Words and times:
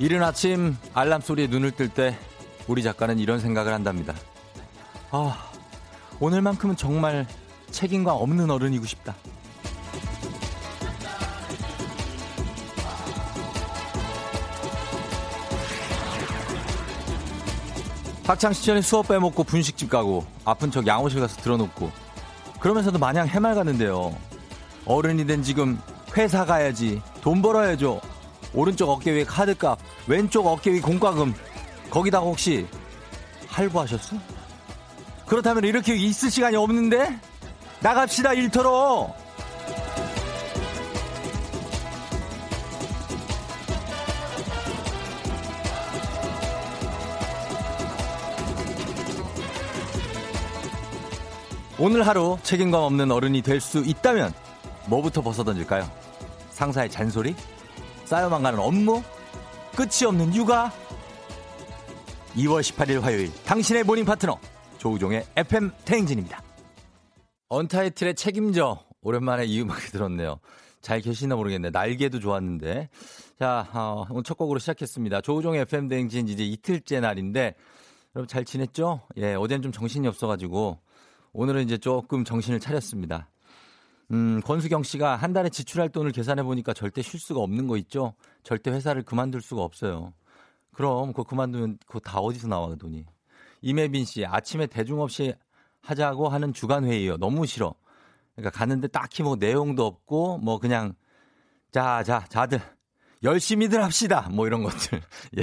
이른 0.00 0.22
아침 0.22 0.76
알람 0.94 1.20
소리에 1.20 1.46
눈을 1.46 1.72
뜰 1.72 1.90
때 1.90 2.16
우리 2.70 2.84
작가는 2.84 3.18
이런 3.18 3.40
생각을 3.40 3.72
한답니다. 3.72 4.14
아, 5.10 5.50
오늘만큼은 6.20 6.76
정말 6.76 7.26
책임감 7.72 8.14
없는 8.14 8.48
어른이고 8.48 8.86
싶다. 8.86 9.16
학창 18.24 18.52
시절에 18.52 18.80
수업 18.82 19.08
빼먹고 19.08 19.42
분식집 19.42 19.90
가고 19.90 20.24
아픈 20.44 20.70
척 20.70 20.86
양호실 20.86 21.18
가서 21.18 21.40
들어놓고 21.42 21.90
그러면서도 22.60 23.00
마냥 23.00 23.26
해맑았는데요. 23.26 24.16
어른이 24.84 25.26
된 25.26 25.42
지금 25.42 25.80
회사 26.16 26.44
가야지 26.44 27.02
돈 27.20 27.42
벌어야죠. 27.42 28.00
오른쪽 28.54 28.90
어깨 28.90 29.10
위에 29.10 29.24
카드값, 29.24 29.76
왼쪽 30.06 30.46
어깨 30.46 30.72
위 30.72 30.80
공과금. 30.80 31.34
거기다가 31.90 32.24
혹시 32.24 32.66
할부하셨어? 33.48 34.16
그렇다면 35.26 35.64
이렇게 35.64 35.94
있을 35.94 36.30
시간이 36.30 36.56
없는데? 36.56 37.18
나갑시다, 37.80 38.32
일터로! 38.34 39.14
오늘 51.78 52.06
하루 52.06 52.38
책임감 52.42 52.82
없는 52.82 53.10
어른이 53.10 53.42
될 53.42 53.60
수 53.60 53.78
있다면 53.78 54.32
뭐부터 54.86 55.22
벗어던질까요? 55.22 55.90
상사의 56.50 56.90
잔소리? 56.90 57.34
쌓여만 58.04 58.42
가는 58.42 58.58
업무? 58.58 59.02
끝이 59.74 60.06
없는 60.06 60.34
육아? 60.34 60.72
2월 62.36 62.60
18일 62.60 63.00
화요일 63.00 63.30
당신의 63.44 63.84
morning 63.84 64.04
파트너 64.04 64.38
조우종의 64.78 65.26
FM 65.36 65.70
대행진입니다. 65.84 66.42
언타이틀의 67.48 68.14
책임져 68.14 68.84
오랜만에 69.02 69.44
이 69.44 69.60
음악이 69.60 69.90
들었네요. 69.90 70.38
잘 70.80 71.00
계시나 71.00 71.36
모르겠네. 71.36 71.70
날개도 71.70 72.20
좋았는데. 72.20 72.88
자, 73.38 73.68
어, 73.72 74.06
오늘 74.10 74.22
첫 74.22 74.36
곡으로 74.36 74.58
시작했습니다. 74.58 75.20
조우종의 75.20 75.62
FM 75.62 75.88
대행진 75.88 76.28
이제 76.28 76.44
이틀째 76.44 77.00
날인데 77.00 77.54
여러분 78.14 78.28
잘 78.28 78.44
지냈죠? 78.44 79.02
예, 79.16 79.34
어제는 79.34 79.62
좀 79.62 79.72
정신이 79.72 80.06
없어가지고 80.08 80.78
오늘은 81.32 81.64
이제 81.64 81.78
조금 81.78 82.24
정신을 82.24 82.60
차렸습니다. 82.60 83.28
음, 84.12 84.40
권수경 84.44 84.82
씨가 84.82 85.16
한 85.16 85.32
달에 85.32 85.48
지출할 85.48 85.90
돈을 85.90 86.12
계산해 86.12 86.42
보니까 86.42 86.72
절대 86.72 87.02
쉴 87.02 87.20
수가 87.20 87.40
없는 87.40 87.68
거 87.68 87.76
있죠? 87.76 88.14
절대 88.42 88.70
회사를 88.70 89.02
그만둘 89.02 89.40
수가 89.40 89.62
없어요. 89.62 90.12
그럼 90.72 91.08
그거 91.12 91.24
그만두면 91.24 91.78
그거 91.86 92.00
다 92.00 92.18
어디서 92.18 92.48
나와 92.48 92.68
그 92.68 92.78
돈이. 92.78 93.04
이매빈 93.62 94.04
씨 94.04 94.24
아침에 94.24 94.66
대중 94.66 95.00
없이 95.00 95.34
하자고 95.82 96.28
하는 96.28 96.52
주간 96.52 96.84
회의요. 96.84 97.16
너무 97.16 97.46
싫어. 97.46 97.74
그러니까 98.34 98.58
가는데 98.58 98.88
딱히 98.88 99.22
뭐 99.22 99.36
내용도 99.36 99.86
없고 99.86 100.38
뭐 100.38 100.58
그냥 100.58 100.94
자, 101.70 102.02
자, 102.02 102.24
자들 102.28 102.60
열심히들 103.22 103.82
합시다. 103.82 104.28
뭐 104.30 104.46
이런 104.46 104.62
것들. 104.62 105.00
예. 105.38 105.42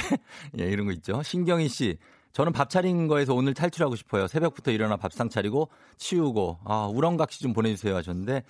예, 0.59 0.69
이런 0.69 0.87
거 0.87 0.91
있죠. 0.93 1.21
신경희 1.21 1.69
씨 1.69 1.97
저는 2.37 2.51
밥 2.51 2.69
차린 2.69 3.07
거에서 3.07 3.33
오늘 3.33 3.55
탈출하고 3.55 3.95
싶어요. 3.95 4.27
새벽부터 4.27 4.69
일어나 4.69 4.95
밥상 4.95 5.27
차리고 5.27 5.69
치우고 5.97 6.59
아 6.65 6.85
우렁각시 6.85 7.41
좀 7.41 7.51
보내주세요 7.51 7.95
하셨는데 7.95 8.43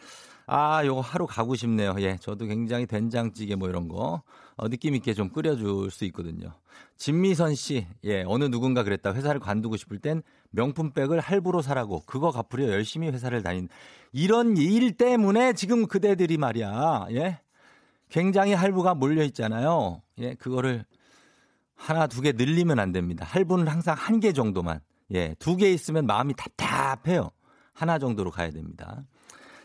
아 0.45 0.85
요거 0.85 0.99
하루 0.99 1.25
가고 1.25 1.55
싶네요. 1.55 1.95
예, 1.99 2.17
저도 2.17 2.47
굉장히 2.47 2.85
된장찌개 2.85 3.55
뭐 3.55 3.69
이런 3.69 3.87
거 3.87 4.23
어, 4.57 4.67
느낌 4.67 4.93
있게 4.93 5.13
좀 5.13 5.29
끓여줄 5.29 5.89
수 5.89 6.03
있거든요. 6.07 6.51
진미선 6.97 7.55
씨, 7.55 7.87
예 8.03 8.25
어느 8.27 8.43
누군가 8.43 8.83
그랬다. 8.83 9.13
회사를 9.13 9.39
관두고 9.39 9.77
싶을 9.77 9.99
땐 9.99 10.21
명품백을 10.49 11.21
할부로 11.21 11.61
사라고 11.61 12.01
그거 12.05 12.31
갚으려 12.31 12.67
열심히 12.67 13.07
회사를 13.07 13.41
다닌 13.41 13.69
이런 14.11 14.57
일 14.57 14.97
때문에 14.97 15.53
지금 15.53 15.87
그대들이 15.87 16.37
말이야. 16.37 17.07
예, 17.11 17.39
굉장히 18.09 18.51
할부가 18.51 18.95
몰려 18.95 19.23
있잖아요. 19.23 20.01
예, 20.19 20.33
그거를 20.33 20.83
하나, 21.77 22.07
두 22.07 22.21
개 22.21 22.31
늘리면 22.33 22.79
안 22.79 22.91
됩니다. 22.91 23.25
할부는 23.29 23.67
항상 23.67 23.95
한 23.97 24.19
개 24.19 24.33
정도만. 24.33 24.79
예, 25.13 25.35
두 25.39 25.55
개 25.57 25.71
있으면 25.71 26.05
마음이 26.05 26.33
답답해요. 26.35 27.29
하나 27.73 27.99
정도로 27.99 28.31
가야 28.31 28.51
됩니다. 28.51 29.03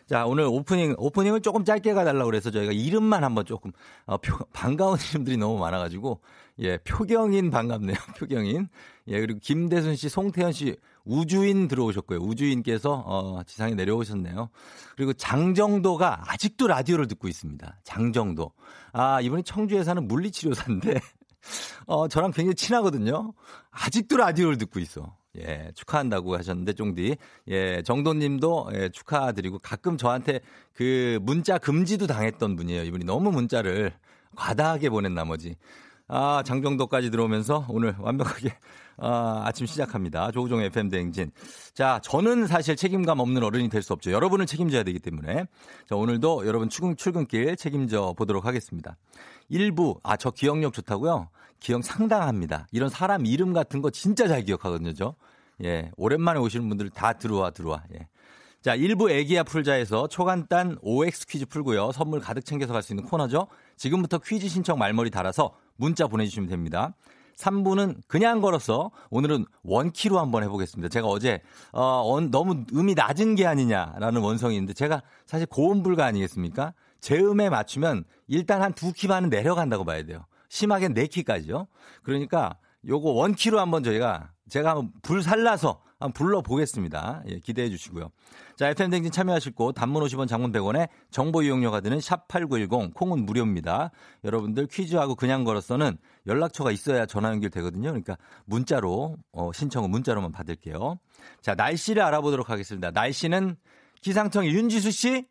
자, 0.06 0.26
오늘 0.26 0.44
오프닝, 0.44 0.96
오프닝을 0.98 1.40
조금 1.40 1.64
짧게 1.64 1.94
가달라고 1.94 2.26
그래서 2.26 2.50
저희가 2.50 2.72
이름만 2.72 3.24
한번 3.24 3.46
조금, 3.46 3.72
어, 4.04 4.18
표, 4.18 4.36
반가운 4.52 4.98
이름들이 5.10 5.36
너무 5.38 5.58
많아가지고, 5.58 6.20
예, 6.58 6.76
표경인 6.78 7.50
반갑네요. 7.50 7.96
표경인. 8.18 8.68
예, 9.08 9.20
그리고 9.20 9.38
김대순 9.42 9.96
씨, 9.96 10.08
송태현 10.10 10.52
씨, 10.52 10.76
우주인 11.04 11.66
들어오셨고요. 11.66 12.18
우주인께서, 12.18 13.02
어, 13.06 13.42
지상에 13.46 13.74
내려오셨네요. 13.74 14.50
그리고 14.96 15.12
장정도가 15.14 16.24
아직도 16.30 16.66
라디오를 16.66 17.06
듣고 17.08 17.26
있습니다. 17.28 17.80
장정도. 17.82 18.52
아, 18.92 19.20
이분이 19.22 19.44
청주에 19.44 19.82
사는 19.82 20.06
물리치료사인데, 20.06 21.00
어, 21.86 22.08
저랑 22.08 22.30
굉장히 22.32 22.54
친하거든요. 22.54 23.32
아직도 23.70 24.16
라디오를 24.16 24.58
듣고 24.58 24.80
있어. 24.80 25.16
예, 25.38 25.70
축하한다고 25.75 26.36
하셨는데, 26.36 26.75
쫑디. 26.75 27.16
예, 27.48 27.82
정도님도 27.82 28.70
예, 28.75 28.88
축하드리고 28.91 29.58
가끔 29.60 29.97
저한테 29.97 30.41
그 30.75 31.19
문자 31.22 31.58
금지도 31.58 32.06
당했던 32.06 32.56
분이에요. 32.56 32.84
이분이 32.84 33.04
너무 33.04 33.30
문자를 33.32 33.92
과다하게 34.36 34.91
보낸 34.91 35.14
나머지. 35.14 35.56
아, 36.08 36.42
장정도까지 36.44 37.10
들어오면서 37.10 37.64
오늘 37.70 37.94
완벽하게 37.98 38.54
아, 38.98 39.42
아침 39.47 39.66
시작합니다. 39.66 40.30
조우종 40.30 40.60
FM 40.60 40.91
대행진. 40.91 41.30
자, 41.72 42.00
저는 42.03 42.47
사실 42.47 42.76
책임감 42.76 43.19
없는 43.19 43.42
어른이 43.42 43.70
될 43.70 43.82
수 43.82 43.94
없죠. 43.94 44.12
여러분을 44.12 44.44
책임져야 44.44 44.82
되기 44.82 44.98
때문에. 44.98 45.47
자, 45.88 45.97
오늘도 45.97 46.47
여러분 46.47 46.69
출근, 46.69 46.97
출근길 46.97 47.56
책임져 47.56 48.14
보도록 48.16 48.44
하겠습니다. 48.44 48.97
일부, 49.52 50.00
아, 50.02 50.16
저 50.16 50.30
기억력 50.30 50.72
좋다고요? 50.72 51.28
기억 51.60 51.84
상당합니다. 51.84 52.66
이런 52.72 52.88
사람 52.88 53.26
이름 53.26 53.52
같은 53.52 53.82
거 53.82 53.90
진짜 53.90 54.26
잘 54.26 54.42
기억하거든요, 54.44 54.94
저. 54.94 55.14
예, 55.62 55.90
오랜만에 55.98 56.40
오시는 56.40 56.66
분들 56.70 56.88
다 56.88 57.12
들어와, 57.12 57.50
들어와. 57.50 57.82
예. 57.94 58.08
자, 58.62 58.74
일부 58.74 59.10
애기야 59.10 59.42
풀자에서 59.42 60.08
초간단 60.08 60.78
OX 60.80 61.26
퀴즈 61.26 61.44
풀고요. 61.46 61.92
선물 61.92 62.20
가득 62.20 62.46
챙겨서 62.46 62.72
갈 62.72 62.82
수 62.82 62.94
있는 62.94 63.04
코너죠. 63.04 63.46
지금부터 63.76 64.18
퀴즈 64.18 64.48
신청 64.48 64.78
말머리 64.78 65.10
달아서 65.10 65.52
문자 65.76 66.06
보내주시면 66.06 66.48
됩니다. 66.48 66.94
3부는 67.36 67.96
그냥 68.08 68.41
걸어서 68.41 68.91
오늘은 69.10 69.44
원키로 69.64 70.18
한번 70.18 70.44
해보겠습니다. 70.44 70.88
제가 70.88 71.08
어제 71.08 71.42
어, 71.72 72.18
너무 72.30 72.64
음이 72.72 72.94
낮은 72.94 73.34
게 73.34 73.46
아니냐라는 73.46 74.22
원성이 74.22 74.54
있는데 74.56 74.72
제가 74.72 75.02
사실 75.26 75.46
고음불가 75.46 76.06
아니겠습니까? 76.06 76.72
제 77.02 77.18
음에 77.18 77.50
맞추면 77.50 78.04
일단 78.28 78.62
한 78.62 78.72
두 78.72 78.92
키만은 78.92 79.28
내려간다고 79.28 79.84
봐야 79.84 80.02
돼요. 80.04 80.24
심하게는 80.48 80.94
네 80.94 81.06
키까지요. 81.06 81.66
그러니까 82.02 82.56
요거 82.88 83.10
원키로 83.10 83.60
한번 83.60 83.82
저희가 83.82 84.30
제가 84.48 84.71
한번 84.71 84.92
불 85.03 85.22
살라서 85.22 85.82
한번 85.98 86.12
불러보겠습니다. 86.15 87.22
예, 87.28 87.38
기대해 87.38 87.68
주시고요. 87.71 88.10
자, 88.56 88.68
FM댕진 88.68 89.12
참여하실 89.12 89.53
곳 89.54 89.72
단문 89.72 90.03
50원 90.04 90.28
장문 90.28 90.53
100원에 90.53 90.88
정보 91.10 91.42
이용료가 91.42 91.80
드는 91.80 91.98
샵8910 91.98 92.92
콩은 92.94 93.24
무료입니다. 93.24 93.91
여러분들 94.24 94.66
퀴즈하고 94.66 95.15
그냥 95.15 95.44
걸어서는 95.44 95.97
연락처가 96.27 96.71
있어야 96.71 97.06
전화 97.06 97.30
연결되거든요. 97.30 97.88
그러니까 97.91 98.16
문자로 98.47 99.16
어, 99.32 99.50
신청은 99.53 99.91
문자로만 99.91 100.32
받을게요. 100.32 100.98
자, 101.41 101.54
날씨를 101.54 102.03
알아보도록 102.03 102.50
하겠습니다. 102.50 102.91
날씨는 102.91 103.56
기상청의 104.03 104.50
윤지수 104.53 104.91
씨. 104.91 105.27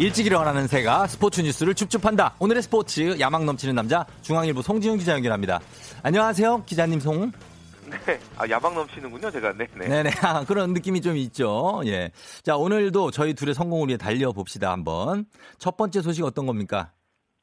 일찍 0.00 0.24
일어나는 0.24 0.66
새가 0.66 1.06
스포츠 1.08 1.42
뉴스를 1.42 1.74
줍줍한다. 1.74 2.36
오늘의 2.38 2.62
스포츠 2.62 3.20
야망 3.20 3.44
넘치는 3.44 3.74
남자 3.74 4.06
중앙일보 4.22 4.62
송지훈 4.62 4.96
기자 4.96 5.12
연결합니다. 5.12 5.60
안녕하세요, 6.02 6.64
기자님 6.64 7.00
송. 7.00 7.30
네, 8.06 8.18
아 8.38 8.48
야망 8.48 8.74
넘치는군요, 8.74 9.30
제가. 9.30 9.52
네, 9.52 9.66
네. 9.74 9.88
네 9.88 10.02
네, 10.04 10.10
아, 10.22 10.42
그런 10.46 10.72
느낌이 10.72 11.02
좀 11.02 11.18
있죠. 11.18 11.82
예. 11.84 12.12
자, 12.42 12.56
오늘도 12.56 13.10
저희 13.10 13.34
둘의 13.34 13.52
성공을 13.52 13.88
위해 13.88 13.98
달려 13.98 14.32
봅시다 14.32 14.72
한번. 14.72 15.26
첫 15.58 15.76
번째 15.76 16.00
소식 16.00 16.24
어떤 16.24 16.46
겁니까? 16.46 16.92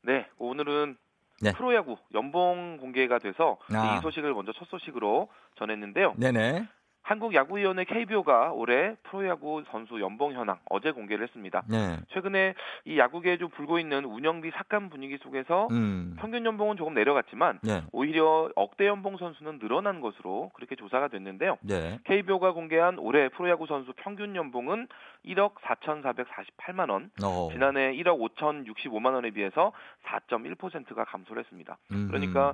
네, 0.02 0.26
오늘은 0.40 0.98
네. 1.42 1.52
프로야구 1.52 1.98
연봉 2.16 2.78
공개가 2.78 3.20
돼서 3.20 3.60
아. 3.72 3.98
이 3.98 4.02
소식을 4.02 4.34
먼저 4.34 4.52
첫 4.58 4.68
소식으로 4.68 5.30
전했는데요. 5.60 6.16
네네. 6.18 6.68
한국야구위원회 7.08 7.86
KBO가 7.86 8.52
올해 8.52 8.96
프로야구 9.04 9.64
선수 9.72 10.02
연봉 10.02 10.34
현황 10.34 10.60
어제 10.70 10.92
공개를 10.92 11.24
했습니다. 11.24 11.64
네. 11.70 11.98
최근에 12.10 12.54
이 12.84 12.98
야구계에 12.98 13.38
좀 13.38 13.50
불고 13.50 13.80
있는 13.80 14.04
운영비 14.04 14.52
삭감 14.52 14.90
분위기 14.90 15.18
속에서 15.20 15.70
음. 15.72 16.18
평균 16.20 16.46
연봉은 16.46 16.76
조금 16.76 16.94
내려갔지만 16.94 17.60
네. 17.64 17.82
오히려 17.94 18.50
억대 18.58 18.88
연봉 18.88 19.16
선수는 19.16 19.60
늘어난 19.60 20.02
것으로 20.02 20.52
그렇게 20.54 20.76
조사가 20.76 21.08
됐는데요. 21.08 21.58
네. 21.62 21.98
KBO가 22.04 22.52
공개한 22.52 23.00
올해 23.00 23.30
프로야구 23.30 23.68
선수 23.68 23.94
평균 23.96 24.36
연봉은 24.36 24.90
1억 25.26 25.54
4,448만 25.62 26.90
원, 26.90 27.10
어. 27.24 27.48
지난해 27.54 27.94
1억 27.94 28.20
5,065만 28.36 29.14
원에 29.14 29.32
비해서 29.32 29.72
4.1%가 30.04 31.06
감소를 31.06 31.44
했습니다. 31.44 31.78
음. 31.92 32.08
그러니까 32.10 32.54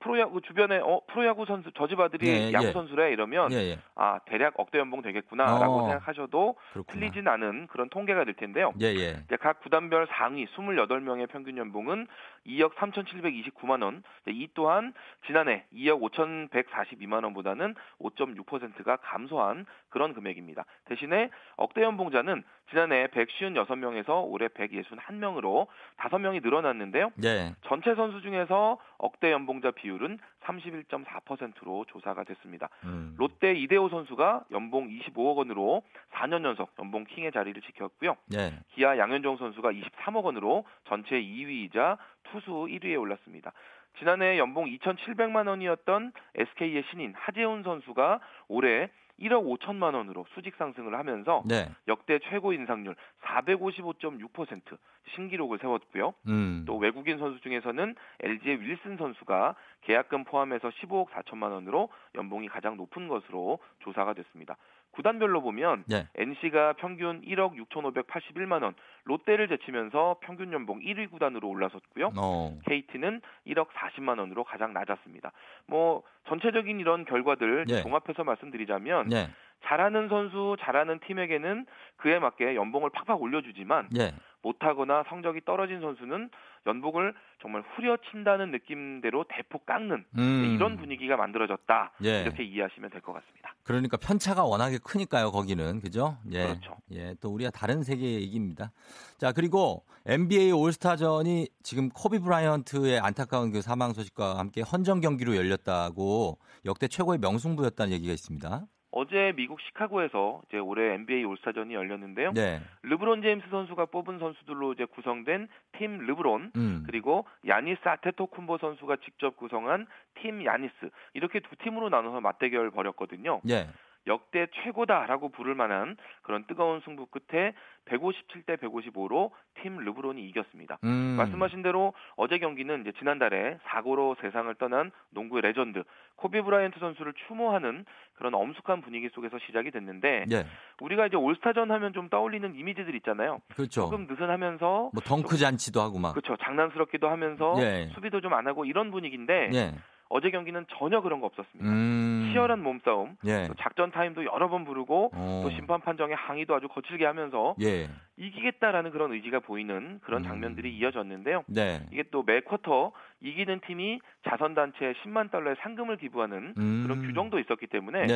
프로야구 0.00 0.40
주변에 0.40 0.78
어 0.82 1.00
프로야구 1.06 1.46
선수 1.46 1.70
저 1.72 1.86
집 1.86 1.98
아들이 2.00 2.26
예, 2.28 2.52
야구 2.52 2.66
예. 2.66 2.72
선수래 2.72 3.10
이러면 3.12 3.52
예, 3.52 3.56
예, 3.72 3.78
아 3.94 4.20
대략 4.26 4.54
억대 4.58 4.78
연봉 4.78 5.02
되겠구나라고 5.02 5.80
어, 5.80 5.88
생각하셔도 5.88 6.54
그렇구나. 6.72 6.92
틀리진 6.92 7.28
않은 7.28 7.66
그런 7.68 7.88
통계가 7.88 8.24
될 8.24 8.34
텐데요. 8.34 8.72
예, 8.80 8.86
예. 8.86 9.36
각 9.40 9.60
구단별 9.60 10.06
상위 10.10 10.46
28명의 10.46 11.28
평균 11.28 11.56
연봉은 11.56 12.06
2억 12.46 12.74
3,729만 12.74 13.82
원. 13.82 14.02
이 14.28 14.48
또한 14.54 14.92
지난해 15.26 15.64
2억 15.74 16.00
5,142만 16.12 17.24
원보다는 17.24 17.74
5.6%가 18.00 18.96
감소한 18.96 19.66
그런 19.88 20.14
금액입니다. 20.14 20.64
대신에 20.86 21.30
억대 21.56 21.82
연봉자는 21.82 22.42
지난해 22.70 23.08
156명에서 23.08 24.24
올해 24.26 24.48
161명으로 24.48 25.66
5명이 25.98 26.42
늘어났는데요. 26.42 27.10
네. 27.16 27.54
전체 27.62 27.94
선수 27.94 28.22
중에서 28.22 28.78
억대 28.98 29.32
연봉자 29.32 29.72
비율은 29.72 30.18
31.4%로 30.44 31.84
조사가 31.88 32.24
됐습니다. 32.24 32.68
음. 32.84 33.14
롯데 33.18 33.54
이대호 33.54 33.88
선수가 33.88 34.44
연봉 34.52 34.88
25억 34.88 35.36
원으로 35.36 35.82
4년 36.12 36.44
연속 36.44 36.70
연봉 36.78 37.04
킹의 37.04 37.32
자리를 37.32 37.60
지켰고요. 37.62 38.16
네. 38.28 38.52
기아 38.74 38.96
양현종 38.96 39.36
선수가 39.36 39.72
23억 39.72 40.24
원으로 40.24 40.64
전체 40.88 41.20
2위이자 41.20 41.98
투수 42.24 42.50
1위에 42.50 42.98
올랐습니다. 42.98 43.52
지난해 43.98 44.38
연봉 44.38 44.66
2,700만 44.66 45.48
원이었던 45.48 46.12
SK의 46.36 46.84
신인 46.90 47.12
하재훈 47.16 47.62
선수가 47.62 48.20
올해 48.48 48.88
1억 49.20 49.58
5천만 49.58 49.94
원으로 49.94 50.26
수직 50.34 50.54
상승을 50.56 50.94
하면서 50.94 51.42
네. 51.46 51.70
역대 51.88 52.18
최고 52.30 52.52
인상률 52.52 52.96
455.6% 53.22 54.78
신기록을 55.14 55.58
세웠고요. 55.58 56.14
음. 56.26 56.64
또 56.66 56.76
외국인 56.76 57.18
선수 57.18 57.40
중에서는 57.40 57.94
LG의 58.20 58.60
윌슨 58.60 58.96
선수가 58.96 59.54
계약금 59.82 60.24
포함해서 60.24 60.68
15억 60.68 61.08
4천만 61.08 61.52
원으로 61.52 61.88
연봉이 62.14 62.48
가장 62.48 62.76
높은 62.76 63.08
것으로 63.08 63.58
조사가 63.80 64.14
됐습니다. 64.14 64.56
구단별로 64.92 65.40
보면 65.40 65.84
네. 65.86 66.06
NC가 66.16 66.74
평균 66.74 67.20
1억 67.22 67.54
6,581만 67.68 68.62
원, 68.62 68.74
롯데를 69.04 69.48
제치면서 69.48 70.16
평균 70.20 70.52
연봉 70.52 70.80
1위 70.80 71.10
구단으로 71.10 71.48
올라섰고요. 71.48 72.12
어. 72.16 72.58
KT는 72.66 73.20
1억 73.46 73.68
40만 73.68 74.18
원으로 74.18 74.44
가장 74.44 74.72
낮았습니다. 74.72 75.32
뭐 75.66 76.02
전체적인 76.28 76.80
이런 76.80 77.04
결과들 77.04 77.66
네. 77.66 77.82
종합해서 77.82 78.24
말씀드리자면 78.24 79.08
네. 79.08 79.28
잘하는 79.64 80.08
선수, 80.08 80.56
잘하는 80.60 81.00
팀에게는 81.06 81.66
그에 81.96 82.18
맞게 82.18 82.54
연봉을 82.54 82.90
팍팍 82.90 83.20
올려주지만 83.20 83.88
네. 83.90 84.12
못하거나 84.42 85.04
성적이 85.08 85.40
떨어진 85.44 85.80
선수는 85.80 86.30
연봉을 86.66 87.14
정말 87.40 87.62
후려친다는 87.74 88.50
느낌대로 88.50 89.24
대폭 89.28 89.64
깎는 89.64 90.04
음. 90.18 90.54
이런 90.56 90.76
분위기가 90.76 91.16
만들어졌다 91.16 91.92
예. 92.04 92.22
이렇게 92.22 92.44
이해하시면 92.44 92.90
될 92.90 93.00
것 93.00 93.12
같습니다. 93.14 93.54
그러니까 93.62 93.96
편차가 93.96 94.44
워낙에 94.44 94.78
크니까요 94.78 95.30
거기는 95.30 95.80
그죠? 95.80 96.18
예. 96.32 96.48
그렇죠. 96.48 96.76
예, 96.92 97.14
또 97.20 97.30
우리가 97.30 97.50
다른 97.50 97.82
세계의 97.82 98.22
얘기입니다. 98.22 98.72
자 99.18 99.32
그리고 99.32 99.84
NBA 100.06 100.52
올스타전이 100.52 101.48
지금 101.62 101.88
코비 101.90 102.18
브라이언트의 102.18 102.98
안타까운 103.00 103.52
그 103.52 103.62
사망 103.62 103.92
소식과 103.94 104.38
함께 104.38 104.60
헌정 104.62 105.00
경기로 105.00 105.36
열렸다고 105.36 106.38
역대 106.66 106.88
최고의 106.88 107.18
명승부였다는 107.20 107.92
얘기가 107.92 108.12
있습니다. 108.12 108.66
어제 109.00 109.32
미국 109.34 109.62
시카고에서 109.62 110.42
이제 110.46 110.58
올해 110.58 110.92
NBA 110.92 111.24
올스타전이 111.24 111.72
열렸는데요. 111.72 112.32
네. 112.32 112.60
르브론 112.82 113.22
제임스 113.22 113.46
선수가 113.50 113.86
뽑은 113.86 114.18
선수들로 114.18 114.74
이제 114.74 114.84
구성된 114.84 115.48
팀 115.78 115.98
르브론 116.06 116.52
음. 116.54 116.82
그리고 116.86 117.24
야니스 117.46 117.80
아테토쿤보 117.82 118.58
선수가 118.58 118.96
직접 118.96 119.38
구성한 119.38 119.86
팀 120.20 120.44
야니스 120.44 120.90
이렇게 121.14 121.40
두 121.40 121.56
팀으로 121.56 121.88
나눠서 121.88 122.20
맞대결을 122.20 122.72
벌였거든요. 122.72 123.40
네. 123.42 123.68
역대 124.06 124.46
최고다라고 124.62 125.28
부를 125.30 125.54
만한 125.54 125.96
그런 126.22 126.44
뜨거운 126.46 126.80
승부 126.84 127.06
끝에 127.06 127.52
157대 127.86 128.56
155로 128.58 129.30
팀 129.62 129.76
르브론이 129.78 130.26
이겼습니다. 130.28 130.78
음. 130.84 131.16
말씀하신 131.18 131.62
대로 131.62 131.92
어제 132.16 132.38
경기는 132.38 132.80
이제 132.82 132.92
지난달에 132.98 133.58
사고로 133.64 134.16
세상을 134.20 134.52
떠난 134.56 134.90
농구의 135.10 135.42
레전드 135.42 135.82
코비 136.16 136.40
브라이언트 136.42 136.78
선수를 136.78 137.12
추모하는 137.26 137.84
그런 138.14 138.34
엄숙한 138.34 138.82
분위기 138.82 139.08
속에서 139.10 139.38
시작이 139.46 139.70
됐는데 139.70 140.26
예. 140.30 140.46
우리가 140.80 141.06
이제 141.06 141.16
올스타전 141.16 141.70
하면 141.70 141.92
좀 141.92 142.08
떠올리는 142.08 142.54
이미지들 142.54 142.94
있잖아요. 142.96 143.40
그렇죠. 143.54 143.82
조금 143.82 144.06
느슨하면서 144.06 144.90
뭐 144.92 145.02
덩크 145.04 145.36
잔치도 145.36 145.80
하고 145.80 145.98
막 145.98 146.12
그렇죠. 146.12 146.36
장난스럽기도 146.42 147.08
하면서 147.08 147.54
예. 147.60 147.90
수비도 147.94 148.20
좀 148.22 148.30
안 148.30 148.46
하고 148.46 148.64
이런 148.64 148.92
분위기인데 148.92 149.50
예. 149.54 149.74
어제 150.10 150.30
경기는 150.30 150.66
전혀 150.76 151.00
그런 151.00 151.20
거 151.20 151.26
없었습니다. 151.26 151.70
음. 151.70 152.30
치열한 152.32 152.62
몸싸움, 152.62 153.16
예. 153.26 153.48
작전 153.60 153.90
타임도 153.92 154.24
여러 154.24 154.48
번 154.50 154.64
부르고 154.64 155.12
어. 155.14 155.40
또 155.44 155.50
심판 155.50 155.80
판정에 155.80 156.14
항의도 156.14 156.54
아주 156.54 156.68
거칠게 156.68 157.06
하면서 157.06 157.54
예. 157.62 157.88
이기겠다라는 158.20 158.90
그런 158.90 159.12
의지가 159.12 159.40
보이는 159.40 159.98
그런 160.02 160.22
음. 160.22 160.28
장면들이 160.28 160.76
이어졌는데요. 160.76 161.44
네. 161.48 161.80
이게 161.90 162.04
또 162.10 162.22
매 162.22 162.40
쿼터 162.40 162.92
이기는 163.22 163.60
팀이 163.66 164.00
자선단체에 164.28 164.92
10만 165.02 165.30
달러의 165.30 165.56
상금을 165.60 165.96
기부하는 165.96 166.54
음. 166.56 166.82
그런 166.84 167.06
규정도 167.06 167.38
있었기 167.38 167.66
때문에 167.66 168.06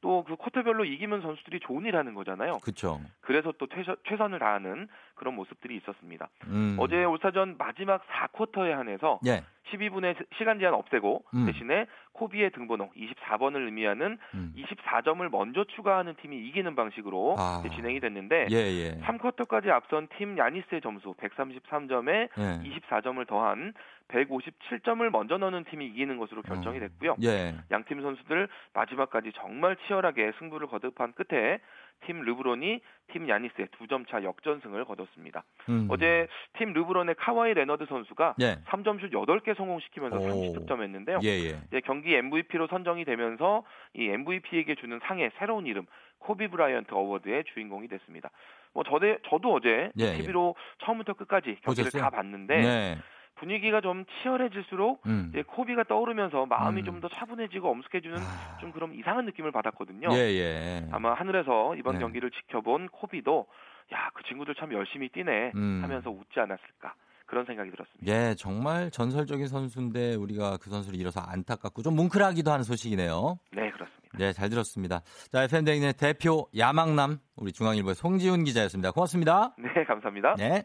또 0.00 0.24
그 0.26 0.36
쿼터별로 0.36 0.84
이기면 0.84 1.22
선수들이 1.22 1.60
좋은 1.60 1.84
일 1.84 1.96
하는 1.96 2.14
거잖아요. 2.14 2.58
그렇죠. 2.62 3.00
그래서 3.20 3.52
또 3.58 3.66
최선, 4.04 4.32
을 4.32 4.38
다하는 4.38 4.88
그런 5.14 5.34
모습들이 5.34 5.76
있었습니다. 5.76 6.28
음. 6.46 6.76
어제 6.78 7.04
올스타전 7.04 7.56
마지막 7.58 8.06
4쿼터에 8.06 8.70
한해서 8.70 9.18
예. 9.26 9.42
12분의 9.72 10.16
시간 10.38 10.58
제한 10.58 10.74
없애고 10.74 11.24
음. 11.34 11.46
대신에 11.46 11.86
코비의 12.12 12.50
등번호 12.50 12.90
24번을 12.96 13.64
의미하는 13.64 14.18
음. 14.34 14.52
24점을 14.56 15.28
먼저 15.30 15.64
추가하는 15.64 16.14
팀이 16.20 16.36
이기는 16.48 16.74
방식으로 16.74 17.36
아. 17.38 17.62
진행이 17.74 18.00
됐는데 18.00 18.48
예, 18.50 18.56
예. 18.56 19.00
3쿼터까지 19.02 19.68
앞선 19.68 20.08
팀 20.16 20.36
야니스의 20.36 20.80
점수 20.80 21.14
133점에 21.14 22.28
예. 22.38 22.80
24점을 22.80 23.26
더한 23.26 23.74
157점을 24.08 25.08
먼저 25.10 25.38
넣는 25.38 25.64
팀이 25.64 25.86
이기는 25.86 26.16
것으로 26.18 26.42
결정이 26.42 26.78
어. 26.78 26.80
됐고요. 26.80 27.16
예. 27.22 27.54
양팀 27.70 28.02
선수들 28.02 28.48
마지막까지 28.74 29.32
정말 29.36 29.76
치열하게 29.86 30.32
승부를 30.38 30.66
거듭한 30.66 31.14
끝에 31.14 31.60
팀 32.06 32.20
르브론이 32.22 32.80
팀 33.12 33.28
야니스의 33.28 33.68
두 33.72 33.86
점 33.86 34.04
차 34.06 34.22
역전승을 34.22 34.84
거뒀습니다. 34.84 35.44
음. 35.68 35.88
어제 35.90 36.28
팀 36.58 36.72
르브론의 36.72 37.16
카와이 37.16 37.54
레너드 37.54 37.84
선수가 37.86 38.36
예. 38.40 38.58
3점슛 38.66 39.10
8개 39.12 39.56
성공시키면서 39.56 40.16
오. 40.16 40.20
30득점 40.20 40.82
했는데요. 40.82 41.18
예, 41.24 41.28
예. 41.72 41.80
경기 41.80 42.14
MVP로 42.14 42.66
선정이 42.68 43.04
되면서 43.04 43.64
이 43.94 44.06
MVP에게 44.08 44.74
주는 44.76 44.98
상의 45.04 45.30
새로운 45.38 45.66
이름 45.66 45.86
코비 46.18 46.48
브라이언트 46.48 46.92
어워드의 46.94 47.44
주인공이 47.52 47.88
됐습니다. 47.88 48.30
뭐 48.72 48.84
저대, 48.84 49.18
저도 49.28 49.54
어제 49.54 49.90
예, 49.96 50.12
TV로 50.16 50.54
예. 50.56 50.84
처음부터 50.84 51.14
끝까지 51.14 51.56
경기를 51.62 51.84
보셨어요? 51.90 52.02
다 52.02 52.10
봤는데 52.10 52.60
네. 52.60 52.98
분위기가 53.40 53.80
좀 53.80 54.04
치열해질수록 54.22 55.06
음. 55.06 55.30
이제 55.32 55.42
코비가 55.42 55.82
떠오르면서 55.84 56.46
마음이 56.46 56.82
음. 56.82 56.84
좀더 56.84 57.08
차분해지고 57.08 57.70
엄숙해지는 57.70 58.18
아. 58.18 58.58
좀 58.60 58.70
그런 58.70 58.94
이상한 58.94 59.24
느낌을 59.24 59.50
받았거든요. 59.50 60.08
예, 60.12 60.16
예. 60.16 60.86
아마 60.92 61.14
하늘에서 61.14 61.74
이번 61.76 61.94
네. 61.94 62.00
경기를 62.00 62.30
지켜본 62.30 62.90
코비도 62.90 63.46
야, 63.92 64.10
그 64.14 64.22
친구들 64.24 64.54
참 64.54 64.72
열심히 64.72 65.08
뛰네 65.08 65.52
음. 65.54 65.80
하면서 65.82 66.10
웃지 66.10 66.38
않았을까. 66.38 66.94
그런 67.26 67.46
생각이 67.46 67.70
들었습니다. 67.70 68.12
예, 68.12 68.34
정말 68.34 68.90
전설적인 68.90 69.46
선수인데 69.46 70.16
우리가 70.16 70.56
그 70.60 70.68
선수를 70.68 70.98
잃어서 70.98 71.20
안타깝고 71.20 71.82
좀 71.82 71.94
뭉클하기도 71.94 72.50
하는 72.50 72.64
소식이네요. 72.64 73.38
네, 73.52 73.70
그렇습니다. 73.70 74.18
네, 74.18 74.32
잘 74.32 74.50
들었습니다. 74.50 75.02
자, 75.30 75.44
FM대행의 75.44 75.92
대표 75.92 76.48
야망남 76.58 77.18
우리 77.36 77.52
중앙일보의 77.52 77.94
송지훈 77.94 78.42
기자였습니다. 78.42 78.90
고맙습니다. 78.90 79.54
네, 79.58 79.84
감사합니다. 79.84 80.34
네. 80.38 80.64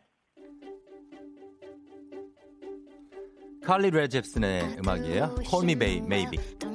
칼리 3.65 3.89
레 3.89 4.07
잽슨의 4.07 4.77
음악이에요. 4.77 5.35
Call 5.43 5.63
Me 5.63 5.73
Maybe. 5.97 6.74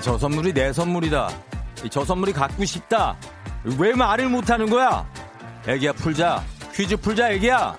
저 0.00 0.16
선물이 0.16 0.54
내 0.54 0.72
선물이다. 0.72 1.28
저 1.90 2.04
선물이 2.04 2.32
갖고 2.32 2.64
싶다. 2.64 3.16
왜 3.78 3.92
말을 3.92 4.28
못하는 4.28 4.70
거야? 4.70 5.06
애기야 5.66 5.92
풀자. 5.92 6.42
퀴즈 6.74 6.96
풀자 6.96 7.30
애기야. 7.32 7.76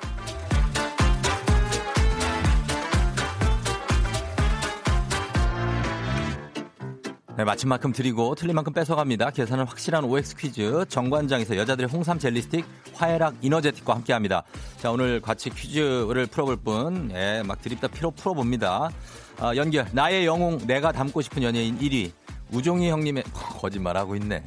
네, 7.35 7.43
마친 7.43 7.67
만큼 7.67 7.91
드리고 7.91 8.35
틀린 8.35 8.53
만큼 8.53 8.73
뺏어갑니다. 8.73 9.31
계산은 9.31 9.65
확실한 9.65 10.03
OX 10.03 10.35
퀴즈 10.35 10.85
정관장에서 10.87 11.57
여자들의 11.57 11.89
홍삼 11.89 12.19
젤리 12.19 12.43
스틱 12.43 12.63
화해락 12.93 13.33
이너제틱과 13.41 13.95
함께합니다. 13.95 14.43
자 14.77 14.91
오늘 14.91 15.19
같이 15.19 15.49
퀴즈를 15.49 16.27
풀어볼 16.27 16.57
분, 16.57 17.09
예, 17.11 17.41
막 17.43 17.59
드립다 17.59 17.87
피로 17.87 18.11
풀어봅니다. 18.11 18.91
아, 19.39 19.55
연결 19.55 19.87
나의 19.91 20.25
영웅 20.25 20.57
내가 20.65 20.91
닮고 20.91 21.21
싶은 21.21 21.43
연예인 21.43 21.77
1위 21.79 22.11
우종이 22.51 22.89
형님의 22.89 23.23
거짓말하고 23.33 24.15
있네. 24.15 24.43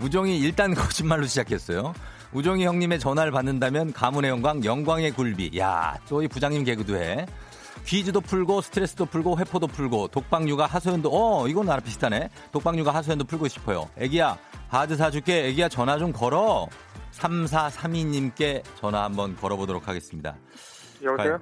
우종이 0.00 0.38
일단 0.38 0.72
거짓말로 0.74 1.26
시작했어요. 1.26 1.94
우종이 2.32 2.64
형님의 2.66 2.98
전화를 2.98 3.30
받는다면 3.32 3.92
가문의 3.92 4.30
영광 4.30 4.64
영광의 4.64 5.12
굴비. 5.12 5.58
야, 5.58 5.96
또 6.08 6.22
이 6.22 6.28
부장님 6.28 6.64
개그도 6.64 6.96
해. 6.96 7.26
퀴즈도 7.84 8.20
풀고 8.20 8.62
스트레스도 8.62 9.06
풀고 9.06 9.38
회포도 9.38 9.68
풀고 9.68 10.08
독박육아 10.08 10.66
하소연도 10.66 11.08
어 11.12 11.46
이건 11.46 11.66
나랑 11.66 11.84
비슷하네 11.84 12.30
독박육아 12.50 12.92
하소연도 12.92 13.24
풀고 13.26 13.46
싶어요 13.46 13.88
애기야 13.96 14.36
하드 14.68 14.96
사줄게 14.96 15.46
애기야 15.46 15.68
전화 15.68 15.96
좀 15.96 16.10
걸어 16.10 16.66
3432님께 17.12 18.62
전화 18.80 19.04
한번 19.04 19.36
걸어보도록 19.36 19.86
하겠습니다 19.86 20.34
여보세요? 21.04 21.38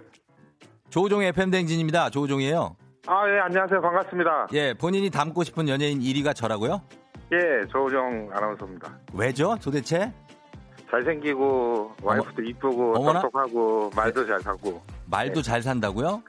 조우종의 0.95 1.31
FM댕진입니다. 1.31 2.09
조우종이에요. 2.11 2.77
아, 3.09 3.29
예, 3.29 3.41
안녕하세요. 3.41 3.81
반갑습니다. 3.81 4.47
예 4.53 4.73
본인이 4.75 5.11
닮고 5.11 5.43
싶은 5.43 5.69
연예인 5.69 5.99
1위가 5.99 6.33
저라고요? 6.37 6.81
예, 7.33 7.67
조우정 7.67 8.31
아나운서입니다. 8.33 8.97
왜죠? 9.13 9.57
도대체? 9.61 10.13
잘생기고, 10.89 11.97
와이프도 12.01 12.43
이쁘고, 12.45 12.95
어머나? 12.97 13.23
똑똑하고, 13.23 13.91
말도 13.97 14.25
잘 14.25 14.39
하고, 14.45 14.81
말도 15.07 15.43
잘 15.43 15.61
산다고요? 15.61 16.23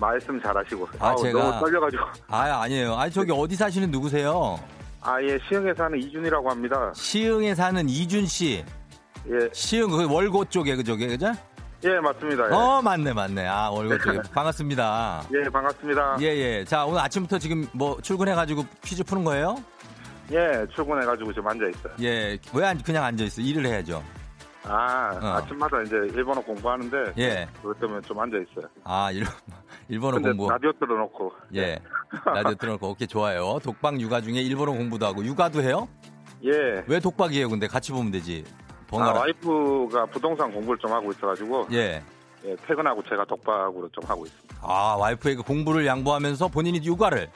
말씀 0.00 0.40
잘하시고. 0.40 0.88
아, 1.00 1.08
아우, 1.10 1.16
제가- 1.16 1.32
너무 1.38 1.60
떨려가지고. 1.60 2.02
아 2.28 2.62
아니에요. 2.62 2.94
아니 2.94 3.12
저기 3.12 3.30
어디 3.30 3.56
사시는 3.56 3.90
누구세요? 3.90 4.58
아, 5.02 5.20
예, 5.22 5.38
시흥에 5.46 5.74
사는 5.74 5.98
이준이라고 5.98 6.50
합니다. 6.50 6.90
시흥에 6.94 7.54
사는 7.54 7.86
이준 7.86 8.24
씨. 8.24 8.64
예, 9.30 9.48
시흥 9.52 9.90
그 9.90 10.10
월고 10.10 10.46
쪽에 10.46 10.76
그저게 10.76 11.08
그죠 11.08 11.30
예, 11.84 12.00
맞습니다. 12.00 12.48
예, 12.50 12.54
어, 12.54 12.82
맞네, 12.82 13.12
맞네. 13.12 13.46
아, 13.46 13.70
월급 13.70 14.02
쪽에. 14.02 14.18
반갑습니다. 14.34 15.22
예 15.32 15.48
반갑습니다. 15.48 16.16
예, 16.20 16.24
예. 16.26 16.64
자, 16.64 16.84
오늘 16.84 17.00
아침부터 17.00 17.38
지금 17.38 17.68
뭐 17.72 18.00
출근해가지고 18.00 18.64
퀴즈 18.82 19.04
푸는 19.04 19.22
거예요? 19.24 19.56
예, 20.32 20.66
출근해가지고 20.74 21.32
지금 21.32 21.48
앉아있어요. 21.48 21.92
예. 22.02 22.38
왜 22.52 22.66
안, 22.66 22.82
그냥 22.82 23.04
앉아있어? 23.04 23.42
일을 23.42 23.64
해야죠. 23.66 24.02
아, 24.64 25.10
어. 25.22 25.26
아침마다 25.36 25.80
이제 25.82 25.96
일본어 26.12 26.40
공부하는데, 26.40 27.12
예. 27.18 27.48
그것 27.62 27.78
때문에 27.78 28.00
좀 28.02 28.18
앉아있어요. 28.18 28.66
아, 28.84 29.10
일, 29.12 29.24
일본어 29.88 30.18
공부. 30.18 30.50
라디오 30.50 30.72
틀어놓고. 30.72 31.32
예. 31.54 31.78
라디오 32.26 32.54
틀어놓고, 32.56 32.88
오케이, 32.90 33.06
좋아요. 33.08 33.58
독박 33.62 33.98
육아 34.00 34.20
중에 34.20 34.40
일본어 34.40 34.72
공부도 34.72 35.06
하고, 35.06 35.24
육아도 35.24 35.62
해요? 35.62 35.88
예. 36.44 36.84
왜 36.86 37.00
독박이에요, 37.00 37.48
근데? 37.48 37.66
같이 37.68 37.92
보면 37.92 38.10
되지. 38.10 38.44
아, 38.88 38.90
번갈아. 38.90 39.20
와이프가 39.20 40.06
부동산 40.06 40.52
공부를 40.52 40.78
좀 40.78 40.92
하고 40.92 41.10
있어가지고, 41.12 41.68
예. 41.72 42.02
예, 42.44 42.56
퇴근하고 42.66 43.02
제가 43.02 43.24
독박으로 43.24 43.88
좀 43.90 44.04
하고 44.04 44.24
있습니다. 44.24 44.56
아, 44.62 44.96
와이프에게 44.98 45.42
공부를 45.42 45.86
양보하면서 45.86 46.48
본인이 46.48 46.80
육아를. 46.82 47.30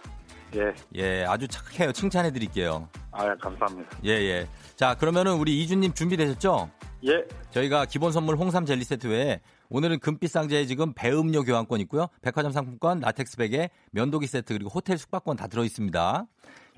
예, 0.55 0.75
예, 0.95 1.25
아주 1.25 1.49
착해요. 1.49 1.93
칭찬해 1.93 2.31
드릴게요. 2.31 2.89
아, 3.11 3.25
예, 3.27 3.35
감사합니다. 3.41 3.99
예, 4.05 4.11
예. 4.11 4.49
자, 4.77 4.95
그러면은 4.95 5.35
우리 5.35 5.63
이준님 5.63 5.95
준비되셨죠? 5.95 6.71
예, 7.07 7.25
저희가 7.51 7.87
기본 7.87 8.13
선물 8.13 8.37
홍삼 8.37 8.65
젤리 8.65 8.85
세트 8.85 9.09
외에 9.09 9.41
오늘은 9.71 9.99
금빛 9.99 10.31
상자에 10.31 10.67
지금 10.67 10.93
배음료 10.93 11.43
교환권 11.43 11.81
있고요. 11.81 12.07
백화점 12.21 12.53
상품권, 12.53 13.01
라텍스 13.01 13.39
베개, 13.39 13.71
면도기 13.91 14.27
세트 14.27 14.53
그리고 14.53 14.71
호텔 14.71 14.99
숙박권 14.99 15.37
다 15.37 15.49
들어 15.49 15.65
있습니다. 15.65 16.27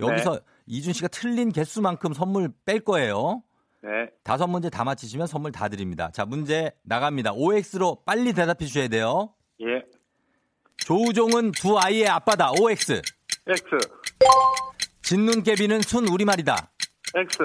여기서 0.00 0.40
이준 0.66 0.92
씨가 0.92 1.08
틀린 1.08 1.52
개수만큼 1.52 2.14
선물 2.14 2.50
뺄 2.64 2.80
거예요. 2.80 3.42
네, 3.84 4.08
다섯 4.22 4.46
문제 4.46 4.70
다 4.70 4.82
맞히시면 4.82 5.26
선물 5.26 5.52
다 5.52 5.68
드립니다. 5.68 6.10
자, 6.10 6.24
문제 6.24 6.72
나갑니다. 6.84 7.32
OX로 7.34 8.02
빨리 8.06 8.32
대답해 8.32 8.64
주셔야 8.64 8.88
돼요. 8.88 9.34
예, 9.60 9.84
조우종은 10.78 11.52
두 11.52 11.78
아이의 11.78 12.08
아빠다. 12.08 12.52
OX. 12.52 13.02
X, 13.46 13.62
진눈깨비는 15.02 15.82
순 15.82 16.08
우리말이다. 16.08 16.72
X, 17.14 17.38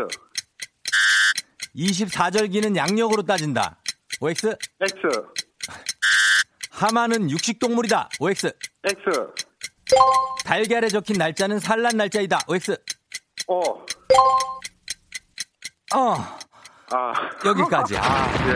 24절기는 1.76 2.74
양력으로 2.78 3.24
따진다. 3.24 3.82
OX. 4.22 4.56
X, 4.80 4.98
하마는 6.72 7.30
육식동물이다. 7.30 8.12
OX. 8.22 8.54
X, 8.86 9.28
달걀에 10.46 10.88
적힌 10.88 11.18
날짜는 11.18 11.60
산란 11.60 11.98
날짜이다. 11.98 12.40
OX. 12.48 12.78
O, 13.48 13.62
어, 15.96 16.14
아, 16.96 17.14
여기까지. 17.46 17.98
아, 17.98 18.28
예, 18.48 18.56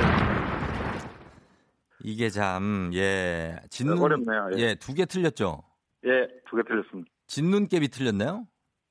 이게 2.04 2.30
참, 2.30 2.92
예. 2.94 3.56
진눈. 3.70 4.00
어렵네요, 4.02 4.50
예. 4.58 4.62
예, 4.62 4.76
두 4.76 4.94
개 4.94 5.06
틀렸죠. 5.06 5.64
예, 6.06 6.10
두 6.50 6.58
개 6.58 6.64
틀렸습니다. 6.68 7.10
진눈깨비 7.28 7.88
틀렸나요? 7.90 8.46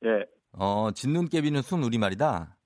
예, 0.04 0.26
어, 0.52 0.90
진눈깨비는 0.92 1.62
순 1.62 1.82
우리말이다. 1.84 2.56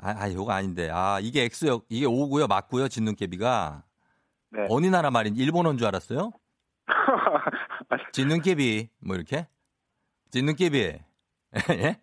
아, 0.00 0.10
아, 0.22 0.32
요거 0.32 0.52
아닌데. 0.52 0.88
아, 0.92 1.18
이게 1.20 1.48
X요. 1.50 1.82
이게 1.88 2.06
O고요. 2.06 2.46
맞고요. 2.46 2.86
진눈깨비가. 2.88 3.82
네. 4.50 4.66
어느 4.70 4.86
나라 4.86 5.10
말인 5.10 5.34
일본어인 5.34 5.76
줄 5.76 5.88
알았어요? 5.88 6.30
진눈깨비. 8.12 8.88
뭐 9.00 9.16
이렇게? 9.16 9.48
진눈깨비. 10.30 10.98
예? 11.70 12.00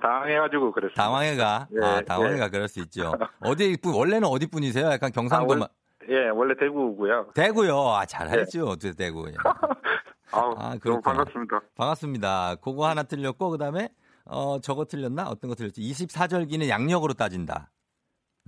당해가지고 0.00 0.72
그랬어요. 0.72 0.94
당황해가. 0.94 1.68
예, 1.80 1.84
아, 1.84 2.00
당황해가 2.02 2.44
예. 2.46 2.48
그럴 2.50 2.68
수 2.68 2.80
있죠. 2.80 3.12
어디 3.40 3.76
분 3.76 3.94
원래는 3.94 4.28
어디 4.28 4.46
분이세요? 4.46 4.86
약간 4.90 5.10
경상도 5.12 5.54
아, 5.64 5.68
예, 6.08 6.28
원래 6.30 6.54
대구고요. 6.58 7.32
대구요. 7.34 7.88
아, 7.90 8.06
잘하죠. 8.06 8.66
어떻게 8.66 8.92
대구. 8.92 9.28
예. 9.28 9.34
아우, 10.32 10.52
아, 10.58 10.68
너무 10.70 10.78
그렇구나. 10.80 11.16
반갑습니다. 11.16 11.60
반갑습니다. 11.74 12.54
그거 12.56 12.86
하나 12.88 13.02
틀렸고 13.02 13.50
그다음에 13.50 13.88
어 14.24 14.60
저거 14.60 14.84
틀렸나? 14.84 15.28
어떤 15.28 15.48
거 15.48 15.54
틀렸지? 15.54 15.80
24절기는 15.80 16.68
양력으로 16.68 17.14
따진다. 17.14 17.70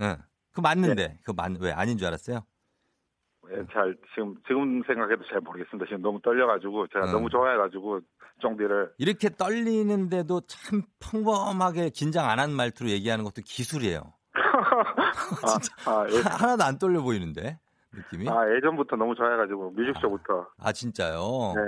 응. 0.01 0.15
그 0.53 0.61
맞는데. 0.61 1.17
그 1.23 1.31
맞 1.33 1.57
왜 1.59 1.71
아닌 1.71 1.97
줄 1.97 2.07
알았어요? 2.07 2.45
예, 3.53 3.65
잘 3.73 3.95
지금 4.15 4.35
지금 4.47 4.81
생각해도 4.87 5.23
잘 5.29 5.41
모르겠습니다. 5.41 5.85
지금 5.87 6.01
너무 6.01 6.21
떨려가지고 6.21 6.87
제가 6.87 7.05
음. 7.07 7.11
너무 7.11 7.29
좋아해가지고 7.29 7.99
쫑디를 8.41 8.93
이렇게 8.97 9.29
떨리는데도 9.29 10.41
참 10.47 10.81
평범하게 10.99 11.89
긴장 11.89 12.29
안 12.29 12.39
한 12.39 12.51
말투로 12.51 12.89
얘기하는 12.89 13.23
것도 13.23 13.41
기술이에요. 13.45 14.01
아, 15.43 15.91
아, 15.91 16.05
예. 16.09 16.21
하나도 16.21 16.63
안 16.63 16.77
떨려 16.79 17.01
보이는데 17.01 17.59
느낌이? 17.93 18.29
아, 18.29 18.41
아, 18.41 18.55
예전부터 18.55 18.95
너무 18.95 19.13
좋아해가지고 19.15 19.71
뮤직쇼부터. 19.71 20.47
진짜요? 20.73 21.53
네. 21.55 21.61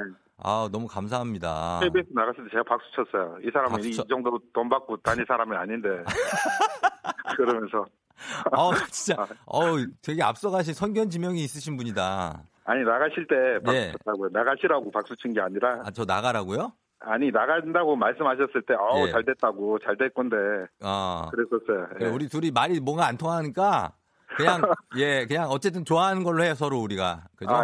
아 0.46 0.68
너무 0.72 0.88
감사합니다. 0.88 1.80
KBS 1.84 2.08
나갔을 2.12 2.44
때 2.46 2.50
제가 2.52 2.63
박수 2.63 2.86
쳤어요. 2.96 3.38
이 3.44 3.50
사람은 3.52 3.72
박수 3.72 3.88
이 3.88 3.94
쳐- 3.94 4.04
정도로 4.10 4.40
돈 4.54 4.68
받고 4.68 4.98
다닐 4.98 5.25
사람이 5.28 5.56
아닌데. 5.56 5.90
그러면서 7.38 7.86
어 8.58 8.72
진짜 8.92 9.22
어 9.46 9.62
되게 10.01 10.22
앞서가신 10.24 10.74
선견 10.74 11.10
지명이 11.10 11.44
있으신 11.44 11.77
분이다. 11.77 12.44
아니 12.65 12.84
나가실 12.84 13.27
때 13.27 13.36
박수 13.63 13.80
네. 13.80 13.92
쳤다고요. 13.92 14.30
나가시라고 14.32 14.92
박수 14.92 15.15
친 15.18 15.34
게 15.34 15.42
아니라 15.42 15.82
아 15.86 15.92
저 15.92 16.06
나가라고요? 16.06 16.72
아니 17.00 17.32
나간다고 17.32 17.96
말씀하셨을 17.98 18.62
때 18.65 18.74
어우 18.75 19.08
예. 19.08 19.12
잘 19.12 19.25
됐다고 19.25 19.80
잘 19.80 19.98
될 19.98 20.10
건데 20.12 20.38
어. 20.82 21.30
그랬었어요. 21.32 21.88
그래, 21.98 22.06
예. 22.08 22.10
우리 22.10 22.30
둘이 22.30 22.51
말이 22.51 22.80
뭔가 22.80 23.06
안 23.08 23.18
통하니까 23.18 23.94
그냥 24.38 24.62
예 24.98 25.25
그냥 25.25 25.50
어쨌든 25.50 25.84
좋아하는 25.84 26.24
걸로 26.24 26.44
해요 26.44 26.56
서로 26.56 26.80
우리가 26.80 27.25
그죠? 27.36 27.51
아 27.53 27.63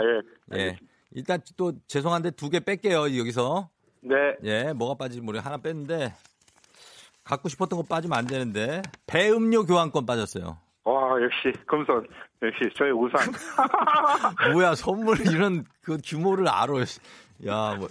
예. 0.54 0.60
예. 0.60 0.78
일단 1.12 1.40
또 1.56 1.72
죄송한데 1.88 2.32
두 2.32 2.50
개 2.50 2.60
뺄게요 2.60 3.04
여기서 3.18 3.70
네. 4.02 4.16
예 4.44 4.74
뭐가 4.74 4.96
빠질지 4.96 5.22
모르 5.22 5.40
하나 5.40 5.58
뺐는데 5.58 6.14
갖고 7.30 7.48
싶었던 7.48 7.78
거 7.78 7.86
빠지면 7.88 8.18
안 8.18 8.26
되는데 8.26 8.82
배음료 9.06 9.64
교환권 9.66 10.06
빠졌어요. 10.08 10.58
와 10.84 10.94
역시 11.22 11.54
금손 11.68 12.08
역시 12.42 12.70
저의 12.76 12.92
우상. 12.92 13.20
뭐야 14.54 14.74
선물 14.76 15.20
이런 15.22 15.64
그 15.82 15.98
규모를 16.04 16.48
알아. 16.48 16.74
야뭐 17.46 17.88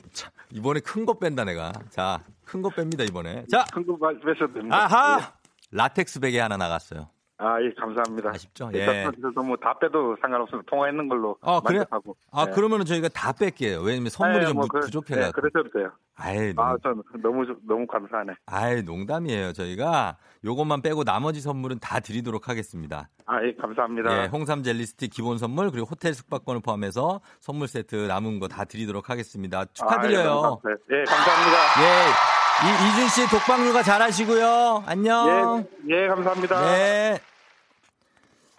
이번에 0.51 0.81
큰 0.81 1.07
거 1.07 1.19
뺀다 1.19 1.45
내가. 1.45 1.73
자 1.91 2.21
큰 2.47 2.63
거 2.63 2.69
뺍니다 2.71 3.09
이번에. 3.09 3.45
자 3.51 3.65
큰 3.73 3.87
거 3.87 3.97
빼셔도 4.25 4.55
됩니다. 4.55 4.77
아하 4.77 5.33
라텍스 5.71 6.19
베개 6.21 6.41
하나 6.41 6.57
나갔어요. 6.57 7.09
아, 7.41 7.63
예, 7.63 7.73
감사합니다. 7.79 8.31
아쉽죠? 8.31 8.69
예. 8.75 8.79
예. 8.81 9.07
뭐다 9.33 9.79
빼도 9.79 10.17
상관없습니다. 10.21 10.69
통화했는 10.69 11.09
걸로 11.09 11.37
아, 11.41 11.61
그래요? 11.61 11.85
만족하고. 11.89 12.17
아, 12.33 12.47
예. 12.49 12.53
그러면은 12.53 12.85
저희가 12.85 13.09
다 13.09 13.33
뺄게요. 13.33 13.81
왜냐면 13.81 14.11
선물이 14.11 14.43
예, 14.45 14.49
좀뭐 14.49 14.63
부- 14.63 14.69
그- 14.69 14.81
부족해가. 14.81 15.27
예, 15.29 15.31
그러셔도 15.31 15.71
돼요. 15.73 15.93
아이, 16.17 16.53
아, 16.57 16.77
농, 16.83 17.03
전 17.13 17.23
너무 17.23 17.45
너무 17.63 17.87
감사하네. 17.87 18.33
아이, 18.47 18.83
농담이에요. 18.83 19.53
저희가 19.53 20.17
요것만 20.45 20.83
빼고 20.83 21.05
나머지 21.05 21.41
선물은 21.41 21.79
다 21.79 22.01
드리도록 22.01 22.49
하겠습니다. 22.49 23.09
아, 23.27 23.41
예, 23.45 23.55
감사합니다. 23.55 24.25
예, 24.25 24.27
홍삼 24.27 24.65
젤리 24.65 24.85
스틱 24.87 25.11
기본 25.13 25.39
선물 25.39 25.71
그리고 25.71 25.87
호텔 25.87 26.15
숙박권을 26.15 26.61
포함해서 26.61 27.21
선물 27.39 27.69
세트 27.69 27.95
남은 28.09 28.41
거 28.41 28.49
다 28.49 28.65
드리도록 28.65 29.11
하겠습니다. 29.11 29.59
아, 29.59 29.63
예, 29.63 29.67
축하드려요. 29.75 30.25
너무 30.25 30.43
감사해요. 30.61 30.77
예, 30.91 31.05
감사합니다. 31.05 32.38
예. 32.65 32.69
이, 32.69 32.91
이준 32.93 33.09
씨 33.09 33.31
독방 33.31 33.67
육아 33.67 33.83
잘하시고요. 33.83 34.85
안녕. 34.87 35.65
예, 35.89 35.95
예, 36.05 36.09
감사합니다. 36.09 36.61
네. 36.73 37.19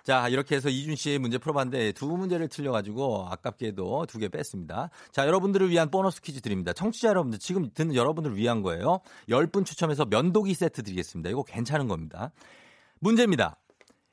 자, 0.04 0.28
이렇게 0.30 0.56
해서 0.56 0.70
이준 0.70 0.96
씨의 0.96 1.20
문제 1.20 1.38
풀어봤는데 1.38 1.92
두 1.92 2.08
문제를 2.08 2.48
틀려가지고 2.48 3.28
아깝게도 3.30 4.06
두 4.08 4.20
개 4.20 4.28
뺐습니다. 4.30 4.90
자, 5.12 5.28
여러분들을 5.28 5.70
위한 5.70 5.92
보너스 5.92 6.22
퀴즈 6.22 6.42
드립니다. 6.42 6.74
청취자 6.74 7.10
여러분들, 7.10 7.38
지금 7.40 7.70
듣는 7.74 7.94
여러분들을 7.96 8.36
위한 8.38 8.64
거예요. 8.64 9.00
10분 9.30 9.66
추첨해서 9.66 10.06
면도기 10.06 10.54
세트 10.56 10.82
드리겠습니다. 10.84 11.30
이거 11.30 11.44
괜찮은 11.44 11.88
겁니다. 11.88 12.32
문제입니다. 13.00 13.58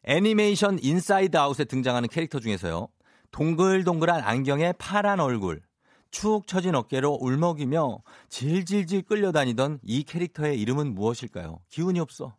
애니메이션 0.05 0.79
인사이드 0.83 1.37
아웃에 1.37 1.65
등장하는 1.65 2.09
캐릭터 2.09 2.41
중에서요. 2.41 2.89
동글동글한 3.31 4.23
안경에 4.23 4.73
파란 4.79 5.19
얼굴, 5.21 5.61
축 6.17 6.47
처진 6.47 6.75
어깨로 6.75 7.19
울먹이며 7.21 7.99
질질질 8.31 9.03
끌려다니던 9.03 9.81
이 9.83 10.03
캐릭터의 10.03 10.59
이름은 10.59 10.95
무엇일까요? 10.95 11.61
기운이 11.69 12.01
없어. 12.01 12.35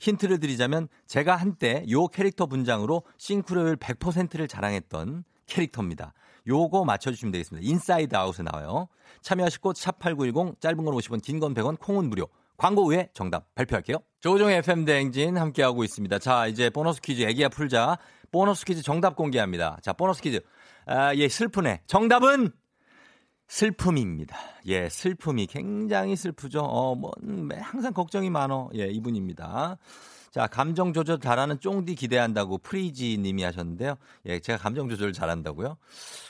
힌트를 0.00 0.40
드리자면 0.40 0.88
제가 1.06 1.36
한때 1.36 1.84
요 1.90 2.08
캐릭터 2.08 2.46
분장으로 2.46 3.04
싱크로율 3.18 3.76
100%를 3.76 4.48
자랑했던 4.48 5.22
캐릭터입니다. 5.46 6.12
요거 6.48 6.84
맞춰주시면 6.84 7.30
되겠습니다. 7.30 7.68
인사이드 7.70 8.16
아웃에 8.16 8.42
나와요. 8.42 8.88
참여하실 9.22 9.60
곳 9.60 9.76
샵8910 9.76 10.60
짧은 10.60 10.84
건 10.84 10.92
50원 10.96 11.22
긴 11.22 11.38
건 11.38 11.54
100원 11.54 11.78
콩은 11.78 12.10
무료. 12.10 12.26
광고 12.56 12.84
후에 12.86 13.10
정답 13.14 13.54
발표할게요. 13.54 13.98
조종의 14.18 14.56
FM 14.58 14.84
대행진 14.84 15.36
함께하고 15.38 15.84
있습니다. 15.84 16.18
자 16.18 16.48
이제 16.48 16.68
보너스 16.68 17.00
퀴즈 17.00 17.22
애기야 17.22 17.48
풀자. 17.48 17.96
보너스 18.32 18.64
퀴즈 18.64 18.82
정답 18.82 19.14
공개합니다. 19.14 19.78
자 19.82 19.92
보너스 19.92 20.20
퀴즈. 20.20 20.40
아, 20.86 21.14
예 21.14 21.28
슬프네. 21.28 21.82
정답은 21.86 22.50
슬픔입니다. 23.50 24.36
예, 24.66 24.88
슬픔이 24.88 25.46
굉장히 25.48 26.14
슬프죠. 26.14 26.60
어, 26.60 26.94
뭐, 26.94 27.10
음, 27.24 27.48
항상 27.60 27.92
걱정이 27.92 28.30
많어. 28.30 28.70
예, 28.76 28.86
이분입니다. 28.86 29.76
자, 30.30 30.46
감정 30.46 30.92
조절 30.92 31.18
잘하는 31.18 31.58
쫑디 31.58 31.96
기대한다고 31.96 32.58
프리지 32.58 33.18
님이 33.18 33.42
하셨는데요. 33.42 33.96
예, 34.26 34.38
제가 34.38 34.56
감정 34.56 34.88
조절 34.88 35.12
잘한다고요? 35.12 35.76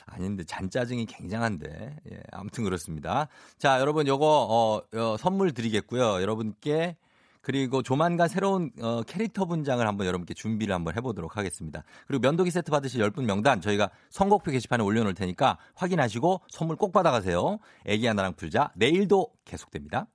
아닌데, 0.07 0.43
잔짜증이 0.43 1.05
굉장한데. 1.05 1.95
예, 2.11 2.23
아무튼 2.31 2.63
그렇습니다. 2.63 3.27
자, 3.59 3.79
여러분, 3.79 4.07
요거, 4.07 4.25
어, 4.25 4.81
어, 4.97 5.17
선물 5.17 5.51
드리겠고요. 5.51 6.23
여러분께 6.23 6.97
그리고 7.41 7.81
조만간 7.81 8.27
새로운 8.27 8.71
어, 8.81 9.01
캐릭터 9.03 9.45
분장을 9.45 9.85
한번 9.85 10.07
여러분께 10.07 10.33
준비를 10.33 10.73
한번 10.73 10.95
해보도록 10.95 11.37
하겠습니다. 11.37 11.83
그리고 12.07 12.21
면도기 12.21 12.51
세트 12.51 12.71
받으실 12.71 13.01
10분 13.01 13.25
명단 13.25 13.61
저희가 13.61 13.89
선곡표 14.09 14.51
게시판에 14.51 14.83
올려놓을 14.83 15.13
테니까 15.15 15.57
확인하시고 15.75 16.41
선물 16.49 16.75
꼭 16.75 16.91
받아가세요. 16.91 17.57
애기 17.85 18.07
하나랑 18.07 18.33
풀자 18.35 18.71
내일도 18.75 19.27
계속됩니다. 19.45 20.07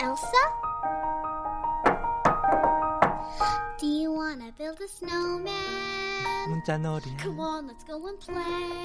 Elsa? 0.00 0.32
Do 3.80 3.86
you 3.86 4.12
wanna 4.12 4.52
build 4.56 4.80
a 4.82 4.86
snowman? 4.88 5.54
문자 6.48 6.78
놀이. 6.78 7.04
Come 7.20 7.40
on, 7.40 7.68
let's 7.68 7.84
go 7.84 8.06
and 8.06 8.24
너 8.26 8.40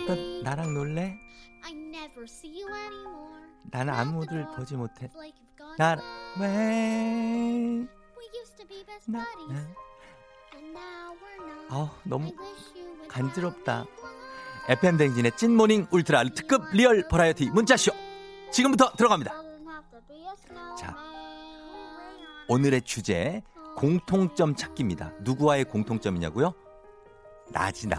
play. 0.05 0.41
나랑 0.43 0.73
놀래? 0.73 1.17
I 1.65 1.71
never 1.73 2.23
see 2.23 2.61
you 2.61 2.73
anymore. 2.73 3.41
나는 3.71 3.93
아무들 3.93 4.45
보지 4.55 4.75
못해. 4.75 5.09
Away. 5.15 5.33
왜? 6.39 6.47
We 8.17 8.25
used 8.39 8.57
to 8.57 8.67
be 8.67 8.83
best 8.85 9.09
나, 9.09 9.23
buddies, 9.23 9.53
나. 9.53 9.59
and 10.55 10.77
now 10.77 11.15
we're 11.21 11.41
not. 11.45 11.67
아 11.69 11.91
I 11.93 12.09
너무 12.09 12.25
wish 12.25 12.77
you 12.77 12.85
would 12.87 13.07
간지럽다. 13.07 13.85
FM 14.69 14.97
댕진의 14.97 15.31
찐모닝 15.35 15.87
울트라 15.91 16.23
특급 16.35 16.69
리얼 16.71 17.07
버라이어티 17.07 17.49
문자쇼 17.49 17.91
지금부터 18.51 18.93
들어갑니다. 18.95 19.33
자, 20.77 20.95
오늘의 22.47 22.81
주제 22.83 23.41
공통점 23.75 24.55
찾기입니다. 24.55 25.11
누구와의 25.21 25.65
공통점이냐고요? 25.65 26.53
나지 27.51 27.87
나. 27.87 27.97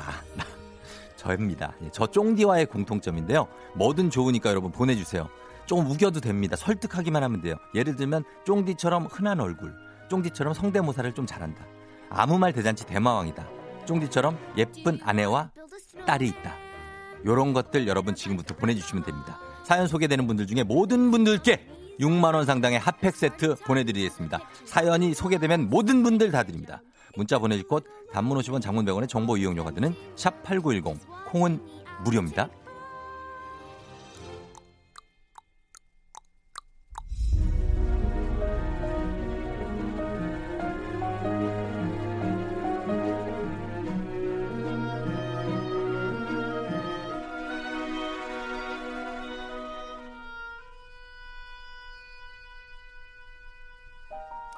나. 1.24 1.36
저입니다. 1.36 1.74
예, 1.82 1.88
저 1.90 2.06
쫑디와의 2.06 2.66
공통점인데요. 2.66 3.48
뭐든 3.74 4.10
좋으니까 4.10 4.50
여러분 4.50 4.70
보내주세요. 4.70 5.28
조금 5.66 5.86
우겨도 5.86 6.20
됩니다. 6.20 6.56
설득하기만 6.56 7.22
하면 7.22 7.40
돼요. 7.40 7.56
예를 7.74 7.96
들면 7.96 8.24
쫑디처럼 8.44 9.06
흔한 9.06 9.40
얼굴, 9.40 9.74
쫑디처럼 10.10 10.52
성대모사를 10.52 11.10
좀 11.14 11.26
잘한다. 11.26 11.64
아무 12.10 12.38
말 12.38 12.52
대잔치 12.52 12.84
대마왕이다. 12.84 13.48
쫑디처럼 13.86 14.38
예쁜 14.58 15.00
아내와. 15.02 15.50
딸이 16.06 16.28
있다. 16.28 16.54
요런 17.24 17.54
것들 17.54 17.88
여러분 17.88 18.14
지금부터 18.14 18.54
보내주시면 18.56 19.04
됩니다. 19.04 19.38
사연 19.64 19.86
소개되는 19.86 20.26
분들 20.26 20.46
중에 20.46 20.62
모든 20.62 21.10
분들께 21.10 21.66
6만 21.98 22.34
원 22.34 22.44
상당의 22.44 22.78
핫팩 22.78 23.16
세트 23.16 23.54
보내드리겠습니다. 23.64 24.40
사연이 24.66 25.14
소개되면 25.14 25.70
모든 25.70 26.02
분들 26.02 26.30
다 26.30 26.42
드립니다. 26.42 26.82
문자 27.16 27.38
보내실 27.38 27.66
곳 27.66 27.84
단문 28.12 28.38
50원 28.38 28.60
장문 28.60 28.84
100원의 28.84 29.08
정보 29.08 29.36
이용료가 29.36 29.72
드는 29.72 29.94
샵 30.16 30.42
8910 30.42 30.98
콩은 31.30 31.60
무료입니다. 32.04 32.48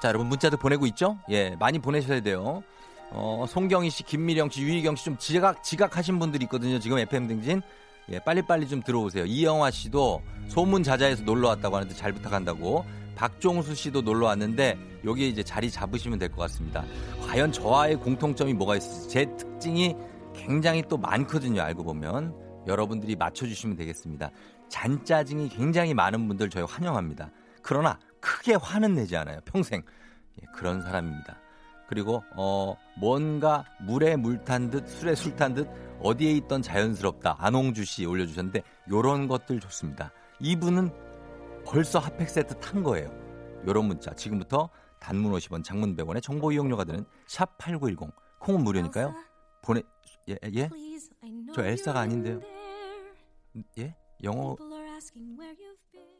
자, 0.07 0.11
여러분 0.11 0.27
문자도 0.29 0.55
보내고 0.55 0.85
있죠? 0.87 1.17
예, 1.29 1.57
많이 1.59 1.79
보내셔야 1.79 2.21
돼요. 2.21 2.63
어, 3.11 3.43
송경희 3.45 3.89
씨, 3.89 4.03
김미령 4.03 4.49
씨, 4.49 4.61
유희경 4.61 4.95
씨 4.95 5.03
좀 5.03 5.17
지각, 5.17 5.61
지각하신 5.65 6.17
분들이 6.17 6.45
있거든요. 6.45 6.79
지금 6.79 6.97
FM 6.97 7.27
등진. 7.27 7.61
예, 8.09 8.19
빨리빨리 8.19 8.69
좀 8.69 8.81
들어오세요. 8.81 9.25
이영화 9.25 9.69
씨도 9.69 10.21
소문 10.47 10.81
자자에서 10.83 11.23
놀러 11.23 11.49
왔다고 11.49 11.75
하는데 11.75 11.93
잘 11.93 12.13
부탁한다고. 12.13 12.85
박종수 13.17 13.75
씨도 13.75 14.01
놀러 14.03 14.27
왔는데 14.27 14.77
여기 15.03 15.27
이제 15.27 15.43
자리 15.43 15.69
잡으시면 15.69 16.19
될 16.19 16.29
것 16.29 16.37
같습니다. 16.43 16.85
과연 17.27 17.51
저와의 17.51 17.97
공통점이 17.97 18.53
뭐가 18.53 18.77
있을지 18.77 19.09
제 19.09 19.25
특징이 19.37 19.93
굉장히 20.33 20.83
또 20.87 20.97
많거든요. 20.97 21.61
알고 21.63 21.83
보면 21.83 22.33
여러분들이 22.65 23.17
맞춰주시면 23.17 23.75
되겠습니다. 23.75 24.31
잔짜증이 24.69 25.49
굉장히 25.49 25.93
많은 25.93 26.29
분들 26.29 26.49
저희 26.49 26.63
환영합니다. 26.63 27.29
그러나 27.61 27.99
크게 28.19 28.55
화는 28.55 28.95
내지 28.95 29.15
않아요. 29.17 29.39
평생 29.45 29.83
예, 30.41 30.45
그런 30.53 30.81
사람입니다. 30.81 31.39
그리고 31.87 32.23
어 32.35 32.75
뭔가 32.99 33.63
물에 33.81 34.15
물 34.17 34.43
탄 34.43 34.69
듯 34.69 34.87
술에 34.89 35.15
술 35.15 35.35
탄 35.35 35.53
듯 35.53 35.67
어디에 36.01 36.31
있던 36.33 36.61
자연스럽다 36.61 37.37
안홍주 37.39 37.85
씨 37.85 38.05
올려주셨는데 38.05 38.61
요런 38.91 39.27
것들 39.27 39.59
좋습니다. 39.61 40.11
이분은 40.39 40.91
벌써 41.65 41.99
핫팩 41.99 42.29
세트 42.29 42.59
탄 42.59 42.83
거예요. 42.83 43.09
요런 43.65 43.85
문자 43.85 44.13
지금부터 44.13 44.69
단문 44.99 45.31
50원 45.33 45.63
장문 45.63 45.95
100원의 45.95 46.21
정보 46.21 46.51
이용료가 46.51 46.83
드는 46.83 47.05
샵 47.27 47.57
8910 47.57 48.11
콩은 48.39 48.63
무료니까요. 48.63 49.13
보내 49.63 49.81
예 50.29 50.37
예? 50.55 50.69
저 51.53 51.63
엘사가 51.63 51.99
아닌데요. 52.01 52.39
예? 53.79 53.95
영어 54.23 54.55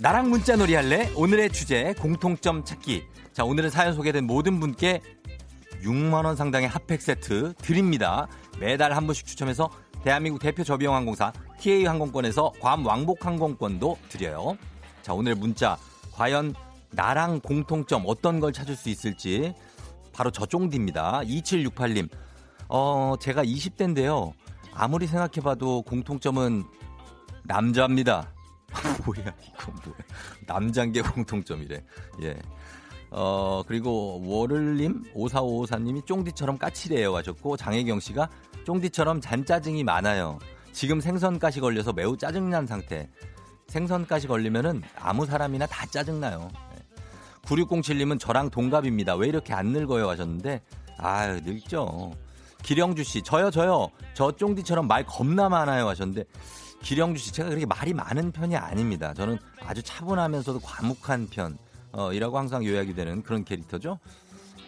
나랑 0.00 0.30
문자놀이 0.30 0.74
할래? 0.74 1.10
오늘의 1.14 1.50
주제 1.50 1.94
공통점 1.94 2.64
찾기. 2.64 3.04
자, 3.32 3.44
오늘은 3.44 3.70
사연 3.70 3.94
소개된 3.94 4.24
모든 4.24 4.60
분께 4.60 5.00
6만 5.82 6.24
원 6.24 6.36
상당의 6.36 6.68
핫팩 6.68 7.02
세트 7.02 7.54
드립니다. 7.58 8.28
매달 8.58 8.92
한 8.92 9.06
분씩 9.06 9.26
추첨해서 9.26 9.70
대한민국 10.04 10.40
대표 10.40 10.64
저비용 10.64 10.94
항공사 10.94 11.32
TA 11.60 11.84
항공권에서 11.84 12.52
괌 12.60 12.84
왕복 12.84 13.26
항공권도 13.26 13.98
드려요. 14.08 14.56
자, 15.02 15.12
오늘 15.12 15.34
문자 15.34 15.76
과연 16.12 16.54
나랑 16.90 17.40
공통점 17.40 18.04
어떤 18.06 18.40
걸 18.40 18.52
찾을 18.52 18.76
수 18.76 18.88
있을지 18.88 19.54
바로 20.12 20.30
저 20.30 20.46
쫑디입니다. 20.46 21.22
2768님. 21.24 22.08
어, 22.68 23.14
제가 23.20 23.44
20대인데요. 23.44 24.32
아무리 24.72 25.06
생각해봐도 25.06 25.82
공통점은 25.82 26.64
남자입니다. 27.44 28.32
뭐야, 29.04 29.34
이거 29.42 29.72
뭐야. 29.84 30.92
게 30.92 31.02
공통점이래. 31.02 31.82
예. 32.22 32.38
어, 33.10 33.62
그리고 33.66 34.22
월을님, 34.24 35.04
5454님이 35.14 36.04
쫑디처럼 36.06 36.58
까칠해요 36.58 37.14
하셨고, 37.16 37.56
장혜경 37.56 38.00
씨가 38.00 38.28
쫑디처럼 38.64 39.20
잔짜증이 39.20 39.84
많아요. 39.84 40.38
지금 40.72 41.00
생선가시 41.00 41.60
걸려서 41.60 41.92
매우 41.92 42.16
짜증난 42.16 42.66
상태. 42.66 43.08
생선가시 43.68 44.26
걸리면은 44.26 44.82
아무 44.96 45.26
사람이나 45.26 45.66
다 45.66 45.86
짜증나요. 45.86 46.50
9607님은 47.42 48.18
저랑 48.20 48.50
동갑입니다. 48.50 49.16
왜 49.16 49.28
이렇게 49.28 49.54
안 49.54 49.68
늙어요 49.68 50.08
하셨는데, 50.08 50.60
아유, 50.98 51.40
늙죠. 51.42 52.12
기령주 52.62 53.04
씨, 53.04 53.22
저요, 53.22 53.50
저요. 53.50 53.88
저 54.14 54.32
쫑디처럼 54.32 54.86
말 54.86 55.04
겁나 55.04 55.48
많아요 55.48 55.88
하셨는데, 55.88 56.24
기령주 56.82 57.22
씨, 57.22 57.32
제가 57.32 57.48
그렇게 57.48 57.66
말이 57.66 57.92
많은 57.92 58.32
편이 58.32 58.56
아닙니다. 58.56 59.12
저는 59.14 59.38
아주 59.66 59.82
차분하면서도 59.82 60.60
과묵한 60.60 61.28
편. 61.30 61.58
어, 61.92 62.12
이라고 62.12 62.38
항상 62.38 62.64
요약이 62.64 62.94
되는 62.94 63.22
그런 63.22 63.44
캐릭터죠. 63.44 63.98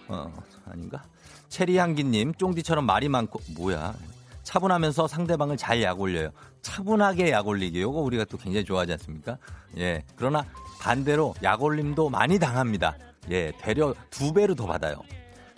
어, 0.09 0.33
아닌가? 0.66 1.05
체리향기님, 1.49 2.35
쫑디처럼 2.35 2.85
말이 2.85 3.09
많고, 3.09 3.40
뭐야. 3.57 3.94
차분하면서 4.42 5.07
상대방을 5.07 5.57
잘 5.57 5.83
약올려요. 5.83 6.31
차분하게 6.62 7.31
약올리기. 7.31 7.81
요거 7.81 8.01
우리가 8.01 8.25
또 8.25 8.37
굉장히 8.37 8.64
좋아하지 8.64 8.92
않습니까? 8.92 9.38
예. 9.79 10.03
그러나 10.16 10.44
반대로 10.81 11.35
약올림도 11.42 12.11
많이 12.11 12.38
당합니다. 12.38 12.96
예. 13.31 13.53
되려 13.61 13.94
두 14.11 14.33
배로 14.33 14.55
더 14.55 14.66
받아요. 14.66 14.96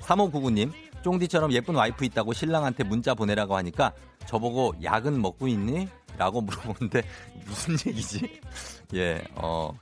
3599님, 0.01 0.73
쫑디처럼 1.03 1.53
예쁜 1.53 1.75
와이프 1.75 2.05
있다고 2.05 2.33
신랑한테 2.33 2.85
문자 2.85 3.15
보내라고 3.15 3.57
하니까 3.57 3.93
저보고 4.27 4.75
약은 4.83 5.21
먹고 5.21 5.49
있니? 5.49 5.89
라고 6.19 6.41
물어보는데 6.41 7.03
무슨 7.47 7.77
얘기지? 7.87 8.41
예, 8.95 9.23
어. 9.35 9.73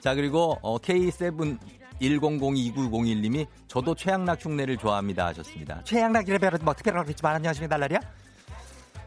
자, 0.00 0.14
그리고 0.14 0.58
어, 0.62 0.78
K7 0.78 1.58
10029901님이 2.00 3.46
저도 3.68 3.94
최양락 3.94 4.44
흉내를 4.44 4.76
좋아합니다 4.76 5.26
하셨습니다. 5.26 5.80
최양락이래 5.84 6.38
배로 6.38 6.58
뭐 6.62 6.74
특별하게 6.74 7.06
그랬지만 7.06 7.36
안녕하십니까 7.36 7.76
날라리야? 7.76 8.00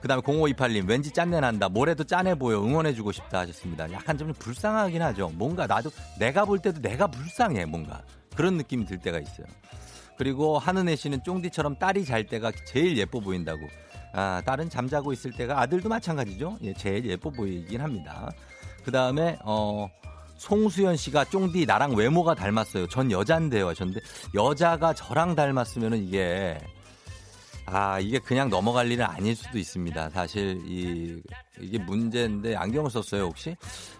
그 0.01 0.07
다음에 0.07 0.21
0528님 0.21 0.87
왠지 0.87 1.11
짠내 1.11 1.39
난다 1.39 1.67
뭐래도 1.67 2.03
짠해 2.03 2.35
보여 2.35 2.61
응원해주고 2.63 3.11
싶다 3.11 3.39
하셨습니다. 3.39 3.91
약간 3.91 4.17
좀 4.17 4.33
불쌍하긴 4.33 5.01
하죠. 5.01 5.29
뭔가 5.35 5.67
나도 5.67 5.91
내가 6.17 6.45
볼 6.45 6.59
때도 6.59 6.81
내가 6.81 7.07
불쌍해 7.07 7.65
뭔가 7.65 8.01
그런 8.35 8.55
느낌이 8.57 8.85
들 8.85 8.97
때가 8.97 9.19
있어요. 9.19 9.45
그리고 10.17 10.57
한은혜 10.57 10.95
씨는 10.95 11.23
쫑디처럼 11.23 11.77
딸이 11.77 12.05
잘 12.05 12.25
때가 12.25 12.51
제일 12.65 12.97
예뻐 12.97 13.19
보인다고. 13.19 13.67
아, 14.13 14.41
딸은 14.45 14.69
잠자고 14.69 15.13
있을 15.13 15.31
때가 15.31 15.59
아들도 15.61 15.89
마찬가지죠. 15.89 16.57
예, 16.63 16.73
제일 16.73 17.05
예뻐 17.05 17.29
보이긴 17.29 17.81
합니다. 17.81 18.31
그 18.83 18.91
다음에 18.91 19.37
어 19.43 19.89
송수연 20.37 20.95
씨가 20.95 21.25
쫑디 21.25 21.65
나랑 21.65 21.95
외모가 21.95 22.33
닮았어요. 22.33 22.87
전 22.87 23.11
여잔데요 23.11 23.67
하셨는데 23.67 23.99
여자가 24.33 24.93
저랑 24.93 25.35
닮았으면은 25.35 26.03
이게 26.05 26.57
아 27.65 27.99
이게 27.99 28.17
그냥 28.17 28.49
넘어갈 28.49 28.91
일은 28.91 29.05
아닐 29.05 29.35
수도 29.35 29.59
있습니다. 29.59 30.09
사실 30.09 30.59
이 30.65 31.21
이게 31.59 31.77
문제인데 31.77 32.55
안경을 32.55 32.89
썼어요 32.89 33.25
혹시? 33.25 33.55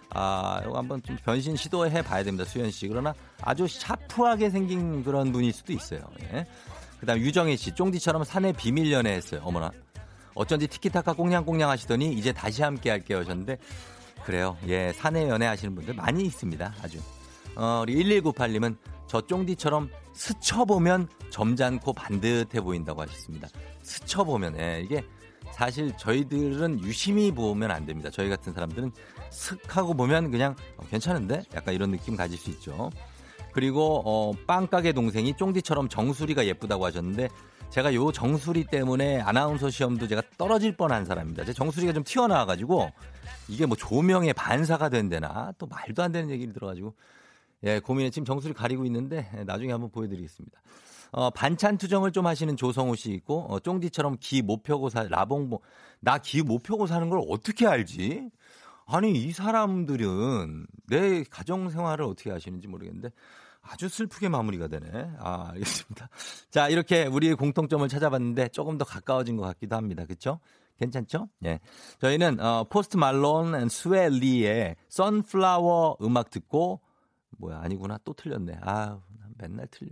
아 0.08 0.60
이거 0.64 0.76
한번 0.78 1.00
좀 1.02 1.16
변신 1.24 1.54
시도해 1.54 2.02
봐야 2.02 2.24
됩니다 2.24 2.44
수연 2.44 2.70
씨. 2.70 2.88
그러나 2.88 3.14
아주 3.42 3.68
샤프하게 3.68 4.50
생긴 4.50 5.04
그런 5.04 5.30
분일 5.30 5.52
수도 5.52 5.72
있어요. 5.72 6.00
예. 6.22 6.46
그다음 6.98 7.18
유정혜 7.18 7.54
씨 7.56 7.72
쫑디처럼 7.74 8.24
사내 8.24 8.52
비밀 8.52 8.90
연애했어요. 8.90 9.42
어머나 9.44 9.70
어쩐지 10.40 10.66
티키타카 10.68 11.12
꽁냥꽁냥 11.12 11.68
하시더니 11.68 12.12
이제 12.14 12.32
다시 12.32 12.62
함께 12.62 12.88
할게요 12.88 13.18
하셨는데 13.18 13.58
그래요. 14.24 14.56
예, 14.68 14.92
사내 14.94 15.28
연애 15.28 15.46
하시는 15.46 15.74
분들 15.74 15.94
많이 15.94 16.24
있습니다. 16.24 16.74
아주. 16.82 16.98
어, 17.56 17.80
우리 17.82 17.94
1198님은 17.96 18.76
저 19.06 19.20
쫑디처럼 19.20 19.90
스쳐보면 20.14 21.08
점잖고 21.30 21.92
반듯해 21.92 22.60
보인다고 22.60 23.02
하셨습니다. 23.02 23.48
스쳐보면, 23.82 24.58
예, 24.60 24.82
이게 24.84 25.04
사실 25.52 25.92
저희들은 25.96 26.80
유심히 26.84 27.32
보면 27.32 27.70
안 27.70 27.86
됩니다. 27.86 28.08
저희 28.10 28.28
같은 28.28 28.52
사람들은 28.52 28.92
슥 29.30 29.76
하고 29.76 29.94
보면 29.94 30.30
그냥 30.30 30.54
어, 30.76 30.84
괜찮은데? 30.90 31.42
약간 31.54 31.74
이런 31.74 31.90
느낌 31.90 32.16
가질 32.16 32.38
수 32.38 32.50
있죠. 32.50 32.90
그리고, 33.52 34.02
어, 34.04 34.32
빵가게 34.46 34.92
동생이 34.92 35.34
쫑디처럼 35.36 35.88
정수리가 35.88 36.46
예쁘다고 36.46 36.84
하셨는데 36.86 37.28
제가 37.70 37.94
요 37.94 38.10
정수리 38.10 38.64
때문에 38.64 39.20
아나운서 39.20 39.70
시험도 39.70 40.08
제가 40.08 40.22
떨어질 40.36 40.76
뻔한 40.76 41.04
사람입니다. 41.04 41.44
제 41.44 41.52
정수리가 41.52 41.92
좀 41.92 42.02
튀어나와가지고 42.02 42.90
이게 43.48 43.66
뭐 43.66 43.76
조명의 43.76 44.32
반사가 44.34 44.88
된대나 44.88 45.52
또 45.58 45.66
말도 45.66 46.02
안 46.02 46.10
되는 46.10 46.30
얘기를 46.30 46.52
들어가지고 46.52 46.94
예 47.64 47.78
고민에 47.78 48.10
지금 48.10 48.24
정수리 48.24 48.54
가리고 48.54 48.84
있는데 48.86 49.30
예, 49.38 49.44
나중에 49.44 49.70
한번 49.70 49.90
보여드리겠습니다. 49.90 50.60
어, 51.12 51.30
반찬 51.30 51.76
투정을 51.78 52.10
좀 52.12 52.26
하시는 52.26 52.56
조성우 52.56 52.96
씨 52.96 53.12
있고 53.12 53.46
어, 53.48 53.60
쫑디처럼 53.60 54.16
기 54.20 54.42
못 54.42 54.62
펴고 54.64 54.88
사 54.88 55.04
라봉봉 55.04 55.58
나 56.00 56.18
기 56.18 56.42
못 56.42 56.62
펴고 56.64 56.86
사는 56.88 57.08
걸 57.08 57.20
어떻게 57.28 57.66
알지? 57.68 58.30
아니 58.92 59.12
이 59.12 59.32
사람들은 59.32 60.66
내 60.88 61.24
가정 61.24 61.70
생활을 61.70 62.04
어떻게 62.04 62.30
하시는지 62.30 62.66
모르겠는데 62.68 63.10
아주 63.62 63.88
슬프게 63.88 64.28
마무리가 64.28 64.68
되네. 64.68 65.10
아, 65.18 65.50
알겠습니다. 65.50 66.08
자, 66.50 66.68
이렇게 66.68 67.06
우리의 67.06 67.36
공통점을 67.36 67.86
찾아봤는데 67.88 68.48
조금 68.48 68.78
더 68.78 68.84
가까워진 68.84 69.36
것 69.36 69.42
같기도 69.42 69.76
합니다. 69.76 70.04
그쵸? 70.06 70.40
괜찮죠? 70.78 71.28
예. 71.44 71.60
저희는, 72.00 72.40
어, 72.40 72.64
포스트 72.64 72.96
말론 72.96 73.54
and 73.54 73.68
스웨 73.68 74.28
리의 74.28 74.76
Sunflower 74.88 75.98
음악 76.00 76.30
듣고, 76.30 76.80
뭐야, 77.38 77.60
아니구나. 77.62 77.98
또 78.02 78.14
틀렸네. 78.14 78.60
난 78.64 79.00
맨날 79.36 79.66
틀려. 79.70 79.90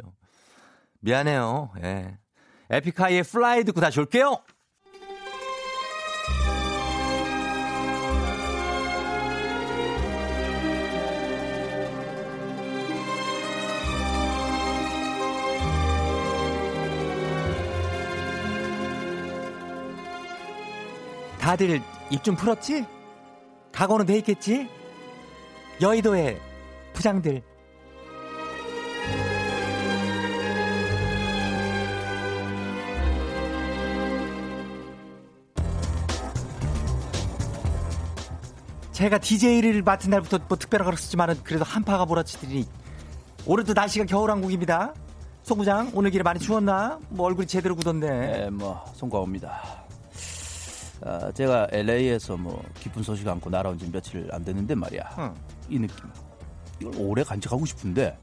미안해요. 1.01 1.71
예. 1.83 2.19
에픽하이의 2.71 3.23
Fly 3.23 3.65
듣고 3.65 3.81
다시 3.81 4.01
올게요! 4.01 4.43
다들 21.49 21.81
입 22.11 22.23
좀 22.23 22.37
풀었지? 22.37 22.85
각오는 23.73 24.05
돼 24.05 24.19
있겠지? 24.19 24.69
여의도의 25.81 26.39
부장들. 26.93 27.43
제가 38.93 39.17
DJ를 39.17 39.81
맡은 39.83 40.11
날부터 40.11 40.41
뭐 40.49 40.59
특별하게 40.59 40.91
그랬지만은 40.91 41.43
그래도 41.45 41.65
한파가 41.65 42.05
몰아치더니 42.05 42.67
올해도 43.47 43.73
날씨가 43.73 44.05
겨울왕국입니다. 44.05 44.93
송 45.45 45.57
부장 45.57 45.91
오늘 45.95 46.11
길에 46.11 46.23
많이 46.23 46.41
추웠나? 46.41 46.99
뭐 47.09 47.25
얼굴이 47.25 47.47
제대로 47.47 47.75
굳었네. 47.75 48.09
네, 48.09 48.51
뭐 48.51 48.85
송가옵니다. 48.97 49.88
아, 51.03 51.31
제가 51.33 51.69
LA에서 51.71 52.37
뭐 52.37 52.63
기쁜 52.81 53.03
소식 53.03 53.27
안고 53.29 53.51
날아온 53.51 53.79
지 53.79 53.91
며칠 53.91 54.29
안 54.33 54.45
됐는데 54.45 54.75
말이야. 54.75 55.03
응. 55.19 55.35
이 55.69 55.79
느낌. 55.79 55.97
이걸 56.81 56.93
오래 56.97 57.23
간직하고 57.25 57.67
싶은데 57.67 58.17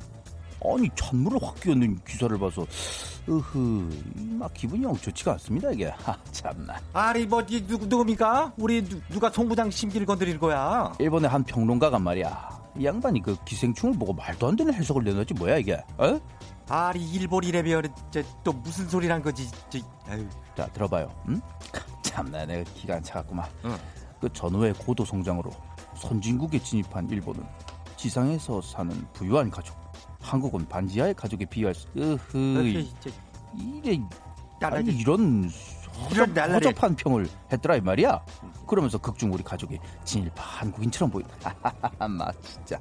아니 0.63 0.89
찬물을 0.95 1.39
확 1.41 1.59
끼얹는 1.59 1.99
기사를 2.05 2.37
봐서 2.39 2.65
으흐 3.27 3.89
막 4.39 4.53
기분이 4.53 4.83
영 4.83 4.95
좋지가 4.95 5.33
않습니다 5.33 5.71
이게. 5.71 5.87
하, 5.87 6.17
참나. 6.31 6.79
아니 6.93 7.25
뭐 7.25 7.41
이, 7.49 7.65
누구 7.65 7.85
누굽니까? 7.85 8.53
우리 8.57 8.83
누, 8.83 8.99
누가 9.09 9.29
송 9.29 9.47
부장 9.47 9.69
심기를 9.69 10.05
건드릴 10.05 10.39
거야? 10.39 10.93
일본의 10.99 11.29
한 11.29 11.43
평론가가 11.43 11.99
말이야. 11.99 12.55
이 12.77 12.85
양반이 12.85 13.21
그 13.21 13.37
기생충을 13.45 13.97
보고 13.97 14.13
말도 14.13 14.47
안 14.47 14.55
되는 14.55 14.73
해석을 14.73 15.03
내놨지 15.03 15.33
뭐야 15.35 15.57
이게? 15.57 15.81
어? 15.97 16.19
아니 16.67 17.11
일본 17.13 17.43
이래면 17.43 17.93
또 18.43 18.51
무슨 18.51 18.87
소리란 18.89 19.21
거지? 19.21 19.47
저. 19.69 19.79
자 20.57 20.67
들어봐요. 20.67 21.09
응? 21.29 21.39
참나 22.15 22.45
내가 22.45 22.63
기가 22.71 22.95
안 22.95 23.03
차갔구만. 23.03 23.45
응. 23.65 23.75
그 24.21 24.31
전후의 24.31 24.73
고도 24.75 25.03
성장으로 25.03 25.51
선진국에 25.97 26.59
진입한 26.59 27.09
일본은 27.09 27.43
지상에서 27.97 28.61
사는 28.61 28.95
부유한 29.11 29.49
가족. 29.49 29.75
한국은 30.21 30.65
반지하의 30.69 31.13
가족에 31.13 31.43
비할 31.45 31.75
수. 31.75 31.87
으흐. 31.97 32.85
이래 33.57 33.99
아니 34.61 34.91
이런 34.91 35.49
허접. 36.09 36.37
허접 36.37 36.83
한 36.83 36.95
평을 36.95 37.27
했더라 37.51 37.75
이 37.75 37.81
말이야. 37.81 38.23
그러면서 38.65 38.97
극중 38.97 39.33
우리 39.33 39.43
가족이 39.43 39.77
진일파 40.05 40.41
한국인처럼 40.41 41.11
보인다. 41.11 41.53
마 42.07 42.31
진짜 42.41 42.79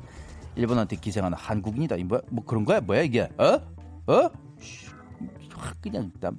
일본한테 0.54 0.94
기생하는 0.94 1.36
한국인이다. 1.36 1.96
이 1.96 2.04
뭐야 2.04 2.20
뭐 2.30 2.44
그런 2.44 2.64
거야 2.64 2.80
뭐야 2.80 3.02
이게? 3.02 3.28
어? 3.38 3.60
어? 4.12 4.30
그냥 5.80 6.10
일단 6.14 6.38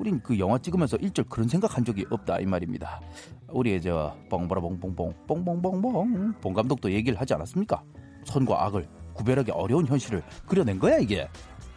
우린 0.00 0.18
그 0.22 0.38
영화 0.38 0.56
찍으면서 0.56 0.96
일절 0.96 1.26
그런 1.28 1.46
생각한 1.46 1.84
적이 1.84 2.06
없다 2.08 2.40
이 2.40 2.46
말입니다. 2.46 3.00
우리의 3.48 3.82
저 3.82 4.16
뻥바라봉봉봉 4.30 5.12
뽕뽕뽕뽕 5.26 6.32
봉 6.40 6.54
감독도 6.54 6.90
얘기를 6.90 7.20
하지 7.20 7.34
않았습니까? 7.34 7.82
선과 8.24 8.64
악을 8.64 8.88
구별하기 9.12 9.50
어려운 9.50 9.86
현실을 9.86 10.22
그려낸 10.46 10.78
거야 10.78 10.96
이게. 10.96 11.28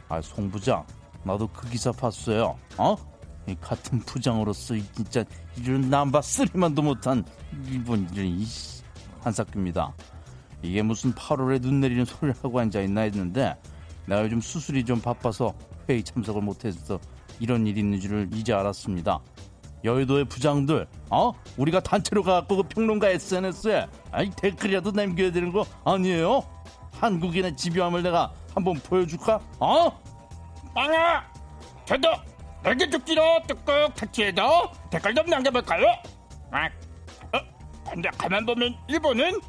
아 0.07 0.21
송 0.21 0.49
부장 0.49 0.85
나도 1.25 1.49
그 1.49 1.69
기사 1.69 1.91
봤어요. 1.91 2.57
어? 2.77 2.95
이 3.45 3.55
같은 3.59 3.99
부장으로서 3.99 4.75
이 4.75 4.83
진짜 4.93 5.25
이런 5.57 5.89
남바 5.89 6.21
쓰리만도 6.21 6.81
못한 6.81 7.25
이런 7.69 8.07
이씨 8.15 8.83
한사입니다 9.19 9.93
이게 10.61 10.81
무슨 10.81 11.13
8월에 11.13 11.61
눈 11.61 11.81
내리는 11.81 12.05
소리를 12.05 12.41
하고 12.41 12.57
앉아 12.61 12.79
있나 12.79 13.01
했는데 13.01 13.53
내가 14.05 14.23
요즘 14.23 14.39
수술이 14.39 14.85
좀 14.85 15.01
바빠서 15.01 15.53
회의 15.89 16.01
참석을 16.01 16.41
못해서 16.41 16.97
이런 17.39 17.67
일이 17.67 17.79
있는 17.81 17.99
줄을 17.99 18.29
이제 18.33 18.53
알았습니다. 18.53 19.19
여의도의 19.83 20.25
부장들, 20.25 20.87
어? 21.09 21.33
우리가 21.57 21.81
단체로 21.81 22.23
가갖고 22.23 22.57
그 22.57 22.63
평론가 22.63 23.09
SNS에 23.09 23.87
아이 24.11 24.29
댓글이라도 24.29 24.91
남겨야 24.91 25.31
되는 25.31 25.51
거 25.51 25.65
아니에요? 25.83 26.43
한국인의 26.99 27.57
집요함을 27.57 28.01
내가 28.03 28.31
한번 28.55 28.75
보여줄까? 28.75 29.41
어? 29.59 29.91
빵아! 30.73 31.23
저도 31.85 32.07
날개 32.63 32.89
죽기로 32.89 33.41
뚝뚝 33.47 33.93
터치해도 33.95 34.41
댓글 34.89 35.13
좀 35.13 35.25
남겨볼까요? 35.25 35.85
아, 36.51 36.65
어? 36.65 37.39
근데 37.91 38.09
가만 38.17 38.45
보면 38.45 38.73
일본은 38.87 39.41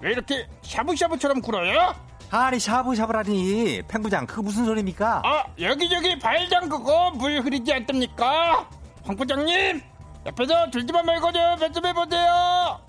왜 0.00 0.12
이렇게 0.12 0.46
샤브샤브처럼 0.62 1.40
굴어요? 1.40 1.94
아니 2.36 2.58
샤브샤브라니 2.58 3.82
팽부장 3.86 4.26
그거 4.26 4.42
무슨 4.42 4.64
소리입니까? 4.64 5.22
아 5.24 5.44
여기저기 5.60 6.18
발 6.18 6.48
담그고 6.48 7.12
물 7.12 7.40
흐르지 7.40 7.72
않습니까? 7.72 8.68
황 9.04 9.14
부장님 9.14 9.80
옆에서 10.26 10.68
들지만 10.72 11.06
말고 11.06 11.30
좀좀 11.30 11.86
해보세요 11.86 12.80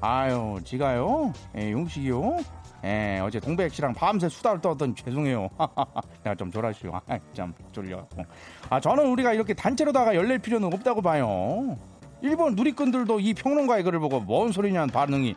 아유 0.00 0.58
지가요? 0.64 1.32
예, 1.56 1.70
용식이요? 1.70 2.38
예, 2.86 3.20
어제 3.22 3.38
동백 3.38 3.72
씨랑 3.72 3.94
밤새 3.94 4.28
수다를 4.28 4.60
떨었더니 4.60 4.96
죄송해요. 4.96 5.48
내가 6.22 6.34
좀 6.36 6.50
졸았슈. 6.50 6.90
아, 6.94 7.18
참 7.32 7.52
졸려갖고. 7.72 8.24
아, 8.70 8.78
저는 8.78 9.06
우리가 9.10 9.32
이렇게 9.32 9.52
단체로다가 9.52 10.14
열릴 10.14 10.38
필요는 10.38 10.72
없다고 10.72 11.02
봐요. 11.02 11.76
일본 12.22 12.54
누리꾼들도 12.54 13.18
이 13.18 13.34
평론가의 13.34 13.82
글을 13.82 13.98
보고 13.98 14.20
뭔 14.20 14.52
소리냐는 14.52 14.88
반응이 14.90 15.34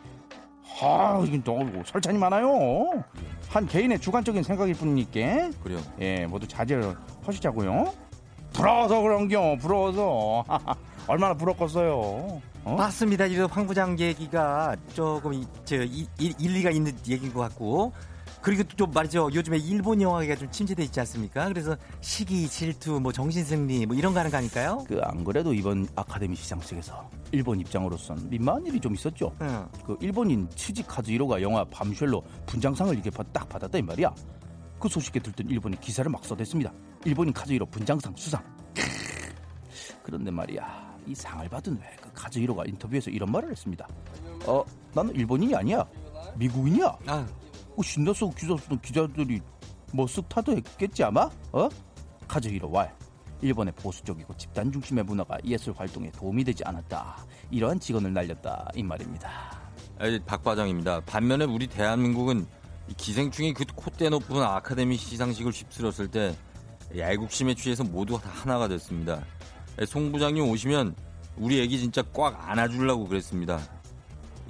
아, 0.80 1.22
이건 1.26 1.42
너무 1.44 1.82
설찬이 1.84 2.18
많아요. 2.18 3.04
한 3.52 3.66
개인의 3.66 3.98
주관적인 4.00 4.42
생각일 4.42 4.74
뿐이니까. 4.74 5.50
그래요. 5.62 5.78
예, 6.00 6.26
모두 6.26 6.48
자제를 6.48 6.94
하시자고요. 7.22 7.92
부러워서 8.54 9.00
그런겨, 9.02 9.56
부러워서. 9.60 10.44
얼마나 11.06 11.34
부럽겠어요. 11.34 12.40
어? 12.64 12.76
맞습니다. 12.76 13.26
이황 13.26 13.66
부장 13.66 13.98
얘기가 13.98 14.76
조금 14.94 15.34
이- 15.34 15.44
저 15.64 15.76
이- 15.82 16.06
일- 16.18 16.34
일리가 16.38 16.70
있는 16.70 16.92
얘기인 17.08 17.32
것 17.34 17.40
같고 17.40 17.92
그리고 18.42 18.64
또 18.64 18.76
좀 18.76 18.90
말이죠. 18.90 19.30
요즘에 19.32 19.56
일본 19.58 20.02
영화가 20.02 20.34
좀 20.34 20.50
침체돼 20.50 20.82
있지 20.84 20.98
않습니까? 21.00 21.46
그래서 21.48 21.76
시기, 22.00 22.48
질투, 22.48 22.98
뭐 23.00 23.12
정신승리 23.12 23.86
뭐 23.86 23.96
이런 23.96 24.12
거 24.12 24.18
하는 24.18 24.30
거 24.32 24.36
아닐까요? 24.38 24.84
그 24.88 25.00
안 25.04 25.22
그래도 25.22 25.54
이번 25.54 25.86
아카데미 25.94 26.34
시상 26.34 26.58
측에서 26.60 27.08
일본 27.30 27.60
입장으로선 27.60 28.28
민망한 28.28 28.66
일이 28.66 28.80
좀 28.80 28.94
있었죠. 28.94 29.32
응. 29.42 29.66
그 29.86 29.96
일본인 30.00 30.48
치지 30.56 30.82
카즈이로가 30.82 31.40
영화 31.40 31.62
밤쉘로 31.64 32.22
분장상을 32.46 32.92
이렇게 32.94 33.10
받- 33.10 33.32
딱 33.32 33.48
받았다 33.48 33.78
이 33.78 33.82
말이야. 33.82 34.12
그 34.80 34.88
소식에 34.88 35.20
들뜬 35.20 35.48
일본이 35.48 35.80
기사를 35.80 36.10
막 36.10 36.24
써댔습니다. 36.24 36.72
일본인 37.04 37.32
카즈이로 37.32 37.66
분장상 37.66 38.14
수상. 38.16 38.42
그런데 40.02 40.30
말이야, 40.32 40.96
이 41.06 41.14
상을 41.14 41.48
받은 41.48 41.74
후에 41.76 41.96
그 42.00 42.10
카즈이로가 42.12 42.64
인터뷰에서 42.66 43.10
이런 43.10 43.30
말을 43.30 43.52
했습니다. 43.52 43.86
어, 44.46 44.64
나는 44.92 45.14
일본인이 45.14 45.54
아니야. 45.54 45.84
미국인이야. 46.36 46.96
아, 47.06 47.26
어, 47.76 47.82
신나서 47.82 48.30
쓰던 48.36 48.80
기자들이 48.80 49.40
뭐 49.92 50.06
쓱 50.06 50.28
타도 50.28 50.52
했겠지 50.56 51.04
아마? 51.04 51.28
어? 51.52 51.68
카즈히로 52.28 52.70
왈 52.70 52.94
일본의 53.42 53.74
보수적이고 53.76 54.36
집단 54.36 54.70
중심의 54.70 55.04
문화가 55.04 55.36
예술 55.44 55.74
활동에 55.76 56.10
도움이 56.12 56.44
되지 56.44 56.62
않았다. 56.64 57.26
이러한 57.50 57.80
직언을 57.80 58.12
날렸다 58.12 58.70
이 58.74 58.82
말입니다. 58.82 59.28
아, 59.98 60.04
박 60.26 60.42
과장입니다. 60.44 61.00
반면에 61.00 61.44
우리 61.44 61.66
대한민국은 61.66 62.46
이 62.88 62.94
기생충이 62.94 63.52
그 63.52 63.64
콧대 63.74 64.08
높은 64.10 64.42
아카데미 64.42 64.96
시상식을 64.96 65.52
휩쓸었을 65.52 66.08
때 66.08 66.36
애국심에 66.94 67.54
취해서 67.54 67.82
모두 67.84 68.18
다 68.22 68.30
하나가 68.32 68.68
됐습니다. 68.68 69.24
송 69.86 70.12
부장님 70.12 70.48
오시면 70.48 70.94
우리 71.36 71.60
애기 71.60 71.78
진짜 71.78 72.02
꽉 72.12 72.48
안아주려고 72.48 73.06
그랬습니다. 73.08 73.58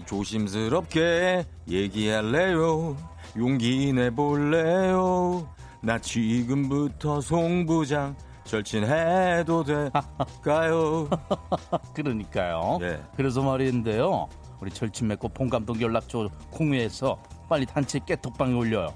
조심스럽게 0.06 1.46
얘기할래요. 1.68 2.96
용기 3.36 3.92
내볼래요. 3.92 5.48
나 5.80 5.98
지금부터 5.98 7.20
송 7.20 7.66
부장 7.66 8.14
절친해도 8.44 9.64
될까요? 9.64 11.08
그러니까요. 11.94 12.78
예. 12.82 13.00
그래서 13.16 13.42
말인데요. 13.42 14.28
우리 14.60 14.70
절친 14.70 15.08
맺고 15.08 15.28
본 15.30 15.48
감독 15.48 15.80
연락처 15.80 16.28
공유해서 16.50 17.18
빨리 17.48 17.66
단체 17.66 17.98
깨톡방에 17.98 18.54
올려요. 18.54 18.92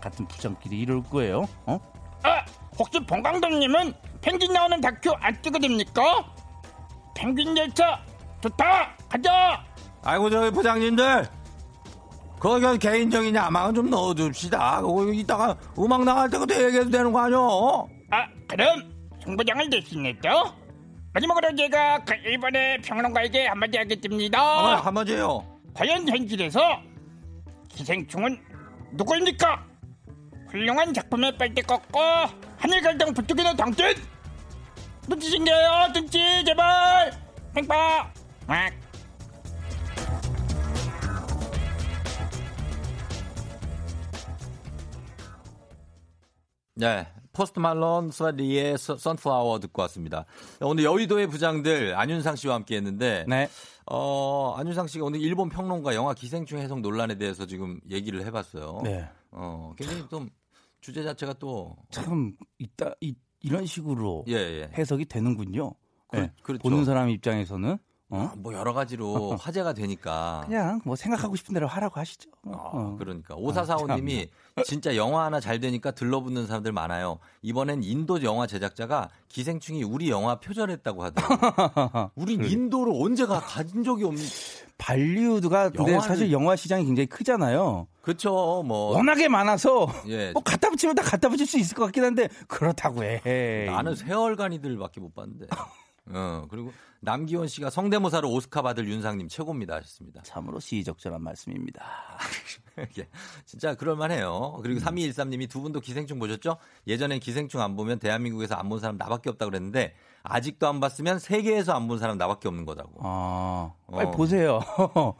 같은 0.00 0.26
부장끼리 0.26 0.80
이럴 0.80 1.02
거예요. 1.02 1.48
어? 1.66 1.78
아, 2.22 2.44
혹시 2.78 2.98
본 3.00 3.22
감독님은 3.22 3.92
펭귄 4.20 4.52
나오는 4.52 4.80
다큐 4.80 5.10
안 5.20 5.40
찍어 5.42 5.58
됩니까? 5.58 6.02
펭귄 7.14 7.56
열차 7.56 8.00
좋다. 8.40 8.96
가자. 9.08 9.64
아이고 10.02 10.30
저기 10.30 10.50
부장님들 10.50 11.26
거기 12.40 12.78
개인적인 12.78 13.34
야망은 13.34 13.74
좀 13.74 13.90
넣어줍시다 13.90 14.80
그거 14.80 15.12
이따가 15.12 15.54
음악 15.78 16.04
나갈 16.04 16.30
때 16.30 16.38
그때 16.38 16.64
얘기해도 16.64 16.90
되는 16.90 17.12
거 17.12 17.20
아니오 17.20 17.88
아, 18.10 18.26
그럼 18.48 18.90
송부장을 19.22 19.68
대신했죠? 19.68 20.28
마지막으로 21.12 21.54
제가 21.54 21.98
그 22.04 22.14
일본의 22.14 22.80
평론가에게 22.82 23.46
한마디 23.46 23.76
하겠습니다. 23.76 24.40
아, 24.40 24.76
한마디요 24.76 25.44
과연 25.74 26.08
현실에서 26.08 26.60
기생충은 27.68 28.40
누구입니까? 28.92 29.64
훌륭한 30.50 30.94
작품에 30.94 31.36
빨대 31.36 31.62
꺾고 31.62 32.00
하늘 32.58 32.80
갈등 32.80 33.12
부뚜기는 33.12 33.54
당신! 33.56 33.86
눈치 35.08 35.30
챙겨요 35.30 35.92
눈치 35.92 36.18
제발! 36.44 37.12
팽빠! 37.54 38.10
막 38.46 38.72
네 46.80 47.06
포스트 47.32 47.58
말론 47.60 48.10
스와 48.10 48.32
리의 48.32 48.76
선플라워 48.78 49.60
듣고 49.60 49.82
왔습니다 49.82 50.24
오늘 50.60 50.84
여의도의 50.84 51.28
부장들 51.28 51.94
안윤상 51.96 52.36
씨와 52.36 52.54
함께 52.56 52.76
했는데 52.76 53.24
네. 53.28 53.48
어, 53.86 54.54
안윤상 54.56 54.86
씨가 54.88 55.04
오늘 55.04 55.20
일본 55.20 55.48
평론가 55.48 55.94
영화 55.94 56.14
기생충 56.14 56.58
해석 56.58 56.80
논란에 56.80 57.16
대해서 57.16 57.46
지금 57.46 57.78
얘기를 57.90 58.24
해 58.26 58.30
봤어요 58.30 58.80
네. 58.82 59.08
어, 59.30 59.72
굉장히 59.76 60.08
좀 60.08 60.28
주제 60.80 61.02
자체가 61.04 61.34
또참 61.34 62.32
이따 62.58 62.92
이, 63.00 63.14
이런 63.42 63.66
식으로 63.66 64.24
예, 64.28 64.34
예. 64.34 64.70
해석이 64.76 65.04
되는군요. 65.06 65.72
그- 66.08 66.16
네. 66.16 66.32
그렇죠. 66.42 66.62
보는 66.62 66.84
사람 66.84 67.08
입장에서는 67.10 67.78
어? 68.12 68.30
아, 68.32 68.34
뭐 68.36 68.52
여러 68.54 68.72
가지로 68.72 69.36
화제가 69.36 69.72
되니까 69.72 70.42
그냥 70.46 70.80
뭐 70.84 70.96
생각하고 70.96 71.36
싶은 71.36 71.54
대로 71.54 71.66
하라고 71.68 72.00
하시죠. 72.00 72.28
아, 72.46 72.50
어. 72.52 72.96
그러니까 72.98 73.36
오사사오님이 73.36 74.28
진짜 74.64 74.96
영화 74.96 75.24
하나 75.24 75.38
잘 75.40 75.60
되니까 75.60 75.92
들러붙는 75.92 76.46
사람들 76.46 76.72
많아요. 76.72 77.18
이번엔 77.42 77.82
인도 77.84 78.22
영화 78.24 78.46
제작자가 78.46 79.08
기생충이 79.28 79.84
우리 79.84 80.10
영화 80.10 80.40
표절했다고 80.40 81.04
하더라고요. 81.04 82.10
우린 82.16 82.44
인도를 82.44 82.92
언제가 82.96 83.38
가진 83.40 83.82
적이 83.84 84.04
없는. 84.04 84.22
발리우드가 84.80 85.68
근데 85.70 85.96
영화를- 85.98 86.00
사실 86.00 86.32
영화 86.32 86.56
시장이 86.56 86.86
굉장히 86.86 87.06
크잖아요. 87.06 87.86
그쵸 88.00 88.62
뭐 88.66 88.96
워낙에 88.96 89.28
많아서 89.28 89.86
예. 90.06 90.32
뭐 90.32 90.42
갖다 90.42 90.70
붙이면 90.70 90.94
다 90.96 91.02
갖다 91.02 91.28
붙일 91.28 91.46
수 91.46 91.58
있을 91.58 91.76
것 91.76 91.84
같긴 91.84 92.02
한데 92.02 92.28
그렇다고 92.48 93.04
해. 93.04 93.66
나는 93.70 93.94
세월간이들밖에 93.94 95.00
못 95.00 95.14
봤는데. 95.14 95.48
어, 96.06 96.46
그리고 96.50 96.72
남기원 97.00 97.48
씨가 97.48 97.70
성대모사로 97.70 98.30
오스카 98.30 98.62
받을 98.62 98.88
윤상님 98.88 99.28
최고입니다 99.28 99.76
하셨습니다. 99.76 100.22
참으로 100.22 100.58
시의적절한 100.60 101.22
말씀입니다. 101.22 101.84
예, 102.98 103.08
진짜 103.46 103.74
그럴만해요. 103.74 104.60
그리고 104.62 104.80
음. 104.80 104.84
3213님이 104.84 105.48
두 105.48 105.60
분도 105.60 105.80
기생충 105.80 106.18
보셨죠? 106.18 106.56
예전엔 106.86 107.20
기생충 107.20 107.60
안 107.60 107.76
보면 107.76 107.98
대한민국에서 107.98 108.54
안 108.56 108.68
본 108.68 108.80
사람 108.80 108.96
나밖에 108.96 109.30
없다 109.30 109.46
그랬는데 109.46 109.94
아직도 110.22 110.66
안 110.68 110.80
봤으면 110.80 111.18
세계에서 111.18 111.72
안 111.74 111.88
본 111.88 111.98
사람 111.98 112.18
나밖에 112.18 112.48
없는 112.48 112.64
거다고. 112.66 113.00
아, 113.02 113.72
빨리 113.90 114.06
어. 114.08 114.10
보세요. 114.10 114.60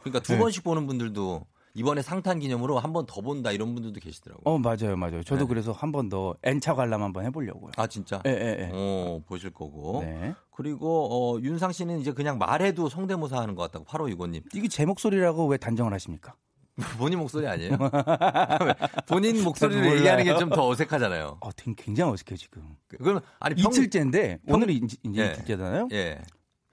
그러니까 0.01 0.19
두 0.21 0.33
네. 0.33 0.39
번씩 0.39 0.63
보는 0.63 0.87
분들도 0.87 1.45
이번에 1.73 2.01
상탄 2.01 2.39
기념으로 2.39 2.79
한 2.79 2.91
번 2.93 3.05
더 3.05 3.21
본다 3.21 3.51
이런 3.51 3.73
분들도 3.73 3.99
계시더라고요. 3.99 4.41
어, 4.45 4.57
맞아요, 4.59 4.95
맞아요. 4.97 5.23
저도 5.23 5.41
네. 5.43 5.47
그래서 5.47 5.71
한 5.71 5.91
번 5.91 6.09
더 6.09 6.35
N차 6.43 6.73
관람 6.75 7.01
한번 7.03 7.25
해보려고요. 7.25 7.71
아 7.77 7.87
진짜? 7.87 8.21
예, 8.25 8.31
예, 8.31 8.57
예. 8.65 8.69
어, 8.73 9.21
보실 9.25 9.51
거고. 9.51 10.01
네. 10.03 10.33
그리고 10.51 11.07
어, 11.37 11.39
윤상 11.41 11.71
씨는 11.71 11.99
이제 11.99 12.11
그냥 12.11 12.37
말해도 12.37 12.89
성대모사 12.89 13.37
하는 13.39 13.55
것 13.55 13.63
같다고 13.71 13.85
8565님. 13.85 14.43
이게 14.53 14.67
제 14.67 14.85
목소리라고 14.85 15.47
왜 15.47 15.57
단정을 15.57 15.93
하십니까? 15.93 16.35
본인 16.97 17.19
목소리 17.19 17.47
아니에요? 17.47 17.77
본인 19.07 19.43
목소리를. 19.43 19.97
얘기하는 19.97 20.23
게 20.23 20.35
좀 20.37 20.49
더 20.49 20.67
어색하잖아요. 20.67 21.37
어, 21.41 21.49
굉장히 21.77 22.11
어색해 22.13 22.35
지금. 22.37 22.75
그러면 22.87 23.21
아니 23.39 23.55
평... 23.55 23.71
이틀째인데 23.71 24.39
평- 24.45 24.55
오늘이 24.55 24.75
이제, 24.77 24.97
이제 25.03 25.21
예. 25.21 25.27
이틀째잖아요. 25.31 25.89
예. 25.93 26.19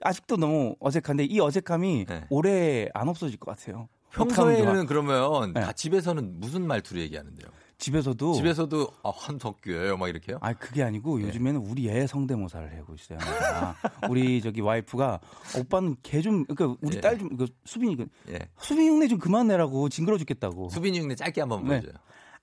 아직도 0.01 0.37
너무 0.37 0.75
어색한데 0.79 1.25
이 1.25 1.39
어색함이 1.41 2.05
네. 2.07 2.23
오래 2.29 2.87
안 2.93 3.09
없어질 3.09 3.37
것 3.37 3.55
같아요. 3.57 3.89
평소에는 4.11 4.85
그러면 4.85 5.53
네. 5.53 5.61
다 5.61 5.71
집에서는 5.71 6.39
무슨 6.39 6.65
말투로 6.67 6.99
얘기하는데요? 7.01 7.49
집에서도 7.77 8.33
집에서도 8.33 8.87
아, 9.03 9.11
한석규예요, 9.15 9.95
막 9.95 10.09
이렇게요? 10.09 10.37
아 10.41 10.51
그게 10.51 10.83
아니고 10.83 11.21
예. 11.21 11.27
요즘에는 11.27 11.61
우리 11.61 11.87
애 11.89 12.05
성대모사를 12.07 12.77
하고 12.77 12.93
있어요. 12.93 13.17
우리 14.09 14.41
저기 14.41 14.59
와이프가 14.59 15.19
오빠는 15.57 15.95
걔 16.03 16.21
좀 16.21 16.43
그러니까 16.45 16.77
우리 16.81 16.97
예. 16.97 17.01
딸좀 17.01 17.29
이거 17.31 17.45
수빈이 17.63 17.95
그 17.95 18.07
예. 18.29 18.39
수빈이 18.59 18.89
흉내 18.89 19.07
좀 19.07 19.17
그만 19.17 19.47
내라고 19.47 19.87
징그러 19.87 20.17
죽겠다고. 20.17 20.69
수빈이 20.69 20.99
형네 20.99 21.15
짧게 21.15 21.39
한번 21.39 21.63
네. 21.63 21.69
보여줘요. 21.69 21.93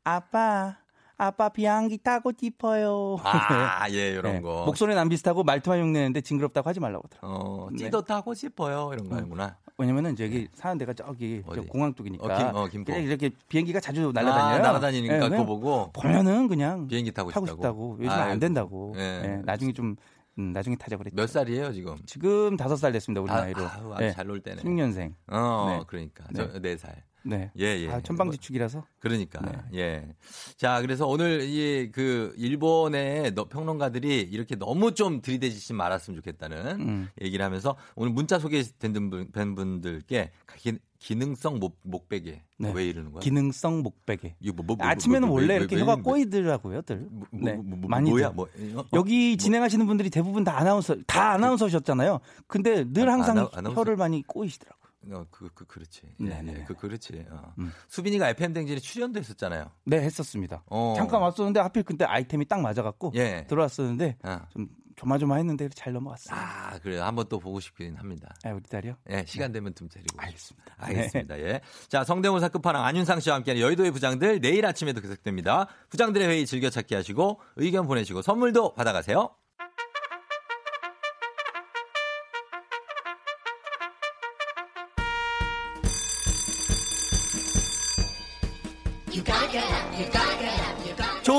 아빠 0.05 0.79
아빠 1.19 1.49
비행기 1.49 1.99
타고 1.99 2.31
싶어요. 2.39 3.17
아, 3.23 3.87
예, 3.91 4.11
이런 4.11 4.35
네. 4.35 4.41
거. 4.41 4.65
목소리는 4.67 5.01
안 5.01 5.09
비슷하고 5.09 5.45
말투만 5.45 5.81
흉내내는데 5.81 6.21
징그럽다고 6.21 6.69
하지 6.69 6.79
말라고 6.81 7.05
하더라. 7.11 7.33
어, 7.33 7.69
네. 7.73 7.79
찌도 7.79 8.03
타고 8.03 8.35
싶어요. 8.35 8.91
이런 8.93 9.09
거 9.09 9.17
하는구나. 9.17 9.57
왜냐면은 9.79 10.15
저기 10.17 10.49
사는 10.55 10.77
데가 10.79 10.93
저기? 10.95 11.43
공항 11.69 11.95
쪽이니까 11.95 12.51
어, 12.55 12.67
김- 12.69 12.81
어. 12.83 12.85
그냥 12.85 13.03
이렇게 13.03 13.31
비행기가 13.49 13.81
자주 13.81 14.11
날아다녀요. 14.15 14.55
아, 14.55 14.59
날아다니니까 14.59 15.19
네, 15.19 15.29
그거 15.29 15.45
보고 15.45 15.93
보면은 15.93 16.49
그냥 16.49 16.87
비행기 16.87 17.13
타고, 17.13 17.31
타고 17.31 17.47
싶다고. 17.47 17.63
싶다고. 17.63 17.97
요즘 18.01 18.11
아이고. 18.11 18.31
안 18.33 18.39
된다고. 18.39 18.95
예. 18.97 19.01
예, 19.25 19.43
나중에 19.45 19.73
좀 19.73 19.97
음, 20.39 20.53
나중에 20.53 20.77
타자 20.77 20.97
그랬죠. 20.99 21.17
몇 21.17 21.27
살이에요, 21.29 21.73
지금? 21.73 21.97
지금 22.07 22.57
다섯 22.59 22.77
살 22.77 22.93
됐습니다 22.93 23.23
우리 23.23 23.31
아, 23.31 23.41
나이로. 23.41 23.67
아유, 23.67 23.93
아주 23.95 24.05
예, 24.05 24.13
잘놀 24.13 24.41
때네. 24.41 24.63
16년생. 24.63 25.15
어, 25.29 25.67
네. 25.79 25.85
그러니까. 25.87 26.25
네. 26.31 26.47
저, 26.53 26.59
4살. 26.61 26.95
네. 27.27 27.51
예, 27.59 27.65
예. 27.81 27.91
아, 27.91 28.01
천방지축이라서. 28.01 28.85
그러니까 29.01 29.41
네. 29.45 29.53
예. 29.75 30.09
자 30.57 30.81
그래서 30.81 31.07
오늘 31.07 31.43
이 31.43 31.91
그 31.93 32.33
일본의 32.37 33.35
너- 33.35 33.49
평론가들이 33.49 34.21
이렇게 34.23 34.55
너무 34.57 34.95
좀 34.95 35.21
들이대지지 35.23 35.73
말았으면 35.73 36.17
좋겠다는 36.17 36.81
음. 36.81 37.09
얘기를 37.21 37.45
하면서 37.45 37.77
오늘 37.95 38.13
문자 38.13 38.39
소개된 38.39 39.11
분- 39.11 39.31
분들께 39.33 40.31
기, 40.57 40.79
기능성 40.99 41.59
목, 41.59 41.79
목베개 41.83 42.43
네. 42.59 42.73
왜 42.75 42.87
이러는 42.87 43.13
거야? 43.13 43.21
기능성 43.21 43.83
목베개. 43.83 44.37
뭐, 44.55 44.65
뭐, 44.67 44.77
뭐, 44.77 44.87
아침에는 44.87 45.29
뭐, 45.29 45.37
뭐, 45.37 45.37
원래 45.41 45.55
왜- 45.55 45.61
이렇게 45.61 45.77
왜- 45.77 45.83
혀가 45.83 45.95
왜- 45.97 46.03
꼬이더라고요,들. 46.03 47.07
뭐, 47.11 47.27
네, 47.33 47.61
많이 47.87 48.11
뭐야 48.11 48.31
뭐 48.31 48.47
어? 48.77 48.85
여기 48.95 49.37
진행하시는 49.37 49.87
분들이 49.87 50.09
대부분 50.11 50.43
다 50.45 50.59
아나운서, 50.59 50.97
다 51.07 51.33
아나운서셨잖아요. 51.33 52.21
근데 52.47 52.85
늘 52.93 53.09
아, 53.09 53.13
항상 53.15 53.37
아나- 53.37 53.51
아나운서? 53.53 53.81
혀를 53.81 53.97
많이 53.97 54.23
꼬이시더라고요. 54.27 54.86
어, 55.13 55.25
그, 55.31 55.49
그, 55.55 55.65
그렇지. 55.67 56.03
예. 56.23 56.43
예, 56.47 56.65
그, 56.67 56.75
그렇지. 56.75 57.25
어. 57.31 57.53
음. 57.59 57.73
수빈이가 57.89 58.31
FM 58.31 58.53
댕진에 58.53 58.81
출연도 58.81 59.21
했었잖아요. 59.21 59.71
네, 59.85 60.01
했었습니다. 60.01 60.63
어. 60.67 60.95
잠깐 60.97 61.21
왔었는데 61.23 61.61
하필 61.61 61.83
그때 61.83 62.05
아이템이 62.05 62.47
딱 62.47 62.61
맞아갖고 62.61 63.13
예. 63.15 63.47
들어왔었는데 63.49 64.19
아, 64.23 64.47
좀 64.51 64.69
조마조마했는데 64.97 65.69
잘 65.71 65.93
넘어갔어요. 65.93 66.39
아, 66.39 66.79
그래요. 66.79 67.05
한번 67.05 67.27
또 67.29 67.39
보고 67.39 67.61
싶긴 67.61 67.97
합니다. 67.97 68.35
아, 68.45 68.51
우리 68.51 68.63
딸이요? 68.63 68.97
예, 69.11 69.25
시간 69.27 69.53
되면 69.53 69.75
좀 69.75 69.89
데리고. 69.89 70.19
알겠습니다. 70.19 70.75
알겠습니다. 70.79 71.39
예. 71.41 71.61
자, 71.89 72.03
성대모사 72.03 72.49
끝판왕 72.49 72.85
안윤상 72.85 73.21
씨와 73.21 73.37
함께하는 73.37 73.63
여의도의 73.63 73.91
부장들 73.91 74.41
내일 74.41 74.65
아침에도 74.67 75.01
계속됩니다. 75.01 75.69
부장들의 75.91 76.27
회의 76.27 76.47
즐겨찾기 76.47 76.95
하시고 76.95 77.41
의견 77.57 77.87
보내시고 77.87 78.23
선물도 78.23 78.75
받아가세요. 78.75 79.31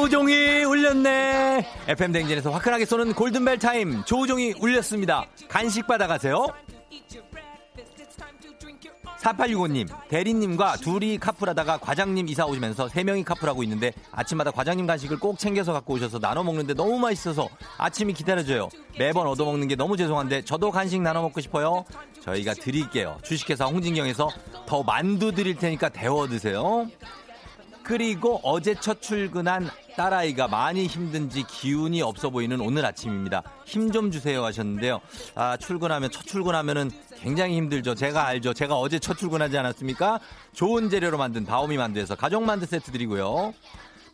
조종이 0.08 0.64
울렸네. 0.64 1.68
FM 1.90 2.14
댕진에서 2.14 2.50
화끈하게 2.50 2.86
쏘는 2.86 3.12
골든벨 3.12 3.60
타임. 3.60 4.06
조종이 4.06 4.54
울렸습니다. 4.58 5.26
간식 5.50 5.86
받아가세요. 5.86 6.48
4865님, 9.20 9.90
대리님과 10.08 10.78
둘이 10.78 11.18
카풀하다가 11.18 11.80
과장님 11.80 12.30
이사 12.30 12.46
오시면서 12.46 12.88
세 12.88 13.04
명이 13.04 13.26
카풀하고 13.26 13.64
있는데 13.64 13.92
아침마다 14.14 14.52
과장님 14.52 14.88
간식을 14.88 15.20
꼭 15.20 15.38
챙겨서 15.38 15.74
갖고 15.74 15.96
오셔서 15.96 16.20
나눠 16.20 16.42
먹는데 16.42 16.74
너무 16.74 16.98
맛있어서 17.00 17.50
아침이 17.78 18.14
기다려져요. 18.14 18.70
매번 18.98 19.28
얻어먹는 19.28 19.68
게 19.68 19.76
너무 19.76 19.98
죄송한데 19.98 20.44
저도 20.44 20.72
간식 20.72 21.02
나눠 21.02 21.22
먹고 21.24 21.42
싶어요. 21.42 21.84
저희가 22.22 22.54
드릴게요. 22.54 23.18
주식회사 23.24 23.66
홍진경에서 23.66 24.30
더 24.66 24.84
만두 24.84 25.34
드릴 25.34 25.56
테니까 25.56 25.90
데워 25.90 26.28
드세요. 26.28 26.88
그리고 27.88 28.42
어제 28.44 28.76
첫 28.76 29.02
출근한 29.02 29.70
딸아이가 29.96 30.50
많이 30.50 30.88
힘든지 30.88 31.46
기운이 31.48 32.02
없어 32.02 32.30
보이는 32.30 32.60
오늘 32.60 32.86
아침입니다. 32.86 33.44
힘 33.66 33.94
좀 33.94 34.12
주세요 34.12 34.44
하셨는데요. 34.44 35.00
아, 35.36 35.56
출근하면, 35.56 36.12
첫 36.12 36.26
출근하면은 36.26 36.92
굉장히 37.22 37.56
힘들죠. 37.56 37.96
제가 37.96 38.28
알죠. 38.28 38.54
제가 38.54 38.76
어제 38.76 39.00
첫 39.00 39.18
출근하지 39.18 39.58
않았습니까? 39.58 40.20
좋은 40.54 40.90
재료로 40.90 41.18
만든 41.18 41.46
바오미 41.46 41.78
만두에서 41.78 42.16
가족 42.16 42.44
만두 42.44 42.66
세트 42.66 42.92
드리고요. 42.92 43.54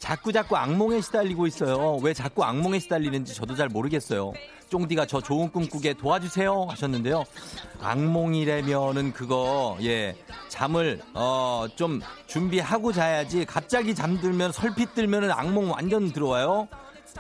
자꾸 0.03 0.33
자꾸 0.33 0.57
악몽에 0.57 0.99
시달리고 0.99 1.47
있어요. 1.47 1.95
왜 2.03 2.13
자꾸 2.13 2.43
악몽에 2.43 2.79
시달리는지 2.79 3.33
저도 3.33 3.55
잘 3.55 3.69
모르겠어요. 3.69 4.33
쫑디가 4.67 5.05
저 5.05 5.21
좋은 5.21 5.49
꿈 5.49 5.65
꾸게 5.65 5.93
도와주세요 5.93 6.65
하셨는데요. 6.71 7.23
악몽이라면은 7.81 9.13
그거 9.13 9.77
예 9.81 10.13
잠을 10.49 10.99
어 11.13 11.67
좀 11.77 12.01
준비하고 12.27 12.91
자야지 12.91 13.45
갑자기 13.45 13.95
잠들면 13.95 14.51
설핏 14.51 14.93
들면은 14.93 15.31
악몽 15.31 15.71
완전 15.71 16.11
들어와요. 16.11 16.67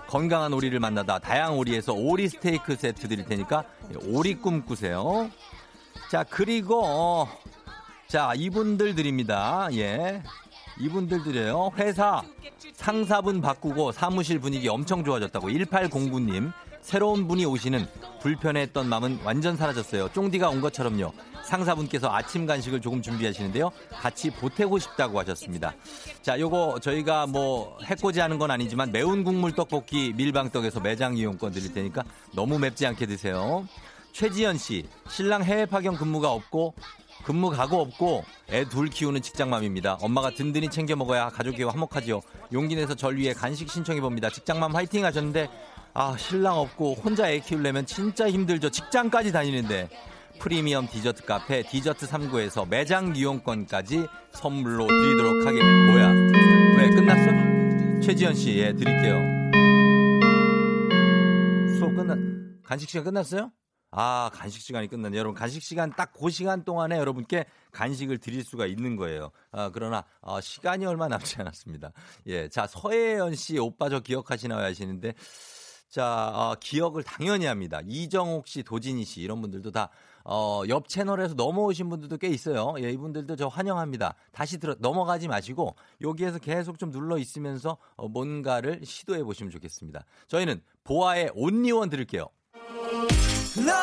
건강한 0.09 0.51
오리를 0.51 0.77
만나다 0.77 1.19
다양한 1.19 1.53
오리에서 1.53 1.93
오리 1.93 2.27
스테이크 2.27 2.75
세트 2.75 3.07
드릴 3.07 3.23
테니까 3.23 3.63
예, 3.93 4.09
오리 4.11 4.35
꿈 4.35 4.65
꾸세요. 4.65 5.31
자 6.11 6.25
그리고 6.29 6.81
어, 6.83 7.29
자 8.09 8.33
이분들 8.35 8.95
드립니다. 8.95 9.69
예. 9.71 10.21
이분들 10.79 11.23
드려요. 11.23 11.71
회사 11.77 12.21
상사분 12.73 13.41
바꾸고 13.41 13.91
사무실 13.91 14.39
분위기 14.39 14.67
엄청 14.67 15.03
좋아졌다고 15.03 15.49
1809님 15.49 16.51
새로운 16.81 17.27
분이 17.27 17.45
오시는 17.45 17.87
불편했던 18.21 18.87
마음은 18.89 19.19
완전 19.23 19.55
사라졌어요. 19.55 20.09
쫑디가 20.13 20.49
온 20.49 20.59
것처럼요. 20.59 21.13
상사분께서 21.45 22.09
아침 22.11 22.45
간식을 22.45 22.81
조금 22.81 23.01
준비하시는데요. 23.01 23.71
같이 23.91 24.29
보태고 24.31 24.79
싶다고 24.79 25.19
하셨습니다. 25.19 25.73
자, 26.21 26.39
요거 26.39 26.79
저희가 26.81 27.27
뭐 27.27 27.77
해코지 27.83 28.19
하는 28.19 28.37
건 28.37 28.51
아니지만 28.51 28.91
매운 28.91 29.23
국물 29.23 29.53
떡볶이 29.53 30.13
밀방떡에서 30.15 30.81
매장 30.81 31.15
이용권 31.15 31.53
드릴 31.53 31.73
테니까 31.73 32.03
너무 32.33 32.59
맵지 32.59 32.85
않게 32.85 33.05
드세요. 33.05 33.65
최지연 34.11 34.57
씨, 34.57 34.87
신랑 35.09 35.43
해외 35.43 35.65
파견 35.65 35.95
근무가 35.95 36.31
없고 36.31 36.75
근무 37.23 37.49
가고 37.49 37.79
없고 37.81 38.23
애 38.49 38.65
둘 38.65 38.89
키우는 38.89 39.21
직장맘입니다. 39.21 39.97
엄마가 40.01 40.31
든든히 40.31 40.69
챙겨 40.69 40.95
먹어야 40.95 41.29
가족이 41.29 41.63
화목하지요. 41.63 42.21
용기 42.51 42.75
내서 42.75 42.93
절 42.95 43.15
위해 43.17 43.33
간식 43.33 43.69
신청해 43.69 44.01
봅니다. 44.01 44.29
직장맘 44.29 44.75
화이팅 44.75 45.05
하셨는데 45.05 45.47
아 45.93 46.15
신랑 46.17 46.57
없고 46.59 46.95
혼자 46.95 47.29
애 47.29 47.39
키우려면 47.39 47.85
진짜 47.85 48.29
힘들죠. 48.29 48.69
직장까지 48.69 49.31
다니는데 49.31 49.89
프리미엄 50.39 50.87
디저트 50.87 51.23
카페 51.25 51.61
디저트 51.63 52.07
3구에서 52.07 52.67
매장 52.67 53.15
이용권까지 53.15 54.05
선물로 54.31 54.87
드리도록 54.87 55.45
하겠 55.45 55.61
뭐야 55.63 56.07
왜 56.77 56.89
끝났어? 56.89 58.01
최지연 58.01 58.33
씨예 58.35 58.73
드릴게요. 58.73 59.21
수업 61.77 61.95
끝났 61.95 62.17
간식 62.65 62.89
시간 62.89 63.05
끝났어요? 63.05 63.51
아, 63.95 64.29
간식 64.33 64.61
시간이 64.61 64.87
끝났네요. 64.87 65.19
여러분, 65.19 65.35
간식 65.35 65.61
시간 65.61 65.91
딱 65.95 66.13
그 66.13 66.29
시간 66.29 66.63
동안에 66.63 66.97
여러분께 66.97 67.45
간식을 67.71 68.17
드릴 68.19 68.43
수가 68.43 68.65
있는 68.65 68.95
거예요. 68.95 69.31
아, 69.51 69.69
그러나, 69.73 70.03
어, 70.21 70.39
시간이 70.41 70.85
얼마 70.85 71.07
남지 71.07 71.35
않았습니다. 71.39 71.91
예. 72.27 72.47
자, 72.49 72.65
서혜연 72.65 73.35
씨, 73.35 73.59
오빠 73.59 73.89
저 73.89 73.99
기억하시나요? 73.99 74.63
하시는데, 74.63 75.13
자, 75.89 76.31
어, 76.33 76.55
기억을 76.59 77.03
당연히 77.03 77.45
합니다. 77.45 77.81
이정옥 77.85 78.47
씨, 78.47 78.63
도진희 78.63 79.05
씨 79.05 79.21
이런 79.21 79.41
분들도 79.41 79.69
다 79.71 79.89
어, 80.25 80.63
옆 80.69 80.87
채널에서 80.87 81.35
넘어오신 81.35 81.89
분들도 81.89 82.17
꽤 82.17 82.29
있어요. 82.29 82.73
예, 82.79 82.89
이분들도 82.91 83.35
저 83.35 83.47
환영합니다. 83.47 84.15
다시 84.31 84.57
들어 84.57 84.75
넘어가지 84.79 85.27
마시고 85.27 85.75
여기에서 86.01 86.39
계속 86.39 86.79
좀 86.79 86.91
눌러 86.91 87.17
있으면서 87.17 87.77
어, 87.95 88.07
뭔가를 88.07 88.81
시도해 88.83 89.23
보시면 89.23 89.51
좋겠습니다. 89.51 90.05
저희는 90.27 90.61
보아의 90.83 91.31
온리원 91.35 91.89
들을게요. 91.89 92.27
넌날 93.55 93.82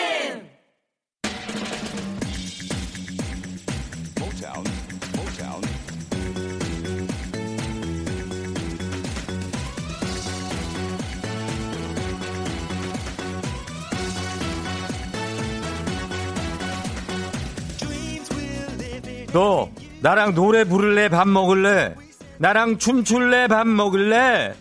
너 19.33 19.69
나랑 20.01 20.35
노래 20.35 20.63
부를래 20.63 21.09
밥 21.09 21.27
먹을래? 21.27 21.95
나랑 22.37 22.77
춤출래 22.79 23.47
밥 23.47 23.67
먹을래? 23.67 24.53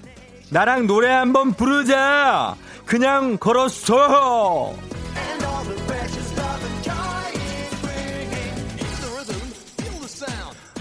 나랑 0.51 0.87
노래 0.87 1.09
한번 1.09 1.53
부르자. 1.53 2.57
그냥 2.85 3.39
걸었어. 3.39 4.75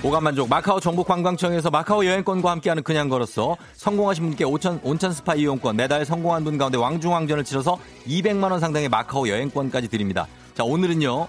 오감만족. 0.01 0.47
마카오 0.47 0.79
정복관광청에서 0.79 1.69
마카오 1.69 2.05
여행권과 2.05 2.49
함께하는 2.51 2.83
그냥 2.83 3.09
걸었어. 3.09 3.57
성공하신 3.75 4.23
분께 4.23 4.45
온천, 4.45 4.79
온천 4.81 5.11
스파 5.11 5.35
이용권. 5.35 5.75
매달 5.75 6.05
성공한 6.05 6.43
분 6.45 6.57
가운데 6.57 6.77
왕중왕전을 6.77 7.43
치러서 7.43 7.77
200만원 8.07 8.59
상당의 8.59 8.87
마카오 8.87 9.27
여행권까지 9.27 9.89
드립니다. 9.89 10.25
자 10.53 10.63
오늘은요 10.63 11.27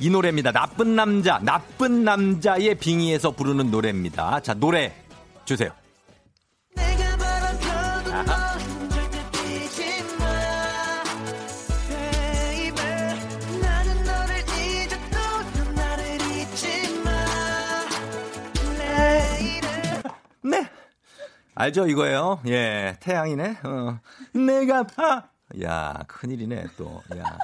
이 0.00 0.10
노래입니다. 0.10 0.52
나쁜 0.52 0.94
남자, 0.94 1.40
나쁜 1.42 2.04
남자의 2.04 2.76
빙의에서 2.76 3.32
부르는 3.32 3.70
노래입니다. 3.70 4.40
자, 4.40 4.54
노래 4.54 4.94
주세요. 5.44 5.70
네. 20.42 20.66
알죠, 21.56 21.88
이거예요? 21.88 22.40
예, 22.46 22.96
태양이네. 23.00 23.58
어. 23.64 23.98
내가 24.32 24.84
봐. 24.84 25.28
야, 25.62 25.94
큰일이네, 26.08 26.66
또. 26.76 27.02
야. 27.16 27.38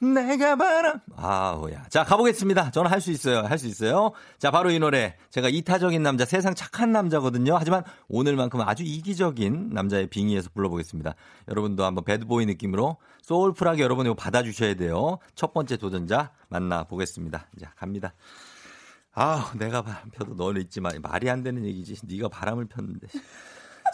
내가 0.00 0.56
바람. 0.56 1.00
아우, 1.16 1.70
야. 1.70 1.84
자, 1.88 2.02
가보겠습니다. 2.04 2.72
저는 2.72 2.90
할 2.90 3.00
수 3.00 3.12
있어요. 3.12 3.42
할 3.42 3.58
수 3.58 3.68
있어요. 3.68 4.10
자, 4.38 4.50
바로 4.50 4.70
이 4.70 4.78
노래. 4.80 5.16
제가 5.30 5.48
이타적인 5.48 6.02
남자, 6.02 6.24
세상 6.24 6.54
착한 6.54 6.90
남자거든요. 6.90 7.56
하지만 7.56 7.84
오늘만큼은 8.08 8.66
아주 8.68 8.82
이기적인 8.82 9.70
남자의 9.72 10.08
빙의에서 10.08 10.50
불러보겠습니다. 10.52 11.14
여러분도 11.48 11.84
한번 11.84 12.04
배드보이 12.04 12.44
느낌으로 12.46 12.96
소울풀하게 13.22 13.82
여러분 13.82 14.06
이거 14.06 14.14
받아주셔야 14.14 14.74
돼요. 14.74 15.18
첫 15.36 15.54
번째 15.54 15.76
도전자 15.76 16.32
만나보겠습니다. 16.48 17.46
자, 17.60 17.72
갑니다. 17.76 18.14
아, 19.14 19.52
내가 19.56 19.82
바람 19.82 20.10
펴도 20.10 20.34
너는 20.34 20.60
있지만 20.62 21.00
말이 21.00 21.30
안 21.30 21.44
되는 21.44 21.64
얘기지. 21.64 22.04
네가 22.04 22.28
바람을 22.28 22.66
폈는데. 22.66 23.06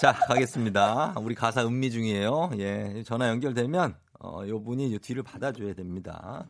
자, 0.01 0.14
가겠습니다. 0.14 1.12
우리 1.20 1.34
가사 1.34 1.62
음미 1.62 1.90
중이에요. 1.90 2.53
예, 2.57 3.03
전화 3.05 3.28
연결되면 3.28 3.94
어, 4.20 4.40
요 4.48 4.62
분이 4.62 4.94
요 4.94 4.98
뒤를 4.98 5.22
받아줘야 5.22 5.74
됩니다. 5.74 6.46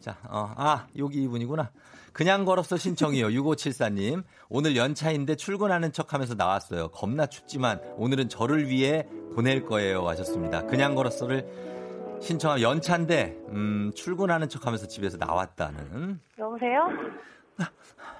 자, 0.00 0.18
어, 0.28 0.52
아, 0.54 0.86
여기 0.98 1.22
이분이구나. 1.22 1.70
그냥 2.12 2.44
걸었어 2.44 2.76
신청이요. 2.76 3.28
6574님. 3.40 4.22
오늘 4.50 4.76
연차인데 4.76 5.36
출근하는 5.36 5.92
척 5.92 6.12
하면서 6.12 6.34
나왔어요. 6.34 6.88
겁나 6.88 7.24
춥지만 7.24 7.80
오늘은 7.96 8.28
저를 8.28 8.68
위해 8.68 9.06
보낼 9.34 9.64
거예요. 9.64 10.06
하셨습니다. 10.06 10.66
그냥 10.66 10.94
걸었어를 10.94 12.18
신청한 12.20 12.60
연차인데, 12.60 13.34
음, 13.48 13.92
출근하는 13.94 14.50
척 14.50 14.66
하면서 14.66 14.86
집에서 14.86 15.16
나왔다는. 15.16 16.20
여보세요? 16.38 16.86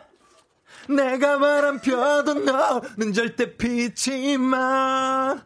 내가 0.94 1.38
바람 1.38 1.78
펴도 1.80 2.34
너는 2.34 3.12
절대 3.14 3.56
피지 3.56 4.38
마. 4.38 5.36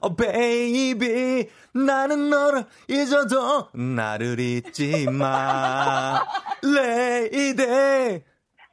어, 0.00 0.14
baby. 0.14 1.48
나는 1.72 2.30
너를 2.30 2.64
잊어도 2.88 3.68
나를 3.72 4.38
잊지 4.40 5.08
마. 5.10 6.22
Lady. 6.62 8.24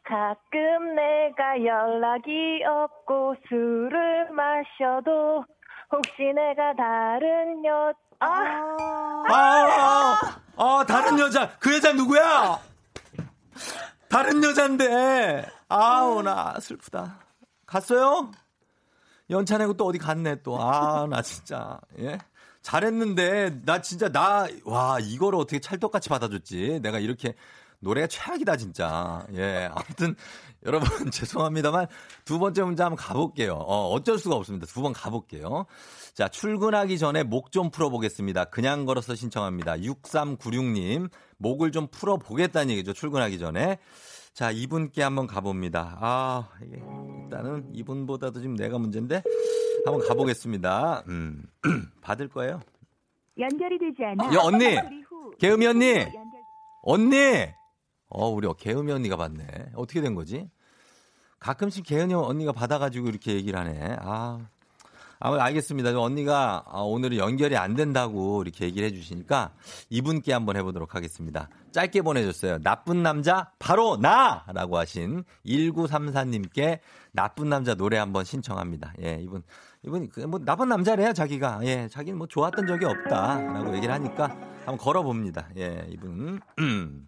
가끔 0.04 0.96
내가 0.96 1.64
연락이 1.66 2.64
없고 2.66 3.36
술을 3.50 4.30
마셔도 4.32 5.44
혹시 5.92 6.12
내가 6.34 6.74
다른 6.76 7.66
여, 7.66 7.94
아, 8.20 9.24
아, 9.30 10.20
아, 10.58 10.86
다른 10.88 11.20
여자. 11.20 11.52
그 11.60 11.76
여자 11.76 11.94
누구야? 11.94 12.60
다른 14.10 14.44
여잔데. 14.44 15.57
아우, 15.70 16.22
나 16.22 16.60
슬프다. 16.60 17.20
갔어요? 17.66 18.32
연차 19.30 19.58
내고 19.58 19.74
또 19.74 19.86
어디 19.86 19.98
갔네, 19.98 20.42
또. 20.44 20.62
아, 20.62 21.06
나 21.10 21.22
진짜. 21.22 21.80
예? 22.00 22.18
잘했는데, 22.62 23.62
나 23.66 23.82
진짜, 23.82 24.10
나, 24.10 24.48
와, 24.64 25.00
이거를 25.00 25.40
어떻게 25.40 25.60
찰떡같이 25.60 26.10
받아줬지. 26.10 26.80
내가 26.82 27.00
이렇게. 27.00 27.34
노래가 27.80 28.08
최악이다, 28.08 28.58
진짜. 28.58 29.26
예. 29.36 29.70
아무튼, 29.72 30.16
여러분, 30.66 30.88
죄송합니다만, 31.12 31.88
두 32.26 32.40
번째 32.40 32.64
문제 32.64 32.82
한번 32.84 32.98
가볼게요. 32.98 33.54
어, 33.56 33.90
어쩔 33.92 34.18
수가 34.18 34.36
없습니다. 34.36 34.66
두 34.66 34.82
번 34.82 34.94
가볼게요. 34.94 35.66
자, 36.14 36.28
출근하기 36.30 36.98
전에 36.98 37.24
목 37.24 37.52
좀 37.52 37.70
풀어보겠습니다. 37.70 38.46
그냥 38.46 38.86
걸어서 38.86 39.14
신청합니다. 39.16 39.76
6396님, 39.78 41.10
목을 41.38 41.72
좀 41.72 41.88
풀어보겠다는 41.88 42.72
얘기죠. 42.72 42.94
출근하기 42.94 43.38
전에. 43.38 43.78
자, 44.38 44.52
이분께 44.52 45.02
한번 45.02 45.26
가봅니다. 45.26 45.98
아, 46.00 46.48
이게 46.64 46.80
일단은 47.24 47.72
이분보다도 47.74 48.40
지금 48.40 48.56
내가 48.56 48.78
문제인데, 48.78 49.24
한번 49.84 50.08
가보겠습니다. 50.08 51.06
음, 51.08 51.44
받을 52.02 52.28
거예요. 52.28 52.62
연결이 53.40 53.80
되지 53.80 54.06
않아. 54.06 54.26
야, 54.36 54.40
언니! 54.44 54.78
개음이 55.40 55.66
언니! 55.66 56.06
언니! 56.84 57.48
어, 58.10 58.30
우리 58.30 58.48
개은이 58.60 58.92
언니가 58.92 59.18
받네. 59.18 59.72
어떻게 59.74 60.02
된 60.02 60.14
거지? 60.14 60.48
가끔씩 61.40 61.84
개은이 61.84 62.14
언니가 62.14 62.52
받아가지고 62.52 63.08
이렇게 63.08 63.34
얘기를 63.34 63.60
하네. 63.60 63.98
아, 64.02 64.48
아무 65.20 65.38
알겠습니다. 65.38 65.92
저 65.92 66.00
언니가 66.00 66.64
아, 66.68 66.82
오늘은 66.82 67.18
연결이 67.18 67.58
안 67.58 67.76
된다고 67.76 68.42
이렇게 68.44 68.66
얘기를 68.66 68.88
해주시니까 68.88 69.54
이분께 69.90 70.32
한번 70.34 70.58
해보도록 70.58 70.96
하겠습니다. 70.96 71.50
짧게 71.72 72.02
보내줬어요. 72.02 72.60
나쁜 72.60 73.04
남자 73.04 73.52
바로 73.60 73.98
나라고 73.98 74.78
하신 74.78 75.24
1934님께 75.46 76.80
나쁜 77.12 77.50
남자 77.50 77.74
노래 77.76 77.98
한번 77.98 78.26
신청합니다. 78.26 78.94
예, 79.02 79.20
이분 79.22 79.44
이분 79.84 80.10
그뭐 80.10 80.40
나쁜 80.40 80.70
남자래요 80.70 81.14
자기가. 81.14 81.62
예, 81.64 81.88
자기는 81.88 82.18
뭐 82.18 82.28
좋았던 82.28 82.68
적이 82.68 82.86
없다라고 82.86 83.76
얘기를 83.76 83.94
하니까 83.94 84.30
한번 84.66 84.78
걸어봅니다. 84.78 85.50
예, 85.58 85.88
이분. 85.90 86.40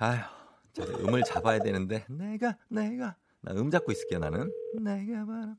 아휴, 0.00 0.18
자, 0.72 0.84
음을 1.00 1.24
잡아야 1.24 1.58
되는데 1.58 2.04
내가 2.08 2.56
내가 2.68 3.16
나 3.40 3.52
음 3.54 3.70
잡고 3.70 3.92
있을게요 3.92 4.18
나는 4.18 4.52
내가 4.74 5.24
바람 5.24 5.56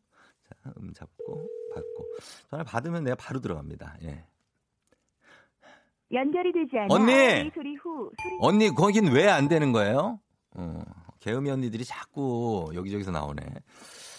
자 0.64 0.74
음 0.78 0.94
잡고 0.94 1.48
받고 1.74 2.06
전화 2.50 2.64
받으면 2.64 3.04
내가 3.04 3.16
바로 3.16 3.40
들어갑니다 3.40 3.98
예 4.04 4.26
연결이 6.12 6.52
되지 6.52 6.72
않아. 6.80 6.88
언니! 6.94 7.52
소리 7.54 7.76
후. 7.76 8.10
소리 8.22 8.38
언니 8.42 8.70
거긴 8.74 9.08
왜 9.12 9.28
안 9.30 9.48
되는 9.48 9.72
거예요 9.72 10.20
어 10.56 10.82
개음이 11.20 11.50
언니들이 11.52 11.86
자꾸 11.86 12.72
여기저기서 12.74 13.12
나오네 13.12 13.44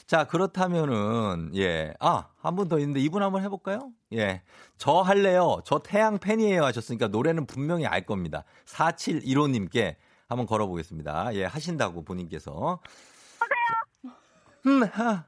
자 0.07 0.25
그렇다면은 0.25 1.51
예 1.55 1.93
아 2.01 2.29
한 2.43 2.55
분 2.57 2.69
더 2.69 2.79
있는데 2.79 3.01
이분 3.01 3.23
한번 3.23 3.43
해볼까요 3.43 3.91
예 4.13 4.43
저 4.79 5.01
할래요 5.03 5.59
저 5.65 5.81
태양 5.81 6.19
팬이에요 6.19 6.63
하셨으니까 6.65 7.09
노래는 7.09 7.47
분명히 7.47 7.87
알 7.87 8.07
겁니다 8.07 8.45
4715님께 8.67 9.97
한번 10.29 10.47
걸어보겠습니다. 10.47 11.35
예, 11.35 11.45
하신다고 11.45 12.05
본인께서. 12.05 12.79
음, 14.67 14.83
하. 14.85 15.25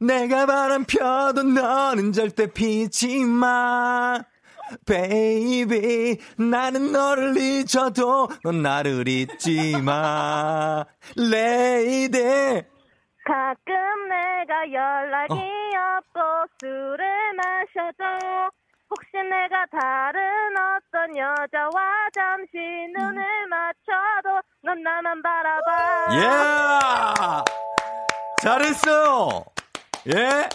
내가 0.00 0.46
바람 0.46 0.84
펴도 0.84 1.42
너는 1.42 2.12
절대 2.12 2.52
피지 2.52 3.24
마. 3.24 4.22
baby 4.84 6.18
나는 6.38 6.90
너를 6.92 7.36
잊어도 7.36 8.28
넌 8.44 8.62
나를 8.62 9.06
잊지 9.08 9.76
마. 9.82 10.84
lady 11.16 12.18
가끔 13.24 13.74
내가 14.08 14.72
연락이 14.72 15.34
없고 15.34 16.20
술을 16.60 17.06
마셔도 17.36 18.50
혹시 18.90 19.10
내가 19.28 19.66
다른 19.66 20.20
어떤 20.56 21.16
여자와 21.16 22.08
잠시 22.14 22.56
눈을 22.96 23.24
맞춰도 23.48 24.40
넌 24.62 24.82
나만 24.82 25.22
바라봐. 25.22 26.06
예! 26.12 27.44
잘했어요! 28.42 29.44
예? 30.08 30.48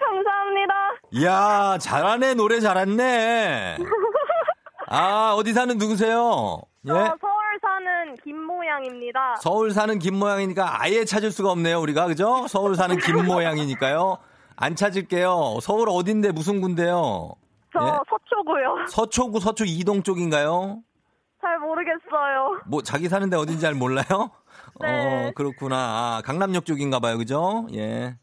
감사합니다. 0.00 0.74
이야, 1.12 1.78
잘하네, 1.78 2.34
노래 2.34 2.58
잘했네. 2.60 3.76
아, 4.88 5.34
어디 5.36 5.52
사는 5.52 5.76
누구세요? 5.78 6.60
예? 6.86 6.88
저 6.88 7.16
서울 7.20 7.42
사는 7.60 8.16
김모양입니다. 8.24 9.36
서울 9.40 9.70
사는 9.70 9.98
김모양이니까 9.98 10.82
아예 10.82 11.04
찾을 11.04 11.30
수가 11.30 11.50
없네요, 11.52 11.80
우리가. 11.80 12.06
그죠? 12.08 12.46
서울 12.48 12.74
사는 12.74 12.96
김모양이니까요. 12.98 14.18
안 14.56 14.74
찾을게요. 14.76 15.58
서울 15.62 15.88
어딘데, 15.88 16.32
무슨 16.32 16.60
군데요? 16.60 17.34
저 17.72 17.86
예? 17.86 17.90
서초고요. 18.08 18.86
서초구, 18.88 19.40
서초 19.40 19.64
이동 19.66 20.02
쪽인가요? 20.02 20.82
잘 21.40 21.58
모르겠어요. 21.58 22.60
뭐, 22.66 22.82
자기 22.82 23.08
사는데 23.08 23.36
어딘지 23.36 23.60
잘 23.60 23.74
몰라요? 23.74 24.30
네. 24.80 25.28
어, 25.28 25.32
그렇구나. 25.34 25.76
아, 25.76 26.22
강남역 26.24 26.64
쪽인가 26.66 27.00
봐요, 27.00 27.18
그죠? 27.18 27.66
예. 27.74 28.16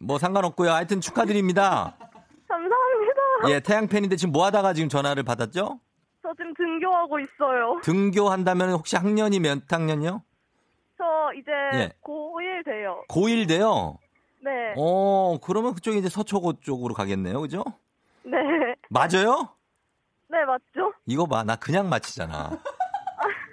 뭐 0.00 0.18
상관없고요. 0.18 0.70
하여튼 0.70 1.00
축하드립니다. 1.00 1.96
감사합니다. 2.48 3.50
예, 3.50 3.60
태양 3.60 3.86
팬인데 3.86 4.16
지금 4.16 4.32
뭐 4.32 4.44
하다가 4.46 4.72
지금 4.72 4.88
전화를 4.88 5.22
받았죠? 5.22 5.80
저 6.22 6.28
지금 6.36 6.54
등교하고 6.54 7.18
있어요. 7.20 7.80
등교한다면 7.82 8.70
혹시 8.70 8.96
학년이 8.96 9.40
몇 9.40 9.70
학년이요? 9.70 10.22
저 10.98 11.04
이제 11.38 11.50
예. 11.78 11.92
고1 12.02 12.64
돼요. 12.64 13.02
고1 13.08 13.48
돼요? 13.48 13.98
네. 14.42 14.74
어, 14.76 15.38
그러면 15.42 15.74
그쪽이 15.74 15.98
이제 15.98 16.08
서초고 16.08 16.60
쪽으로 16.60 16.94
가겠네요. 16.94 17.40
그죠? 17.40 17.62
네. 18.30 18.38
맞아요? 18.90 19.48
네, 20.28 20.44
맞죠? 20.44 20.92
이거 21.06 21.26
봐. 21.26 21.44
나 21.44 21.56
그냥 21.56 21.88
맞히잖아. 21.88 22.50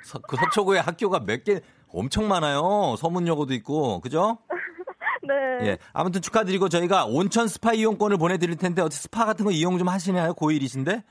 서, 0.03 0.19
그 0.27 0.35
서초구에 0.35 0.79
학교가 0.79 1.19
몇 1.21 1.43
개 1.43 1.61
엄청 1.93 2.27
많아요. 2.27 2.95
서문여고도 2.97 3.53
있고. 3.55 4.01
그죠? 4.01 4.39
네. 5.27 5.67
예. 5.67 5.77
아무튼 5.93 6.21
축하드리고 6.21 6.67
저희가 6.69 7.05
온천 7.05 7.47
스파 7.47 7.73
이용권을 7.73 8.17
보내드릴 8.17 8.57
텐데 8.57 8.81
어떻게 8.81 8.95
스파 8.99 9.25
같은 9.25 9.45
거 9.45 9.51
이용 9.51 9.77
좀 9.77 9.87
하시나요? 9.87 10.33
고1이신데? 10.33 11.03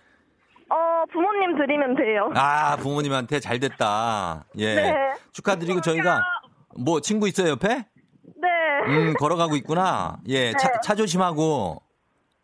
어, 0.68 1.04
부모님 1.12 1.56
드리면 1.56 1.94
돼요. 1.96 2.30
아, 2.34 2.76
부모님한테 2.76 3.40
잘 3.40 3.60
됐다. 3.60 4.44
예. 4.58 4.74
네. 4.74 4.94
축하드리고 5.32 5.80
저희가 5.82 6.22
뭐 6.78 7.00
친구 7.00 7.28
있어요, 7.28 7.50
옆에? 7.50 7.68
네. 8.24 8.48
음, 8.88 9.14
걸어가고 9.14 9.54
있구나. 9.56 10.18
예. 10.28 10.52
차, 10.52 10.68
네. 10.68 10.74
차 10.82 10.94
조심하고 10.94 11.80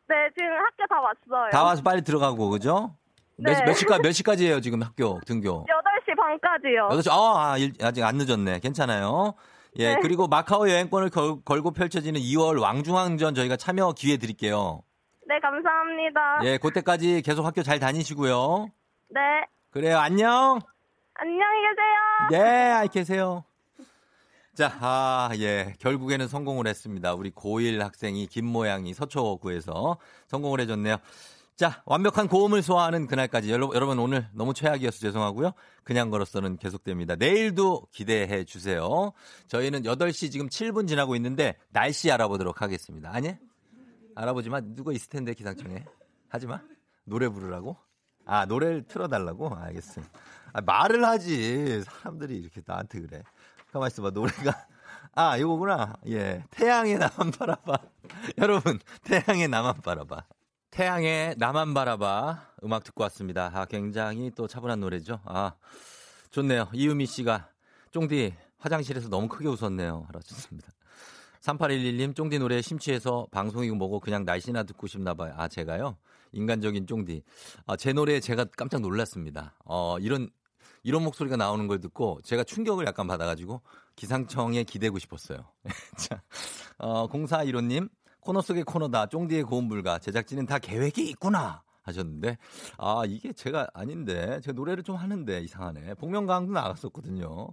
네, 0.09 0.15
지금 0.37 0.51
학교 0.57 0.87
다 0.89 1.01
왔어요. 1.01 1.51
다 1.51 1.63
와서 1.65 1.83
빨리 1.83 2.03
들어가고, 2.03 2.49
그죠? 2.51 2.95
몇, 3.37 3.53
네. 3.53 3.65
몇 3.65 3.75
시까, 3.75 3.99
몇 3.99 4.13
시까지예요, 4.13 4.61
지금 4.61 4.83
학교, 4.83 5.21
등교? 5.27 5.67
8시 5.67 6.17
반까지요. 6.17 6.89
8시, 6.91 7.11
아, 7.11 7.53
아, 7.53 7.59
일- 7.59 7.73
아직 7.83 8.03
안 8.03 8.17
늦었네. 8.17 8.61
괜찮아요. 8.61 9.35
예, 9.77 9.95
네. 9.95 10.01
그리고 10.01 10.27
마카오 10.27 10.69
여행권을 10.69 11.11
걸, 11.11 11.43
걸고 11.45 11.73
펼쳐지는 11.73 12.21
2월 12.21 12.61
왕중왕전 12.61 13.35
저희가 13.35 13.57
참여 13.57 13.93
기회 13.97 14.17
드릴게요. 14.17 14.83
네, 15.29 15.39
감사합니다. 15.41 16.41
예, 16.45 16.59
그때까지 16.59 17.23
계속 17.23 17.45
학교 17.45 17.63
잘 17.63 17.79
다니시고요. 17.79 18.71
네. 19.11 19.21
그래요, 19.71 19.99
안녕! 19.99 20.59
안녕히 21.15 21.61
계세요. 21.69 22.43
네, 22.43 22.71
알 22.73 22.89
계세요. 22.89 23.45
자, 24.59 24.77
아, 24.81 25.31
예. 25.37 25.73
결국에는 25.79 26.27
성공을 26.27 26.67
했습니다. 26.67 27.15
우리 27.15 27.31
고1 27.31 27.79
학생이 27.79 28.27
김모양이 28.27 28.93
서초구에서 28.93 29.99
성공을 30.27 30.59
해줬네요. 30.63 30.97
자, 31.55 31.81
완벽한 31.87 32.27
고음을 32.27 32.61
소화하는 32.63 33.07
그날까지. 33.07 33.53
여러분, 33.53 34.01
오늘 34.01 34.27
너무 34.33 34.55
최악이어서 34.55 34.99
죄송하고요. 34.99 35.53
그냥 35.85 36.11
걸었어는 36.11 36.57
계속됩니다. 36.57 37.15
내일도 37.15 37.87
기대해 37.93 38.43
주세요. 38.43 39.13
저희는 39.47 39.85
8시 39.85 40.33
지금 40.33 40.49
7분 40.49 40.89
지나고 40.89 41.15
있는데 41.15 41.57
날씨 41.71 42.11
알아보도록 42.11 42.61
하겠습니다. 42.61 43.15
아니? 43.15 43.37
알아보지 44.17 44.51
마. 44.51 44.61
누가 44.61 44.93
있을 44.93 45.09
텐데 45.09 45.35
기상청에. 45.35 45.85
하지 46.31 46.49
마. 46.49 46.61
노래 47.05 47.29
부르라고? 47.29 47.77
아, 48.25 48.45
노래를 48.45 48.89
틀어달라고? 48.89 49.55
알겠어요. 49.55 50.05
아, 50.53 50.61
말을 50.63 51.05
하지. 51.05 51.81
사람들이 51.83 52.37
이렇게 52.39 52.61
나한테 52.67 53.01
그래. 53.03 53.23
가만 53.73 53.89
있어봐. 53.89 54.11
노래가. 54.11 54.67
아, 55.15 55.37
이거구나. 55.37 55.95
예. 56.07 56.45
태양의 56.51 56.99
나만 56.99 57.31
바라봐. 57.33 57.79
여러분, 58.39 58.79
태양의 59.05 59.49
나만 59.49 59.81
바라봐. 59.83 60.25
태양의 60.71 61.35
나만 61.39 61.75
바라봐. 61.75 62.53
음악 62.65 62.85
듣고 62.85 63.03
왔습니다. 63.05 63.51
아, 63.53 63.65
굉장히 63.65 64.31
또 64.35 64.47
차분한 64.47 64.81
노래죠. 64.81 65.21
아, 65.25 65.53
좋네요. 66.31 66.69
이유미 66.73 67.07
씨가. 67.07 67.49
쫑디, 67.91 68.35
화장실에서 68.59 69.09
너무 69.09 69.29
크게 69.29 69.49
웃었네요. 69.49 70.07
알아주셨습니다. 70.09 70.69
3811님, 71.41 72.15
쫑디 72.15 72.39
노래에 72.39 72.63
심취해서 72.63 73.27
방송이고 73.31 73.77
뭐고 73.77 74.01
그냥 74.01 74.25
날씨나 74.25 74.65
듣고 74.65 74.87
싶나 74.87 75.15
봐요. 75.15 75.35
아, 75.37 75.49
제가요? 75.49 75.97
인간적인 76.33 76.87
쫑디. 76.87 77.23
아, 77.67 77.77
제 77.77 77.93
노래에 77.93 78.21
제가 78.21 78.45
깜짝 78.57 78.81
놀랐습니다. 78.81 79.55
어, 79.65 79.99
이런, 79.99 80.29
이런 80.83 81.03
목소리가 81.05 81.37
나오는 81.37 81.67
걸 81.67 81.81
듣고 81.81 82.21
제가 82.23 82.45
충격을 82.45 82.87
약간 82.87 83.07
받아가지고 83.07 83.63
기상청에 83.97 84.65
기대고 84.65 84.99
싶었어요. 84.99 85.45
자, 85.97 86.23
어, 86.79 87.09
0415님, 87.09 87.89
코너 88.21 88.41
속의 88.41 88.65
코너다. 88.65 89.07
쫑디의 89.07 89.45
고음 89.45 89.69
불가. 89.69 89.99
제작진은 89.99 90.47
다 90.47 90.59
계획이 90.59 91.09
있구나. 91.11 91.63
하셨는데, 91.83 92.37
아, 92.77 93.03
이게 93.07 93.33
제가 93.33 93.69
아닌데. 93.73 94.41
제가 94.43 94.53
노래를 94.53 94.83
좀 94.83 94.97
하는데 94.97 95.41
이상하네. 95.41 95.95
복면가왕도 95.95 96.53
나갔었거든요. 96.53 97.49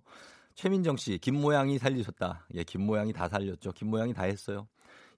최민정 0.55 0.97
씨, 0.97 1.17
김모양이 1.17 1.77
살리셨다. 1.77 2.47
예, 2.55 2.63
김모양이 2.63 3.13
다 3.13 3.29
살렸죠. 3.29 3.71
김모양이 3.71 4.13
다 4.13 4.23
했어요. 4.23 4.67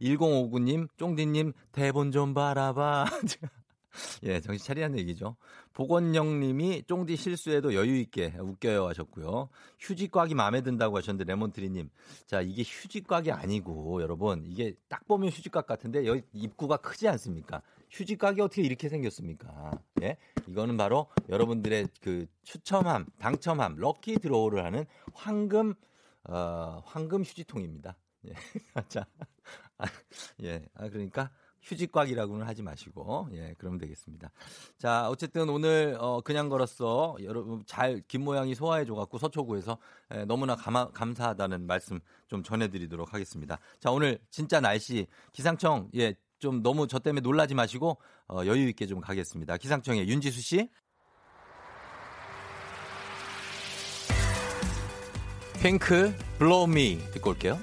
1059님, 0.01 0.87
쫑디님, 0.97 1.53
대본 1.71 2.11
좀 2.11 2.33
바라봐. 2.33 3.05
예, 4.23 4.39
정신 4.41 4.65
차리라는 4.65 4.99
얘기죠. 4.99 5.35
보건영 5.73 6.39
님이 6.39 6.83
쫑디 6.88 7.15
실수에도 7.15 7.73
여유 7.73 7.97
있게 7.97 8.33
웃겨요 8.39 8.88
하셨고요. 8.88 9.49
휴지꽉이 9.79 10.33
마음에 10.33 10.61
든다고 10.61 10.97
하셨는데, 10.97 11.25
레몬트리 11.31 11.69
님. 11.69 11.89
자, 12.25 12.41
이게 12.41 12.63
휴지꽉이 12.63 13.31
아니고, 13.31 14.01
여러분, 14.01 14.43
이게 14.45 14.75
딱 14.88 15.07
보면 15.07 15.29
휴지꽉 15.29 15.65
같은데, 15.65 16.05
여기 16.05 16.23
입구가 16.33 16.77
크지 16.77 17.07
않습니까? 17.07 17.61
휴지곽이 17.89 18.41
어떻게 18.41 18.61
이렇게 18.61 18.89
생겼습니까? 18.89 19.71
예? 20.01 20.17
이거는 20.47 20.77
바로 20.77 21.07
여러분들의 21.29 21.88
그 22.01 22.27
추첨함, 22.43 23.05
당첨함, 23.19 23.75
lucky 23.77 24.19
draw를 24.19 24.63
하는 24.63 24.85
황금, 25.13 25.73
어, 26.23 26.81
황금 26.85 27.23
휴지통입니다. 27.23 27.97
예. 28.27 28.33
자, 28.89 29.05
아, 29.77 29.85
예. 30.43 30.65
아, 30.75 30.89
그러니까 30.89 31.31
휴지곽이라고는 31.68 32.45
하지 32.45 32.63
마시고, 32.63 33.28
예, 33.34 33.53
그러면 33.57 33.78
되겠습니다. 33.80 34.32
자, 34.78 35.09
어쨌든 35.09 35.49
오늘, 35.49 35.97
어, 35.99 36.22
그냥 36.22 36.49
걸었어. 36.49 37.18
여러분, 37.22 37.63
잘, 37.65 38.01
김 38.07 38.24
모양이 38.24 38.55
소화해 38.55 38.86
줘갖고 38.86 39.18
서초구에서 39.18 39.78
예, 40.15 40.26
너무나 40.26 40.55
감하, 40.55 40.89
감사하다는 40.89 41.68
말씀 41.68 41.99
좀 42.28 42.43
전해드리도록 42.43 43.13
하겠습니다. 43.13 43.59
자, 43.80 43.91
오늘 43.91 44.20
진짜 44.30 44.59
날씨, 44.59 45.07
기상청, 45.34 45.89
예, 45.95 46.15
좀 46.39 46.61
너무 46.61 46.88
저 46.88 46.99
때문에 46.99 47.22
놀라지 47.22 47.53
마시고, 47.53 47.97
어, 48.30 48.41
여유 48.45 48.70
있게 48.70 48.86
좀 48.86 49.01
가겠습니다. 49.01 49.57
기상청의 49.57 50.07
윤지수 50.07 50.41
씨. 50.41 50.70
핑크, 55.61 56.15
Blow 56.38 56.70
Me 56.72 56.99
듣고 57.11 57.32
올게요. 57.32 57.59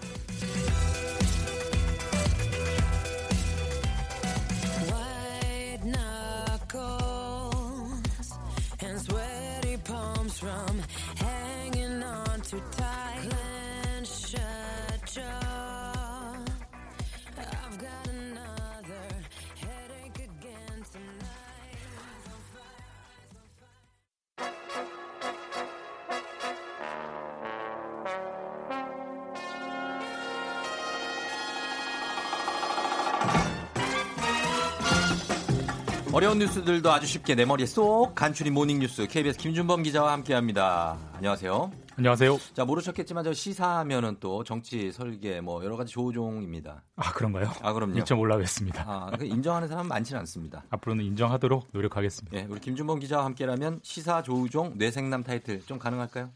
어려운 36.35 36.39
뉴스들도 36.41 36.91
아주 36.91 37.07
쉽게 37.07 37.35
내 37.37 37.45
머리에 37.45 37.64
쏙 37.66 38.14
간추린 38.14 38.53
모닝 38.55 38.80
뉴스 38.80 39.07
KBS 39.07 39.39
김준범 39.39 39.85
기자와 39.85 40.12
함께합니다. 40.12 40.99
안녕하세요. 41.14 41.70
안녕하세요. 41.97 42.39
자 42.55 42.64
모르셨겠지만 42.64 43.22
저 43.22 43.32
시사하면은 43.32 44.16
또 44.18 44.43
정치 44.43 44.91
설계 44.91 45.41
뭐 45.41 45.64
여러 45.64 45.76
가지 45.76 45.93
조우종입니다. 45.93 46.83
아 46.97 47.12
그런가요? 47.12 47.53
아 47.62 47.72
그럼요. 47.72 47.95
일점 47.97 48.18
올라가겠습니다. 48.18 48.85
아그 49.12 49.24
인정하는 49.24 49.68
사람 49.68 49.85
은 49.85 49.89
많지는 49.89 50.18
않습니다. 50.20 50.64
앞으로는 50.70 51.05
인정하도록 51.05 51.68
노력하겠습니다. 51.72 52.37
예, 52.37 52.47
우리 52.51 52.59
김준범 52.59 52.99
기자와 52.99 53.24
함께라면 53.26 53.80
시사 53.82 54.22
조우종 54.22 54.74
뇌섹남 54.77 55.22
타이틀 55.22 55.61
좀 55.66 55.78
가능할까요? 55.78 56.30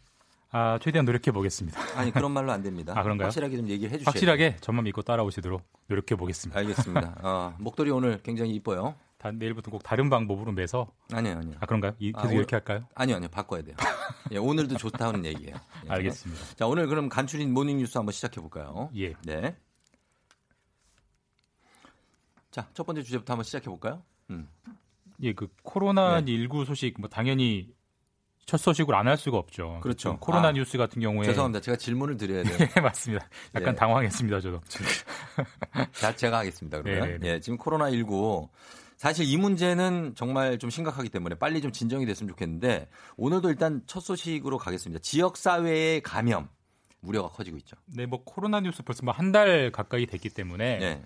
아 0.51 0.79
최대한 0.81 1.07
노력해 1.07 1.33
보겠습니다. 1.33 1.81
아니 1.97 2.13
그런 2.13 2.31
말로 2.31 2.53
안 2.53 2.63
됩니다. 2.63 2.95
아 2.97 3.03
그런가요? 3.03 3.27
확실하게 3.27 3.57
좀 3.57 3.69
얘기를 3.69 3.91
해주세요. 3.93 4.05
확실하게 4.07 4.57
저만 4.61 4.85
믿고 4.85 5.03
따라오시도록 5.03 5.63
노력해 5.89 6.15
보겠습니다. 6.15 6.59
알겠습니다. 6.61 7.17
어, 7.23 7.55
목도리 7.59 7.91
오늘 7.91 8.21
굉장히 8.23 8.55
이뻐요. 8.55 8.95
다, 9.19 9.33
내일부터 9.33 9.71
꼭 9.73 9.83
다른 9.83 10.09
방법으로 10.11 10.53
매서 10.53 10.93
아니요, 11.13 11.39
아니요. 11.39 11.57
아 11.61 11.67
그런가요? 11.67 11.93
이, 11.99 12.13
계속 12.13 12.29
아, 12.29 12.33
이렇게 12.33 12.55
할까요? 12.57 12.87
아니요, 12.95 13.17
아니요. 13.17 13.29
바꿔야 13.31 13.63
돼요. 13.63 13.75
예, 14.31 14.39
오늘도 14.39 14.77
좋다는 14.77 15.25
얘기예요. 15.25 15.57
예. 15.87 15.91
알겠습니다. 15.91 16.55
자, 16.55 16.67
오늘 16.67 16.87
그럼 16.87 17.09
간추린 17.09 17.53
모닝 17.53 17.79
뉴스 17.79 17.99
한번 17.99 18.13
시작해 18.13 18.41
볼까요? 18.41 18.91
예. 18.97 19.15
네. 19.25 19.57
자, 22.51 22.69
첫 22.75 22.85
번째 22.87 23.03
주제부터 23.03 23.33
한번 23.33 23.45
시작해 23.45 23.67
볼까요? 23.67 24.03
음. 24.31 24.49
예, 25.23 25.33
그 25.33 25.49
코로나 25.63 26.21
네. 26.21 26.33
19 26.37 26.65
소식 26.65 26.95
뭐 27.01 27.09
당연히 27.09 27.75
첫 28.47 28.57
소식으로 28.57 28.97
안 28.97 29.09
할 29.09 29.17
수가 29.19 29.37
없죠. 29.37 29.81
그렇죠. 29.83 30.11
좀 30.11 30.19
코로나 30.19 30.49
아, 30.49 30.53
뉴스 30.53 30.79
같은 30.79 31.03
경우에 31.03 31.25
죄송합니다. 31.27 31.61
제가 31.61 31.77
질문을 31.77 32.17
드려야 32.17 32.45
돼요. 32.45 32.57
예, 32.77 32.81
맞습니다. 32.81 33.29
약간 33.57 33.75
예. 33.75 33.77
당황했습니다, 33.77 34.41
저도. 34.41 34.61
자, 35.93 36.15
제가 36.15 36.39
하겠습니다. 36.39 36.81
그러면. 36.81 37.05
네네네. 37.09 37.29
예, 37.29 37.41
지금 37.41 37.59
코로나 37.59 37.91
19 37.91 38.49
사실 38.99 39.25
이 39.27 39.37
문제는 39.37 40.15
정말 40.17 40.59
좀 40.59 40.71
심각하기 40.71 41.09
때문에 41.09 41.37
빨리 41.37 41.61
좀 41.63 41.71
진정이 41.73 42.05
됐으면 42.05 42.29
좋겠는데 42.31 42.89
오늘도 43.17 43.49
일단 43.49 43.81
첫 43.87 44.01
소식으로 44.01 44.59
가겠습니다. 44.59 45.01
지역 45.03 45.37
사회의 45.37 46.01
감염 46.03 46.49
우려가 47.03 47.29
커지고 47.29 47.57
있죠. 47.59 47.77
네, 47.87 48.07
뭐 48.07 48.23
코로나 48.25 48.61
뉴스 48.61 48.83
벌써 48.83 49.05
뭐 49.05 49.15
한 49.15 49.31
달 49.33 49.71
가까이 49.71 50.05
됐기 50.07 50.31
때문에 50.31 50.79
네. 50.79 51.03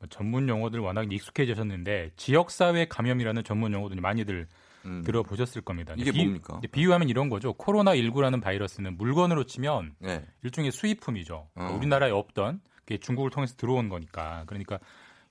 뭐 0.00 0.08
전문 0.10 0.48
용어들 0.48 0.80
워낙 0.80 1.10
익숙해지셨는데 1.12 2.10
지역 2.16 2.50
사회 2.50 2.84
감염이라는 2.86 3.44
전문 3.44 3.72
용어들이 3.72 4.00
많이들 4.00 4.48
음. 4.84 5.02
들어보셨을 5.04 5.62
겁니다. 5.62 5.94
이게 5.96 6.10
비- 6.10 6.24
뭡니까? 6.24 6.60
비유하면 6.72 7.08
이런 7.08 7.28
거죠. 7.28 7.52
코로나 7.52 7.94
19라는 7.94 8.42
바이러스는 8.42 8.96
물건으로 8.98 9.44
치면 9.44 9.94
네. 10.00 10.24
일종의 10.42 10.72
수입품이죠. 10.72 11.48
어. 11.54 11.76
우리나라에 11.78 12.10
없던 12.10 12.60
중국을 13.00 13.30
통해서 13.30 13.54
들어온 13.56 13.88
거니까. 13.88 14.44
그러니까 14.46 14.78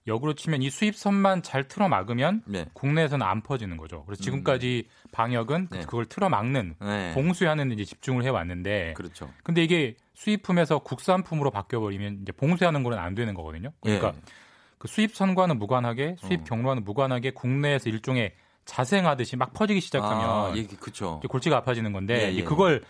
역으로 0.08 0.34
치면 0.34 0.62
이 0.62 0.70
수입선만 0.70 1.42
잘 1.42 1.68
틀어 1.68 1.88
막으면 1.88 2.44
네. 2.46 2.66
국내에서는 2.74 3.26
안 3.26 3.42
퍼지는 3.42 3.78
거죠. 3.78 4.04
그래서 4.06 4.22
지금까지 4.24 4.88
방역은 5.12 5.70
네. 5.72 5.80
그걸 5.82 6.06
틀어 6.06 6.30
막는 6.30 6.76
네. 6.80 7.14
봉쇄하는 7.14 7.70
데 7.70 7.74
이제 7.74 7.86
집중을 7.86 8.24
해 8.24 8.30
왔는데 8.30 8.94
그렇죠. 8.96 9.32
근데 9.44 9.64
이게 9.64 9.96
수입품에서 10.14 10.80
국산품으로 10.80 11.50
바뀌어 11.50 11.80
버리면 11.80 12.20
이제 12.22 12.32
봉쇄하는 12.32 12.84
거는 12.84 12.98
안 12.98 13.16
되는 13.16 13.34
거거든요. 13.34 13.72
그러니까 13.82 14.10
예. 14.10 14.22
그 14.78 14.88
수입선과는 14.88 15.58
무관하게 15.58 16.18
수입 16.20 16.42
어. 16.42 16.44
경로와는 16.44 16.84
무관하게 16.84 17.32
국내에서 17.32 17.90
일종의 17.90 18.34
자생하듯이 18.66 19.36
막 19.36 19.54
퍼지기 19.54 19.80
시작하면 19.80 20.30
아, 20.30 20.54
예, 20.56 20.64
그렇죠. 20.64 21.22
골치가 21.30 21.58
아파지는 21.58 21.94
건데 21.94 22.32
예, 22.32 22.36
예. 22.36 22.44
그걸 22.44 22.84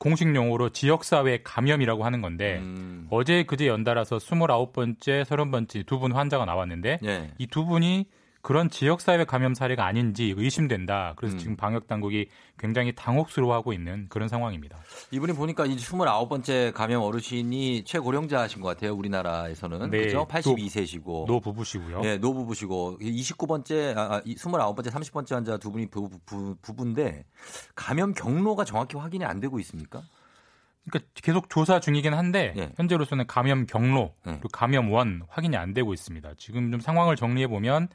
공식 0.00 0.34
용어로 0.34 0.70
지역사회 0.70 1.40
감염이라고 1.44 2.04
하는 2.04 2.22
건데 2.22 2.56
음. 2.60 3.06
어제 3.10 3.44
그제 3.44 3.68
연달아서 3.68 4.16
29번째, 4.16 5.24
30번째 5.24 5.86
두 5.86 6.00
분 6.00 6.12
환자가 6.12 6.46
나왔는데 6.46 6.98
예. 7.04 7.30
이두 7.38 7.66
분이 7.66 8.06
그런 8.42 8.70
지역사회 8.70 9.24
감염 9.24 9.54
사례가 9.54 9.84
아닌지 9.84 10.34
의심된다. 10.36 11.14
그래서 11.16 11.34
음. 11.34 11.38
지금 11.38 11.56
방역 11.56 11.86
당국이 11.86 12.28
굉장히 12.58 12.92
당혹스러워하고 12.94 13.72
있는 13.72 14.06
그런 14.08 14.28
상황입니다. 14.28 14.78
이분이 15.10 15.34
보니까 15.34 15.66
이 15.66 15.76
29번째 15.76 16.72
감염 16.72 17.02
어르신이 17.02 17.84
최고령자신 17.84 18.62
것 18.62 18.68
같아요. 18.68 18.94
우리나라에서는. 18.94 19.90
네. 19.90 20.04
그죠? 20.04 20.26
82세시고. 20.26 21.26
노 21.26 21.40
부부시고요. 21.40 22.00
예, 22.04 22.16
노부부시고 22.16 22.98
29번째, 23.00 23.96
아, 23.96 24.16
아, 24.16 24.20
29번째, 24.22 24.90
30번째 24.90 25.34
환자 25.34 25.56
두 25.58 25.70
분이 25.70 25.86
부, 25.90 26.08
부, 26.24 26.56
부부인데 26.62 27.24
감염 27.74 28.14
경로가 28.14 28.64
정확히 28.64 28.96
확인이 28.96 29.24
안 29.24 29.40
되고 29.40 29.58
있습니까? 29.60 30.02
그러니까 30.88 31.10
계속 31.14 31.50
조사 31.50 31.78
중이긴 31.78 32.14
한데 32.14 32.54
예. 32.56 32.72
현재로서는 32.76 33.26
감염 33.26 33.66
경로 33.66 34.14
예. 34.26 34.32
그리고 34.32 34.48
감염 34.48 34.90
원 34.92 35.22
확인이 35.28 35.56
안 35.56 35.74
되고 35.74 35.92
있습니다. 35.92 36.32
지금 36.38 36.70
좀 36.70 36.80
상황을 36.80 37.16
정리해 37.16 37.46
보면 37.46 37.88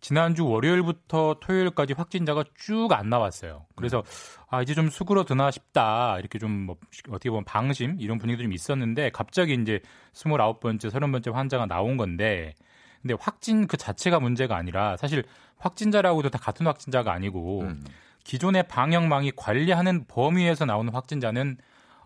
지난주 0.00 0.46
월요일부터 0.46 1.36
토요일까지 1.40 1.92
확진자가 1.94 2.44
쭉 2.56 2.92
안 2.92 3.08
나왔어요. 3.10 3.66
그래서 3.76 4.02
아 4.48 4.62
이제 4.62 4.74
좀 4.74 4.88
수그러드나 4.88 5.50
싶다 5.50 6.18
이렇게 6.18 6.38
좀 6.38 6.50
뭐 6.66 6.76
어떻게 7.10 7.30
보면 7.30 7.44
방심 7.44 7.96
이런 8.00 8.18
분위기도 8.18 8.42
좀 8.44 8.52
있었는데 8.52 9.10
갑자기 9.10 9.54
이제 9.54 9.80
29번째, 10.14 10.90
30번째 10.90 11.32
환자가 11.32 11.66
나온 11.66 11.96
건데 11.96 12.54
근데 13.02 13.14
확진 13.18 13.66
그 13.66 13.76
자체가 13.76 14.20
문제가 14.20 14.56
아니라 14.56 14.96
사실 14.96 15.24
확진자라고도 15.58 16.30
다 16.30 16.38
같은 16.38 16.66
확진자가 16.66 17.12
아니고 17.12 17.62
음. 17.62 17.84
기존의 18.24 18.68
방역망이 18.68 19.32
관리하는 19.36 20.04
범위에서 20.06 20.64
나오는 20.66 20.92
확진자는 20.92 21.56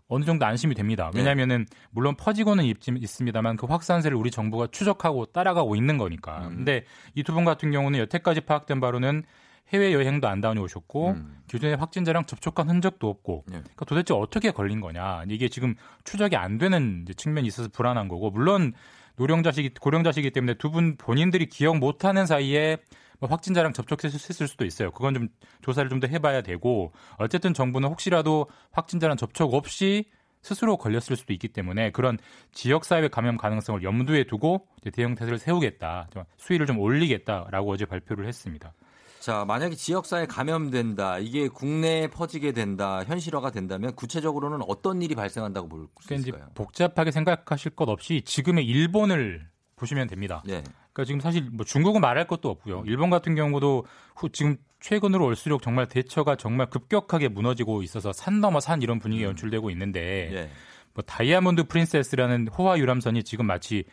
어느 0.08 0.24
정도 0.24 0.44
안심이 0.46 0.74
됩니다. 0.74 1.10
왜냐하면은 1.14 1.66
물론 1.90 2.14
퍼지고는 2.16 2.64
있, 2.64 2.76
있습니다만 2.88 3.56
그 3.56 3.66
확산세를 3.66 4.16
우리 4.16 4.30
정부가 4.30 4.68
추적하고 4.70 5.26
따라가고 5.26 5.76
있는 5.76 5.96
거니까. 5.98 6.46
음. 6.48 6.56
근데 6.56 6.84
이 7.14 7.22
두 7.22 7.32
분 7.32 7.44
같은 7.44 7.70
경우는 7.70 7.98
여태까지 8.00 8.42
파악된 8.42 8.80
바로는 8.80 9.24
해외 9.72 9.94
여행도 9.94 10.28
안 10.28 10.42
다녀오셨고 10.42 11.08
음. 11.12 11.38
기존의 11.48 11.76
확진자랑 11.76 12.26
접촉한 12.26 12.68
흔적도 12.68 13.08
없고 13.08 13.44
네. 13.46 13.60
그러니까 13.60 13.84
도대체 13.86 14.12
어떻게 14.12 14.50
걸린 14.50 14.80
거냐 14.82 15.24
이게 15.30 15.48
지금 15.48 15.74
추적이 16.04 16.36
안 16.36 16.58
되는 16.58 17.06
측면이 17.16 17.48
있어서 17.48 17.70
불안한 17.72 18.08
거고 18.08 18.30
물론 18.30 18.74
노령자식이 19.16 19.70
고령자식이기 19.80 20.32
때문에 20.32 20.54
두 20.54 20.70
분 20.70 20.96
본인들이 20.98 21.46
기억 21.46 21.78
못하는 21.78 22.26
사이에 22.26 22.76
뭐 22.76 22.84
확진자랑 23.30 23.72
접촉했을 23.72 24.46
수도 24.48 24.64
있어요. 24.64 24.90
그건 24.90 25.14
좀 25.14 25.28
조사를 25.62 25.88
좀 25.88 26.00
더 26.00 26.06
해봐야 26.08 26.42
되고 26.42 26.92
어쨌든 27.18 27.54
정부는 27.54 27.88
혹시라도 27.88 28.46
확진자랑 28.72 29.16
접촉 29.16 29.54
없이 29.54 30.10
스스로 30.42 30.76
걸렸을 30.76 31.16
수도 31.16 31.32
있기 31.32 31.48
때문에 31.48 31.90
그런 31.92 32.18
지역사회 32.52 33.08
감염 33.08 33.38
가능성을 33.38 33.82
염두에 33.82 34.24
두고 34.24 34.66
대응 34.92 35.14
태세를 35.14 35.38
세우겠다, 35.38 36.08
좀 36.12 36.24
수위를 36.36 36.66
좀 36.66 36.78
올리겠다라고 36.78 37.72
어제 37.72 37.86
발표를 37.86 38.26
했습니다. 38.28 38.74
자, 39.20 39.46
만약에 39.46 39.74
지역사회 39.74 40.26
감염된다, 40.26 41.18
이게 41.18 41.48
국내에 41.48 42.08
퍼지게 42.08 42.52
된다, 42.52 43.02
현실화가 43.04 43.52
된다면 43.52 43.94
구체적으로는 43.94 44.60
어떤 44.68 45.00
일이 45.00 45.14
발생한다고 45.14 45.68
볼수 45.68 45.88
그러니까 46.06 46.28
있을까요? 46.28 46.50
복잡하게 46.54 47.10
생각하실 47.10 47.70
것 47.74 47.88
없이 47.88 48.20
지금의 48.22 48.66
일본을 48.66 49.48
보시면 49.76 50.08
됩니다. 50.08 50.42
네. 50.44 50.62
그러니까 50.94 51.04
지금 51.04 51.20
사실 51.20 51.48
뭐 51.52 51.66
중국은 51.66 52.00
말할 52.00 52.26
것도 52.26 52.48
없고요. 52.48 52.84
일본 52.86 53.10
같은 53.10 53.34
경우도 53.34 53.84
후, 54.16 54.28
지금 54.30 54.56
최근으로 54.80 55.26
올수록 55.26 55.60
정말 55.60 55.88
대처가 55.88 56.36
정말 56.36 56.70
급격하게 56.70 57.28
무너지고 57.28 57.82
있어서 57.82 58.12
산 58.12 58.40
넘어 58.40 58.60
산 58.60 58.80
이런 58.80 59.00
분위기가 59.00 59.28
연출되고 59.28 59.70
있는데 59.70 60.30
예. 60.32 60.50
뭐 60.94 61.02
다이아몬드 61.02 61.64
프린세스라는 61.64 62.48
호화 62.48 62.78
유람선이 62.78 63.24
지금 63.24 63.46
마치 63.46 63.84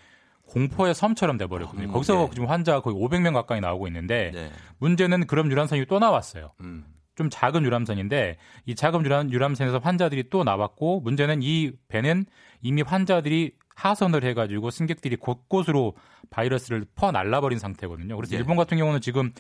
공포의 0.43 0.93
섬처럼 0.93 1.38
돼버렸거든요. 1.38 1.88
음, 1.88 1.91
거기서 1.91 2.14
네. 2.14 2.30
지금 2.34 2.49
환자가 2.49 2.82
거의 2.82 2.95
500명 2.95 3.34
가까이 3.34 3.62
나오고 3.62 3.88
있는데 3.88 4.32
네. 4.34 4.52
문제는 4.78 5.26
그런 5.26 5.49
유람선이 5.49 5.86
또 5.88 5.97
나왔어요. 5.97 6.52
음. 6.62 6.86
좀 7.16 7.30
작은 7.30 7.64
유람선인데 7.64 8.38
이 8.66 8.76
작은 8.76 9.06
유람, 9.06 9.32
유람선에서 9.32 9.80
환자들이 9.80 10.30
또 10.30 10.43
나왔고 10.43 11.02
문제는 11.02 11.41
이 11.41 11.72
배는 11.88 12.26
이미 12.62 12.82
환자들이 12.84 13.54
하선을 13.82 14.24
해가지고 14.24 14.70
승객들이 14.70 15.16
곳곳으로 15.16 15.96
바이러스를 16.30 16.86
퍼 16.96 17.12
날라버린 17.12 17.58
상태거든요. 17.60 18.16
그래서 18.16 18.36
예. 18.36 18.38
일본 18.40 18.56
같은 18.58 18.78
경우는 18.78 19.02
지금 19.02 19.32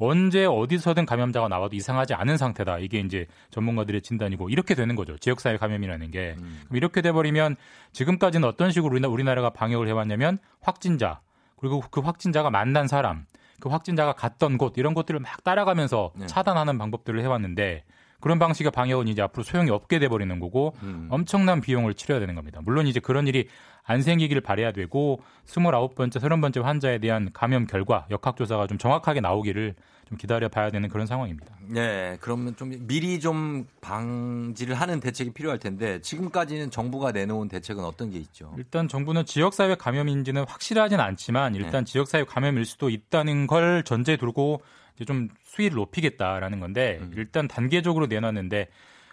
언제 0.00 0.44
어디서든 0.44 1.06
감염자가 1.06 1.48
나와도 1.48 1.74
이상하지 1.74 2.14
않은 2.14 2.36
상태다. 2.36 2.78
이게 2.78 3.00
이제 3.00 3.26
전문가들의 3.50 4.00
진단이고 4.02 4.48
이렇게 4.48 4.76
되는 4.76 4.94
거죠. 4.94 5.18
지역사회 5.18 5.56
감염이라는 5.56 6.10
게. 6.12 6.36
음. 6.38 6.60
그럼 6.66 6.76
이렇게 6.76 7.02
돼버리면 7.02 7.56
지금까지는 7.92 8.46
어떤 8.48 8.70
식으로 8.70 8.96
우리나- 8.96 9.10
우리나라가 9.12 9.50
방역을 9.50 9.88
해왔냐면 9.88 10.38
확진자 10.60 11.20
그리고 11.56 11.80
그 11.90 12.00
확진자가 12.00 12.50
만난 12.50 12.86
사람 12.86 13.26
그 13.58 13.68
확진자가 13.68 14.12
갔던 14.12 14.56
곳 14.58 14.74
이런 14.78 14.94
것들을 14.94 15.18
막 15.18 15.42
따라가면서 15.42 16.12
네. 16.14 16.26
차단하는 16.26 16.78
방법들을 16.78 17.20
해왔는데 17.20 17.82
그런 18.20 18.38
방식의 18.38 18.72
방역은 18.72 19.08
이제 19.08 19.22
앞으로 19.22 19.44
소용이 19.44 19.70
없게 19.70 19.98
돼버리는 19.98 20.38
거고 20.40 20.74
음. 20.82 21.08
엄청난 21.10 21.60
비용을 21.60 21.94
치러야 21.94 22.18
되는 22.18 22.34
겁니다. 22.34 22.60
물론 22.64 22.86
이제 22.86 23.00
그런 23.00 23.26
일이 23.26 23.48
안 23.84 24.02
생기기를 24.02 24.42
바래야 24.42 24.72
되고 24.72 25.20
29번째, 25.46 26.20
30번째 26.20 26.62
환자에 26.62 26.98
대한 26.98 27.30
감염 27.32 27.66
결과 27.66 28.06
역학조사가 28.10 28.66
좀 28.66 28.76
정확하게 28.76 29.20
나오기를 29.20 29.74
좀 30.08 30.18
기다려 30.18 30.48
봐야 30.48 30.70
되는 30.70 30.88
그런 30.88 31.06
상황입니다. 31.06 31.54
네, 31.60 32.16
그러면 32.20 32.56
좀 32.56 32.74
미리 32.86 33.20
좀 33.20 33.66
방지를 33.80 34.74
하는 34.74 35.00
대책이 35.00 35.32
필요할 35.32 35.58
텐데 35.58 36.00
지금까지는 36.00 36.70
정부가 36.70 37.12
내놓은 37.12 37.48
대책은 37.48 37.84
어떤 37.84 38.10
게 38.10 38.18
있죠? 38.18 38.54
일단 38.58 38.88
정부는 38.88 39.26
지역사회 39.26 39.74
감염인지는 39.76 40.44
확실하진 40.46 40.98
않지만 41.00 41.54
일단 41.54 41.84
지역사회 41.84 42.24
감염일 42.24 42.64
수도 42.64 42.90
있다는 42.90 43.46
걸 43.46 43.82
전제 43.84 44.16
두고 44.16 44.60
좀 45.04 45.28
수위를 45.44 45.76
높이겠다라는 45.76 46.60
건데 46.60 47.00
일단 47.16 47.48
단계적으로 47.48 48.06
내놨는데 48.06 48.68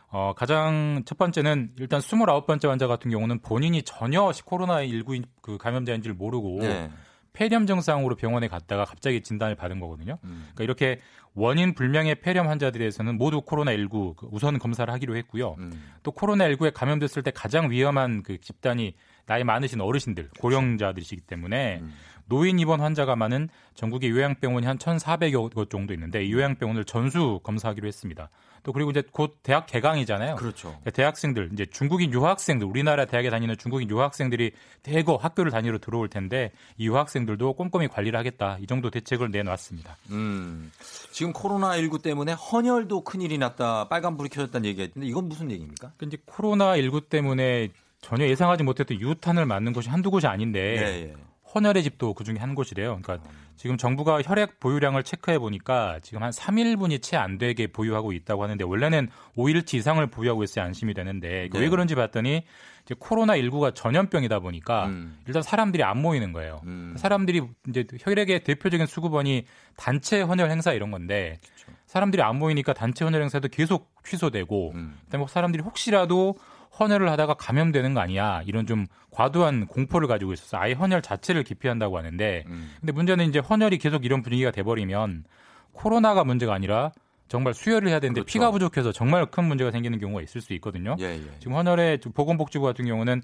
어, 0.09 0.33
가장 0.35 1.03
첫 1.05 1.17
번째는 1.17 1.71
일단 1.77 1.99
29번째 1.99 2.67
환자 2.67 2.87
같은 2.87 3.11
경우는 3.11 3.39
본인이 3.39 3.83
전혀 3.83 4.29
코로나19 4.29 5.23
그 5.41 5.57
감염자인지를 5.57 6.15
모르고 6.15 6.59
네. 6.61 6.89
폐렴 7.33 7.67
증상으로 7.67 8.15
병원에 8.15 8.47
갔다가 8.47 8.85
갑자기 8.85 9.21
진단을 9.21 9.55
받은 9.55 9.79
거거든요. 9.81 10.17
음. 10.23 10.47
그러니까 10.53 10.63
이렇게 10.63 11.01
원인 11.33 11.73
불명의 11.73 12.15
폐렴 12.21 12.47
환자들에 12.47 12.79
대해서는 12.79 13.17
모두 13.17 13.41
코로나19 13.41 14.15
그 14.15 14.27
우선 14.31 14.57
검사를 14.57 14.91
하기로 14.91 15.17
했고요. 15.17 15.55
음. 15.59 15.91
또 16.01 16.13
코로나19에 16.13 16.73
감염됐을 16.73 17.23
때 17.23 17.31
가장 17.31 17.69
위험한 17.69 18.23
그 18.23 18.39
집단이 18.39 18.95
나이 19.25 19.43
많으신 19.43 19.81
어르신들, 19.81 20.29
고령자들이시기 20.39 21.23
때문에 21.23 21.79
음. 21.81 21.93
노인 22.27 22.59
입원 22.59 22.81
환자가 22.81 23.15
많은 23.15 23.49
전국의 23.75 24.09
요양병원이 24.09 24.65
한 24.65 24.77
1,400여 24.77 25.53
곳 25.53 25.69
정도 25.69 25.93
있는데 25.93 26.23
이 26.23 26.31
요양병원을 26.33 26.85
전수 26.85 27.39
검사하기로 27.43 27.87
했습니다. 27.87 28.29
또 28.63 28.73
그리고 28.73 28.89
이제 28.89 29.03
곧 29.11 29.37
대학 29.43 29.67
개강이잖아요. 29.67 30.35
그렇죠. 30.35 30.69
그러니까 30.69 30.91
대학생들 30.91 31.51
이제 31.53 31.65
중국인 31.67 32.11
유학생들 32.11 32.65
우리나라 32.65 33.05
대학에 33.05 33.29
다니는 33.29 33.57
중국인 33.57 33.89
유학생들이 33.89 34.53
대거 34.81 35.17
학교를 35.17 35.51
다니러 35.51 35.77
들어올 35.77 36.09
텐데 36.09 36.51
이 36.77 36.87
유학생들도 36.87 37.53
꼼꼼히 37.53 37.87
관리를 37.87 38.17
하겠다 38.17 38.57
이 38.59 38.65
정도 38.65 38.89
대책을 38.89 39.29
내놨습니다. 39.29 39.95
음. 40.09 40.71
지금 41.11 41.31
코로나 41.31 41.77
19 41.77 41.99
때문에 41.99 42.33
헌혈도 42.33 43.03
큰 43.03 43.21
일이 43.21 43.37
났다. 43.37 43.87
빨간 43.87 44.17
불이 44.17 44.29
켜졌다는 44.29 44.65
얘기가 44.65 44.85
있는데 44.85 45.07
이건 45.07 45.29
무슨 45.29 45.51
얘기입니까? 45.51 45.91
그러니까 45.95 46.05
이제 46.07 46.17
코로나 46.25 46.75
19 46.75 47.01
때문에 47.01 47.69
전혀 48.01 48.27
예상하지 48.27 48.63
못했던 48.63 48.99
유탄을 48.99 49.45
맞는 49.45 49.73
곳이 49.73 49.89
한두 49.89 50.09
곳이 50.09 50.25
아닌데 50.25 50.59
예, 50.59 51.09
예. 51.09 51.13
헌혈의 51.55 51.83
집도 51.83 52.13
그 52.13 52.23
중에 52.23 52.35
한 52.37 52.53
곳이래요. 52.53 52.99
그러니까 53.01 53.27
지금 53.55 53.77
정부가 53.77 54.21
혈액 54.21 54.59
보유량을 54.59 55.03
체크해 55.03 55.39
보니까 55.39 55.99
지금 56.03 56.21
한 56.21 56.31
3일분이 56.31 57.01
채 57.01 57.15
안 57.15 57.37
되게 57.37 57.67
보유하고 57.67 58.11
있다고 58.11 58.43
하는데 58.43 58.61
원래는 58.63 59.07
5일치 59.37 59.75
이상을 59.75 60.05
보유하고 60.07 60.43
있어야 60.43 60.65
안심이 60.65 60.93
되는데 60.93 61.49
네. 61.51 61.59
왜 61.59 61.69
그런지 61.69 61.95
봤더니 61.95 62.43
이제 62.83 62.95
코로나 62.99 63.35
19가 63.35 63.73
전염병이다 63.73 64.39
보니까 64.41 64.87
음. 64.87 65.17
일단 65.25 65.41
사람들이 65.41 65.81
안 65.83 66.01
모이는 66.01 66.33
거예요. 66.33 66.61
음. 66.65 66.93
사람들이 66.97 67.41
이제 67.69 67.85
혈액의 67.99 68.43
대표적인 68.43 68.85
수급원이 68.85 69.45
단체 69.77 70.21
헌혈 70.21 70.51
행사 70.51 70.73
이런 70.73 70.91
건데 70.91 71.39
사람들이 71.87 72.21
안 72.21 72.37
모이니까 72.37 72.73
단체 72.73 73.05
헌혈 73.05 73.21
행사도 73.21 73.47
계속 73.47 73.89
취소되고 74.03 74.73
음. 74.75 74.97
그다음에 75.05 75.19
뭐 75.21 75.27
사람들이 75.27 75.63
혹시라도 75.63 76.35
헌혈을 76.79 77.09
하다가 77.09 77.35
감염되는 77.35 77.93
거 77.93 78.01
아니야 78.01 78.41
이런 78.45 78.65
좀 78.65 78.85
과도한 79.11 79.67
공포를 79.67 80.07
가지고 80.07 80.33
있어서 80.33 80.57
아예 80.57 80.73
헌혈 80.73 81.01
자체를 81.01 81.43
기피한다고 81.43 81.97
하는데 81.97 82.43
음. 82.47 82.71
근데 82.79 82.91
문제는 82.91 83.29
이제 83.29 83.39
헌혈이 83.39 83.77
계속 83.77 84.05
이런 84.05 84.21
분위기가 84.21 84.51
돼버리면 84.51 85.23
코로나가 85.71 86.23
문제가 86.23 86.53
아니라 86.53 86.91
정말 87.27 87.53
수혈을 87.53 87.87
해야 87.87 87.99
되는데 87.99 88.21
그렇죠. 88.21 88.33
피가 88.33 88.51
부족해서 88.51 88.91
정말 88.91 89.25
큰 89.25 89.45
문제가 89.45 89.71
생기는 89.71 89.99
경우가 89.99 90.21
있을 90.21 90.41
수 90.41 90.53
있거든요. 90.53 90.95
예, 90.99 91.15
예. 91.15 91.39
지금 91.39 91.53
헌혈의 91.53 91.99
보건복지부 92.13 92.63
같은 92.63 92.85
경우는 92.85 93.21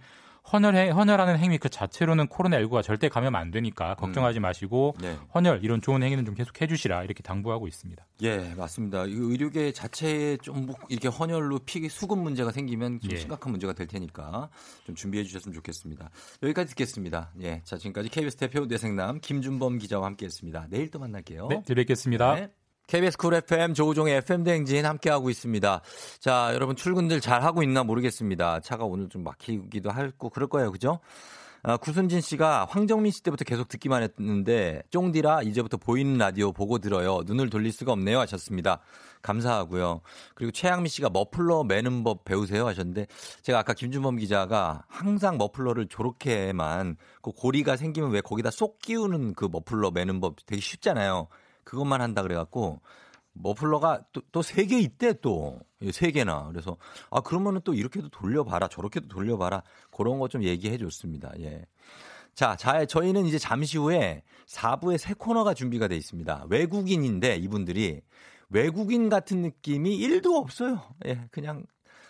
헌혈 0.52 0.92
헌혈하는 0.92 1.38
행위 1.38 1.58
그 1.58 1.70
자체로는 1.70 2.28
코로나19가 2.28 2.84
절대 2.84 3.10
감염 3.10 3.36
안 3.36 3.52
되니까 3.52 3.96
걱정하지 3.96 4.40
마시고 4.40 4.96
네. 5.00 5.18
헌혈 5.34 5.64
이런 5.64 5.82
좋은 5.82 6.02
행위는 6.04 6.26
좀 6.26 6.36
계속 6.36 6.60
해주시라 6.62 7.04
이렇게 7.04 7.22
당부하고 7.24 7.68
있습니다. 7.68 8.06
예, 8.24 8.54
맞습니다. 8.56 9.06
이 9.06 9.14
의료계 9.14 9.72
자체에 9.72 10.38
좀뭐 10.38 10.76
이렇게 10.90 11.08
헌혈로 11.08 11.60
피 11.66 11.88
수급 11.90 12.20
문제가 12.20 12.52
생기면 12.52 13.00
좀 13.00 13.12
예. 13.12 13.18
심각한 13.18 13.52
문제가 13.52 13.74
될 13.74 13.88
테니까 13.88 14.50
좀 14.86 14.96
준비해 14.96 15.24
주셨으면 15.24 15.54
좋겠습니다. 15.54 16.10
여기까지 16.44 16.70
듣겠습니다. 16.70 17.32
예, 17.42 17.62
자 17.64 17.78
지금까지 17.78 18.10
KBS 18.10 18.38
대표 18.38 18.68
뇌섹남 18.68 19.20
김준범 19.22 19.78
기자와 19.78 20.06
함께했습니다. 20.08 20.68
내일 20.70 20.90
또 20.90 21.00
만날게요. 21.00 21.48
네, 21.50 21.64
뵙겠습니다. 21.68 22.36
네. 22.36 22.52
KBS 22.92 23.18
쿨 23.18 23.34
FM 23.36 23.74
조우종의 23.74 24.16
FM 24.18 24.44
대행진 24.44 24.86
함께하고 24.86 25.30
있습니다. 25.30 25.82
자, 26.20 26.52
여러분 26.54 26.76
출근들 26.76 27.22
잘 27.22 27.42
하고 27.42 27.64
있나 27.64 27.86
모르겠습니다. 27.86 28.60
차가 28.60 28.84
오늘 28.84 29.08
좀 29.08 29.24
막히기도 29.24 29.90
하고 29.90 30.30
그럴 30.30 30.50
거예요. 30.50 30.74
그죠? 30.74 31.00
아, 31.64 31.78
구순진 31.78 32.20
씨가 32.20 32.68
황정민 32.70 33.14
씨 33.14 33.24
때부터 33.24 33.46
계속 33.46 33.70
듣기만 33.70 34.04
했는데 34.04 34.82
쫑디라 34.90 35.44
이제부터 35.44 35.78
보이는 35.78 36.18
라디오 36.18 36.52
보고 36.52 36.80
들어요. 36.80 37.22
눈을 37.26 37.50
돌릴 37.50 37.72
수가 37.72 37.94
없네요 37.94 38.20
하셨습니다. 38.20 38.82
감사하고요. 39.22 40.02
그리고 40.36 40.52
최양미 40.52 40.90
씨가 40.90 41.12
머플러 41.12 41.64
매는 41.64 42.04
법 42.04 42.26
배우세요 42.26 42.68
하셨는데 42.68 43.08
제가 43.42 43.60
아까 43.60 43.74
김준범 43.74 44.18
기자가 44.18 44.84
항상 44.90 45.38
머플러를 45.38 45.88
저렇게만 45.88 46.98
그 47.22 47.32
고리가 47.32 47.78
생기면 47.78 48.12
왜 48.12 48.20
거기다 48.20 48.52
쏙 48.52 48.80
끼우는 48.80 49.36
그 49.36 49.48
머플러 49.50 49.92
매는 49.92 50.20
법 50.20 50.46
되게 50.46 50.60
쉽잖아요. 50.60 51.30
그것만 51.64 52.02
한다 52.02 52.22
그래갖고 52.24 52.82
머플러가 53.34 54.02
또 54.32 54.42
세 54.42 54.66
개 54.66 54.80
있대 54.80 55.14
또 55.22 55.60
세 55.92 56.12
개나 56.12 56.48
그래서 56.50 56.78
아 57.10 57.22
그러면은 57.22 57.62
또 57.64 57.74
이렇게도 57.74 58.10
돌려봐라 58.10 58.68
저렇게도 58.68 59.08
돌려봐라 59.08 59.64
그런 59.92 60.20
거 60.20 60.28
좀 60.28 60.44
얘기해 60.44 60.78
줬습니다. 60.78 61.32
예. 61.40 61.66
자, 62.34 62.56
자, 62.56 62.86
저희는 62.86 63.26
이제 63.26 63.38
잠시 63.38 63.78
후에 63.78 64.24
4부에 64.48 64.98
새 64.98 65.14
코너가 65.14 65.54
준비가 65.54 65.88
돼 65.88 65.98
있습니다. 65.98 66.46
외국인인데 66.50 67.36
이분들이 67.38 68.02
외국인 68.50 69.10
같은 69.10 69.42
느낌이 69.42 69.98
1도 70.00 70.36
없어요. 70.36 70.82
예, 71.06 71.28
그냥 71.32 71.66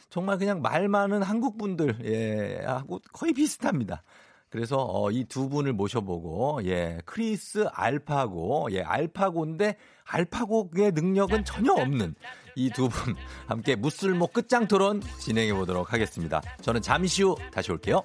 정말 0.09 0.37
그냥 0.37 0.61
말 0.61 0.87
많은 0.89 1.23
한국 1.23 1.57
분들 1.57 1.99
예, 2.05 2.63
하고 2.65 2.99
거의 3.13 3.33
비슷합니다. 3.33 4.03
그래서 4.51 4.77
어, 4.77 5.09
이 5.11 5.23
두 5.25 5.47
분을 5.49 5.71
모셔보고 5.73 6.59
예 6.65 6.99
크리스 7.05 7.65
알파고 7.71 8.67
예 8.71 8.81
알파고인데 8.81 9.77
알파고의 10.03 10.91
능력은 10.93 11.45
전혀 11.45 11.71
없는 11.71 12.15
이 12.57 12.69
두 12.69 12.89
분 12.89 13.15
함께 13.47 13.75
무쓸모 13.77 14.27
끝장 14.27 14.67
토론 14.67 15.01
진행해 15.19 15.53
보도록 15.53 15.93
하겠습니다. 15.93 16.41
저는 16.61 16.81
잠시 16.81 17.23
후 17.23 17.35
다시 17.53 17.71
올게요. 17.71 18.03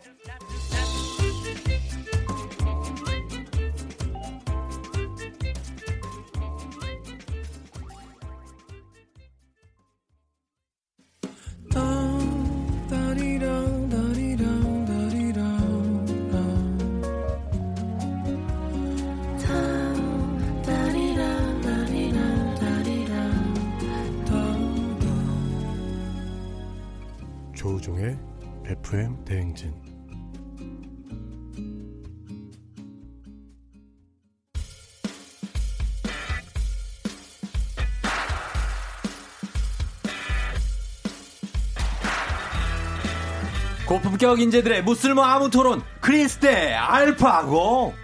고품격 44.17 44.41
인재들의 44.41 44.83
무쓸모 44.83 45.23
아무 45.23 45.51
토론 45.51 45.83
크리스 46.01 46.39
대 46.39 46.73
알파고 46.73 47.95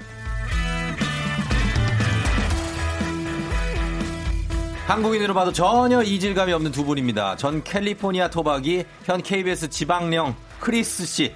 한국인으로 4.87 5.33
봐도 5.33 5.53
전혀 5.53 6.03
이질감이 6.03 6.53
없는 6.53 6.71
두 6.71 6.85
분입니다. 6.85 7.37
전 7.37 7.65
캘리포니아 7.65 8.29
토박이 8.29 8.85
현 9.05 9.23
KBS 9.23 9.71
지박령 9.71 10.35
크리스 10.61 11.07
씨. 11.07 11.35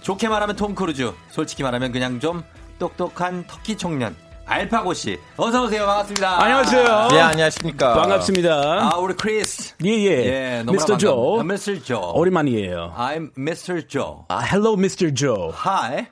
좋게 0.00 0.28
말하면 0.28 0.56
톰 0.56 0.74
크루즈, 0.74 1.12
솔직히 1.30 1.62
말하면 1.62 1.92
그냥 1.92 2.18
좀 2.18 2.42
똑똑한 2.78 3.46
터키 3.46 3.76
청년 3.76 4.16
알파고 4.48 4.94
씨. 4.94 5.18
어서 5.36 5.64
오세요. 5.64 5.84
반갑습니다. 5.84 6.42
안녕하세요. 6.42 7.08
예, 7.12 7.20
안녕하십니까. 7.20 7.94
반갑습니다. 7.94 8.90
아, 8.92 8.96
우리 8.96 9.12
크리스. 9.14 9.74
예, 9.84 9.90
예. 9.90 10.06
예, 10.06 10.56
너무나 10.64 10.72
미스터 10.72 10.96
조. 10.96 11.40
Mr. 11.44 11.82
Joe. 11.82 12.12
오랜만이에요. 12.14 12.94
I'm 12.96 13.30
Mr. 13.36 13.86
Joe. 13.86 14.24
아, 14.28 14.40
hello, 14.42 14.72
Mr. 14.74 15.12
Joe. 15.14 15.52
Hi. 15.52 16.06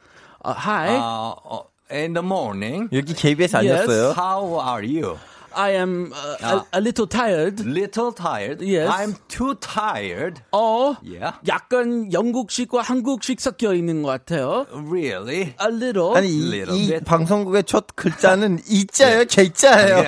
아, 0.44 0.50
hi. 0.52 0.96
아, 1.00 1.34
어, 1.44 1.64
in 1.90 2.12
the 2.12 2.22
morning. 2.24 2.88
여기 2.92 3.14
KBS 3.14 3.56
Yes. 3.56 3.56
아니었어요? 3.56 4.14
How 4.14 4.60
are 4.60 4.86
you? 4.86 5.16
I 5.56 5.70
am 5.72 6.12
uh, 6.12 6.36
아. 6.42 6.52
a, 6.72 6.78
a 6.78 6.80
little 6.80 7.06
tired. 7.06 7.60
Little 7.64 8.12
tired. 8.12 8.60
Yes. 8.60 8.90
I'm 8.92 9.14
too 9.28 9.54
tired. 9.56 10.42
어, 10.52 10.96
Yeah. 11.02 11.32
약간 11.48 12.12
영국식과 12.12 12.82
한국식 12.82 13.40
섞여 13.40 13.72
있는 13.74 14.02
것 14.02 14.08
같아요. 14.10 14.66
Really? 14.70 15.54
A 15.60 15.68
little. 15.72 16.14
아니, 16.14 16.28
이, 16.28 16.46
Little 16.52 16.76
이 16.78 16.86
bit. 16.88 17.04
방송국의 17.04 17.64
첫 17.64 17.86
글자는 17.96 18.58
이자예요? 18.68 19.24
제자예요? 19.24 20.04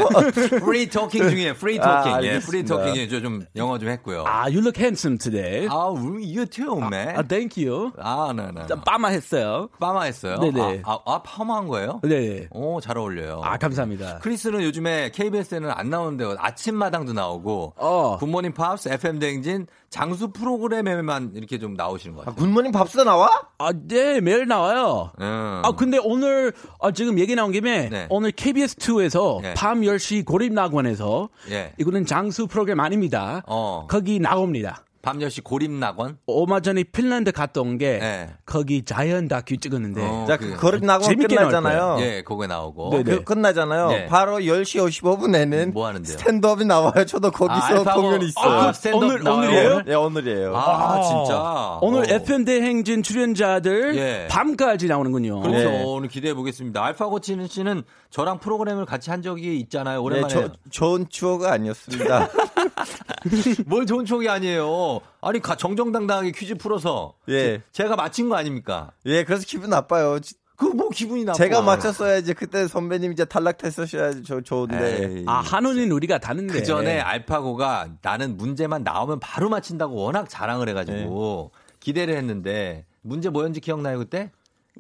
free 0.61 0.87
talking 0.89 1.31
중에 1.31 1.51
free 1.57 1.79
아, 1.81 2.03
talking. 2.03 2.25
예, 2.27 2.29
알겠습니다. 2.35 2.45
free 2.45 2.65
talking 2.65 3.09
저좀 3.11 3.47
영어 3.57 3.79
좀 3.79 3.89
했고요. 3.89 4.25
아, 4.27 4.43
you 4.45 4.59
look 4.61 4.77
handsome 4.79 5.17
today. 5.19 5.67
아, 5.71 5.89
you 5.97 6.45
too, 6.47 6.77
man. 6.79 7.17
아, 7.17 7.23
thank 7.27 7.57
you. 7.57 7.93
아, 7.99 8.33
네, 8.37 8.51
네. 8.55 8.67
좀 8.67 8.81
빠마했어요. 8.85 9.69
파마 9.81 10.03
했어요? 10.05 10.39
네네. 10.41 10.83
아, 10.85 10.93
아, 10.93 10.99
아, 11.07 11.23
파마한 11.23 11.69
거예요? 11.69 12.01
네. 12.05 12.49
오, 12.51 12.81
잘 12.81 12.99
어울려요. 12.99 13.41
아, 13.45 13.57
감사합니다. 13.57 14.19
크리스는 14.23 14.63
요즘에 14.63 15.11
KBS 15.13 15.38
KBS에는 15.39 15.71
안 15.71 15.91
나오는데 15.91 16.25
아침마당도 16.39 17.13
나오고 17.13 17.75
어. 17.77 18.17
굿모닝 18.19 18.53
팝스 18.53 18.89
FM 18.91 19.19
대행진 19.19 19.67
장수 19.91 20.33
프로그램에만 20.33 21.33
이렇게 21.35 21.59
좀 21.59 21.75
나오시는 21.75 22.17
것 22.17 22.23
아, 22.23 22.25
같아요. 22.31 22.45
굿모닝 22.45 22.73
팝스 22.73 22.97
다 22.97 23.05
나와? 23.05 23.31
아, 23.59 23.73
네, 23.73 24.21
매일 24.21 24.47
나와요. 24.47 25.13
음. 25.21 25.63
아, 25.65 25.73
근데 25.77 25.99
오늘, 26.03 26.53
아, 26.81 26.91
지금 26.91 27.19
얘기 27.19 27.35
나온 27.35 27.53
김에, 27.53 27.89
네. 27.89 28.07
오늘 28.11 28.33
KBS2에서 28.33 29.43
네. 29.43 29.55
밤 29.55 29.81
10시 29.81 30.25
고립 30.25 30.53
낙원에서, 30.53 31.29
예. 31.51 31.73
이거는 31.79 32.07
장수 32.07 32.47
프로그램 32.47 32.81
아닙니다. 32.81 33.43
어. 33.47 33.87
거기 33.89 34.21
나옵니다. 34.21 34.85
밤 35.09 35.19
10시 35.21 35.43
고립낙원. 35.43 36.19
얼마 36.27 36.61
전에 36.61 36.83
핀란드 36.85 37.33
갔다 37.33 37.63
온 37.63 37.79
게, 37.79 37.99
예. 38.03 38.29
거기 38.45 38.85
자연 38.85 39.27
다큐 39.27 39.57
찍었는데, 39.57 40.03
어, 40.05 40.27
자, 40.29 40.37
그- 40.37 40.55
그 40.55 40.81
재밌게 41.03 41.35
끝나잖아요. 41.35 41.97
예, 42.01 42.23
그거에 42.23 42.47
나오고. 42.47 42.91
네네. 42.91 43.05
그 43.05 43.25
끝나잖아요. 43.25 43.89
네. 43.89 44.07
바로 44.07 44.39
10시 44.41 44.79
55분에는 44.87 45.73
뭐 45.73 45.87
하는데요? 45.87 46.19
스탠드업이 46.19 46.67
나와요. 46.67 47.07
저도 47.07 47.31
거기서 47.31 47.59
아, 47.59 47.69
알파고- 47.71 47.95
공연이 47.95 48.27
있어요. 48.27 48.53
아, 48.53 48.73
스탠드업 48.75 49.03
오늘- 49.03 49.23
나와요, 49.23 49.39
오늘이에요? 49.49 49.71
오늘? 49.77 49.85
예, 49.89 49.95
오늘이에요. 49.95 50.57
아, 50.57 51.01
진짜. 51.01 51.79
오늘 51.81 52.01
어. 52.01 52.15
FM 52.15 52.45
대행진 52.45 53.03
출연자들 53.03 53.97
예. 53.97 54.29
밤까지 54.31 54.89
나오는군요. 54.89 55.41
그렇죠. 55.41 55.71
네. 55.71 55.83
오늘 55.87 56.09
기대해 56.11 56.35
보겠습니다. 56.35 56.85
알파고 56.85 57.21
치는 57.21 57.47
씨는 57.47 57.83
저랑 58.11 58.41
프로그램을 58.41 58.85
같이 58.85 59.09
한 59.09 59.23
적이 59.23 59.59
있잖아요. 59.61 60.01
네, 60.01 60.05
오랜만에. 60.05 60.35
저, 60.35 60.51
좋은 60.71 61.07
추억 61.09 61.45
아니었습니다. 61.45 62.29
뭘 63.67 63.87
좋은 63.87 64.05
촉이 64.05 64.29
아니에요. 64.29 64.98
아니 65.21 65.41
가- 65.41 65.57
정정당당하게 65.57 66.33
퀴즈 66.33 66.55
풀어서 66.57 67.15
예. 67.29 67.63
제, 67.73 67.85
가 67.89 67.97
맞힌 67.97 68.29
거 68.29 68.37
아닙니까? 68.37 68.93
예, 69.07 69.25
그래서 69.25 69.45
기분 69.47 69.71
나빠요. 69.71 70.21
지- 70.21 70.35
그뭐 70.57 70.89
기분이 70.91 71.25
나빠. 71.25 71.37
제가 71.37 71.63
맞췄어야지. 71.63 72.35
그때 72.35 72.67
선배님 72.67 73.13
이제 73.13 73.25
탈락했었어야지. 73.25 74.25
저 74.25 74.41
좋은데. 74.41 75.05
에이. 75.19 75.25
아, 75.29 75.35
한우는 75.35 75.93
우리가 75.93 76.19
다른데. 76.19 76.53
그 76.53 76.63
전에 76.65 76.99
알파고가 76.99 77.91
나는 78.03 78.37
문제만 78.37 78.83
나오면 78.83 79.21
바로 79.21 79.49
맞힌다고 79.49 79.95
워낙 79.95 80.29
자랑을 80.29 80.69
해가지고 80.69 81.53
네. 81.55 81.75
기대를 81.79 82.17
했는데 82.17 82.87
문제 83.03 83.29
뭐였는지 83.31 83.61
기억나요 83.61 83.99
그때? 83.99 84.33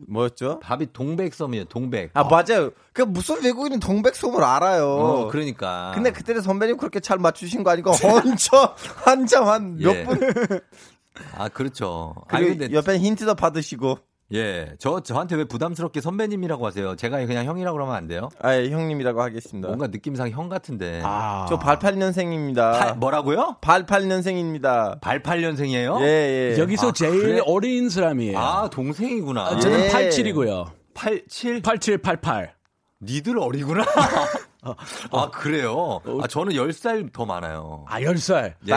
뭐였죠? 0.07 0.61
밥이 0.61 0.89
동백섬이에요. 0.93 1.65
동백. 1.67 2.11
아, 2.15 2.25
맞아요. 2.25 2.71
그 2.93 3.03
무슨 3.03 3.43
외국인은 3.43 3.81
동백솜을 3.81 4.43
알아요. 4.43 4.87
어, 4.87 5.29
그러니까. 5.29 5.93
근데 5.95 6.13
그때는 6.13 6.43
선배님 6.43 6.77
그렇게 6.77 7.01
잘 7.01 7.19
맞추신 7.19 7.65
거 7.65 7.71
아니고 7.71 7.93
한참 7.93 8.69
한참 9.05 9.47
한몇 9.49 9.97
예. 9.97 10.05
분. 10.05 10.21
아 11.37 11.49
그렇죠. 11.49 12.15
아니 12.29 12.47
근데 12.47 12.73
옆에 12.73 12.99
힌트도 12.99 13.35
받으시고. 13.35 13.99
예, 14.35 14.74
저 14.79 15.01
저한테 15.01 15.37
왜 15.37 15.45
부담스럽게 15.45 16.03
선배님이라고 16.03 16.66
하세요? 16.66 16.95
제가 16.97 17.24
그냥 17.24 17.47
형이라고 17.47 17.74
그러면 17.74 17.95
안 17.95 18.07
돼요? 18.07 18.29
아, 18.43 18.55
예, 18.55 18.68
형님이라고 18.68 19.22
하겠습니다. 19.22 19.68
뭔가 19.68 19.87
느낌상 19.87 20.29
형 20.31 20.51
같은데. 20.51 21.01
아. 21.03 21.47
저 21.49 21.59
88년생입니다. 21.59 22.79
팔- 22.79 22.97
뭐라고요? 22.97 23.57
88년생입니다. 23.62 25.01
88년생이에요? 25.01 26.01
예, 26.03 26.55
예. 26.57 26.59
여기서 26.59 26.89
아, 26.89 26.93
제일 26.93 27.20
그래? 27.20 27.41
어린 27.47 27.89
사람이에요. 27.89 28.39
아, 28.39 28.68
동생이구나. 28.70 29.47
아, 29.47 29.59
저는 29.59 29.81
예. 29.85 29.89
87이고요. 29.89 30.72
87? 30.95 31.62
8788. 31.62 32.53
니들 33.01 33.39
어리구나. 33.39 33.85
아, 34.63 35.31
그래요? 35.31 36.01
아, 36.21 36.27
저는 36.27 36.53
10살 36.55 37.13
더 37.13 37.25
많아요. 37.25 37.85
아, 37.89 38.01
10살. 38.01 38.55
예. 38.67 38.73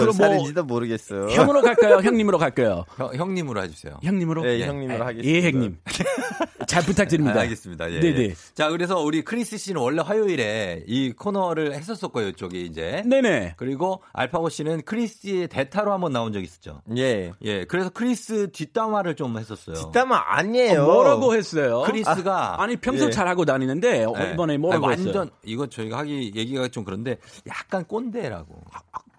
그럼 0.00 0.16
뭐 0.16 0.26
10살인지도 0.26 0.62
모르겠어요. 0.64 1.28
형으로 1.28 1.60
갈까요? 1.62 1.96
형님으로 1.98 2.38
갈까요? 2.38 2.84
형, 2.96 3.14
형님으로 3.14 3.62
해주세요. 3.62 3.98
형님으로? 4.02 4.42
네, 4.42 4.58
네. 4.58 4.66
형님으로 4.66 5.04
아, 5.04 5.06
하겠습니다. 5.08 5.38
예, 5.38 5.50
형님. 5.50 5.78
잘 6.70 6.84
부탁드립니다. 6.84 7.36
아, 7.36 7.42
알겠습니다. 7.42 7.90
예. 7.90 7.98
네네. 7.98 8.34
자, 8.54 8.68
그래서 8.68 9.00
우리 9.00 9.22
크리스 9.22 9.58
씨는 9.58 9.80
원래 9.80 10.02
화요일에 10.02 10.84
이 10.86 11.10
코너를 11.10 11.74
했었었고요, 11.74 12.28
이쪽에 12.28 12.60
이제. 12.60 13.02
네네. 13.06 13.54
그리고 13.56 14.04
알파고 14.12 14.50
씨는 14.50 14.82
크리스의 14.82 15.48
대타로 15.48 15.92
한번 15.92 16.12
나온 16.12 16.32
적 16.32 16.40
있었죠. 16.40 16.82
예. 16.96 17.32
예, 17.42 17.64
그래서 17.64 17.90
크리스 17.90 18.52
뒷담화를 18.52 19.16
좀 19.16 19.36
했었어요. 19.36 19.74
뒷담화 19.74 20.22
아니에요. 20.36 20.84
뭐라고 20.84 21.34
했어요? 21.34 21.82
크리스가 21.86 22.62
아, 22.62 22.66
니 22.68 22.76
평소 22.76 23.06
예. 23.06 23.10
잘하고 23.10 23.44
다니는데 23.44 24.04
어, 24.04 24.12
네. 24.16 24.32
이번에 24.32 24.56
뭐라고 24.56 24.86
아니, 24.86 25.00
했어요? 25.00 25.06
완전 25.18 25.36
이거 25.44 25.66
저희가 25.66 25.98
하기 25.98 26.32
얘기가 26.36 26.68
좀 26.68 26.84
그런데 26.84 27.18
약간 27.48 27.84
꼰대라고. 27.84 28.62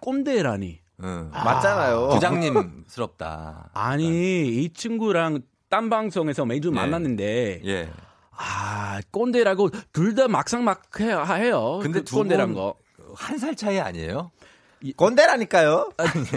꼰대라니. 0.00 0.80
응. 1.04 1.30
맞잖아요. 1.32 2.08
부장님스럽다. 2.14 3.70
아니 3.74 4.48
이 4.48 4.72
친구랑 4.72 5.42
딴 5.72 5.88
방송에서 5.88 6.44
매주 6.44 6.68
예. 6.68 6.72
만났는데 6.74 7.62
예. 7.64 7.88
아 8.36 9.00
꼰대라고 9.10 9.70
둘 9.94 10.14
다 10.14 10.28
막상 10.28 10.64
막 10.64 10.82
해- 11.00 11.06
해요. 11.14 11.78
근데 11.82 12.00
그두 12.00 12.16
꼰대란 12.16 12.48
분 12.52 12.56
거. 12.56 12.74
한 13.16 13.38
살 13.38 13.56
차이 13.56 13.80
아니에요? 13.80 14.30
꼰대라니까요. 14.96 15.90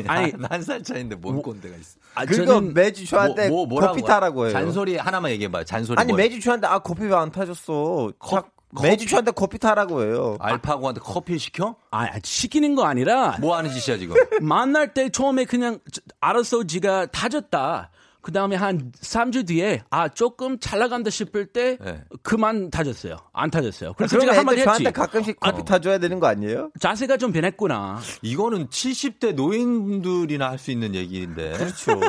아니 0.07 0.31
한 0.49 0.61
살 0.61 0.81
차이인데 0.83 1.15
뭔 1.15 1.41
꼰대가 1.41 1.75
있어? 1.75 1.97
아, 2.13 2.25
저는 2.25 2.73
매주 2.73 3.05
저한테 3.05 3.49
뭐, 3.49 3.65
뭐, 3.65 3.81
커피 3.81 4.01
타라고 4.03 4.45
해요. 4.45 4.53
잔소리 4.53 4.95
하나만 4.95 5.31
얘기해봐 5.31 5.59
요. 5.59 5.63
잔소리. 5.65 5.99
아니 5.99 6.13
뭐 6.13 6.17
매주 6.17 6.39
저한테 6.39 6.67
아 6.67 6.79
커피 6.79 7.03
왜 7.03 7.13
안 7.13 7.29
타줬어. 7.29 8.13
컵- 8.17 8.45
자, 8.45 8.81
매주 8.81 9.05
저한테 9.05 9.31
커피 9.31 9.57
타라고 9.59 10.01
해요. 10.03 10.37
알파고한테 10.39 11.01
커피 11.01 11.37
시켜? 11.39 11.75
아 11.91 12.07
시키는 12.23 12.75
거 12.75 12.85
아니라 12.85 13.35
뭐 13.41 13.57
하는 13.57 13.69
짓이야 13.69 13.97
지금? 13.97 14.15
만날 14.41 14.93
때 14.93 15.09
처음에 15.09 15.43
그냥 15.43 15.79
저- 15.91 16.01
알아서 16.21 16.63
지가 16.63 17.07
타졌다. 17.07 17.89
그 18.25 18.31
다음에 18.31 18.55
한 18.55 18.91
3주 19.03 19.45
뒤에 19.45 19.83
아 19.91 20.07
조금 20.09 20.57
잘 20.59 20.79
나간다 20.79 21.11
싶을 21.11 21.45
때 21.45 21.77
네. 21.79 22.01
그만 22.23 22.71
타졌어요. 22.71 23.17
안 23.33 23.51
타졌어요. 23.51 23.93
그래서 23.93 24.17
제가 24.17 24.35
한마디 24.35 24.57
했지. 24.57 24.65
저한테 24.65 24.89
가끔씩 24.89 25.39
커피 25.39 25.63
타줘야 25.63 25.99
되는 25.99 26.19
거 26.19 26.25
아니에요? 26.25 26.71
자세가 26.79 27.17
좀 27.17 27.31
변했구나. 27.31 27.99
이거는 28.23 28.69
70대 28.69 29.35
노인분들이나 29.35 30.49
할 30.49 30.57
수 30.57 30.71
있는 30.71 30.95
얘기인데. 30.95 31.51
그렇죠. 31.53 31.99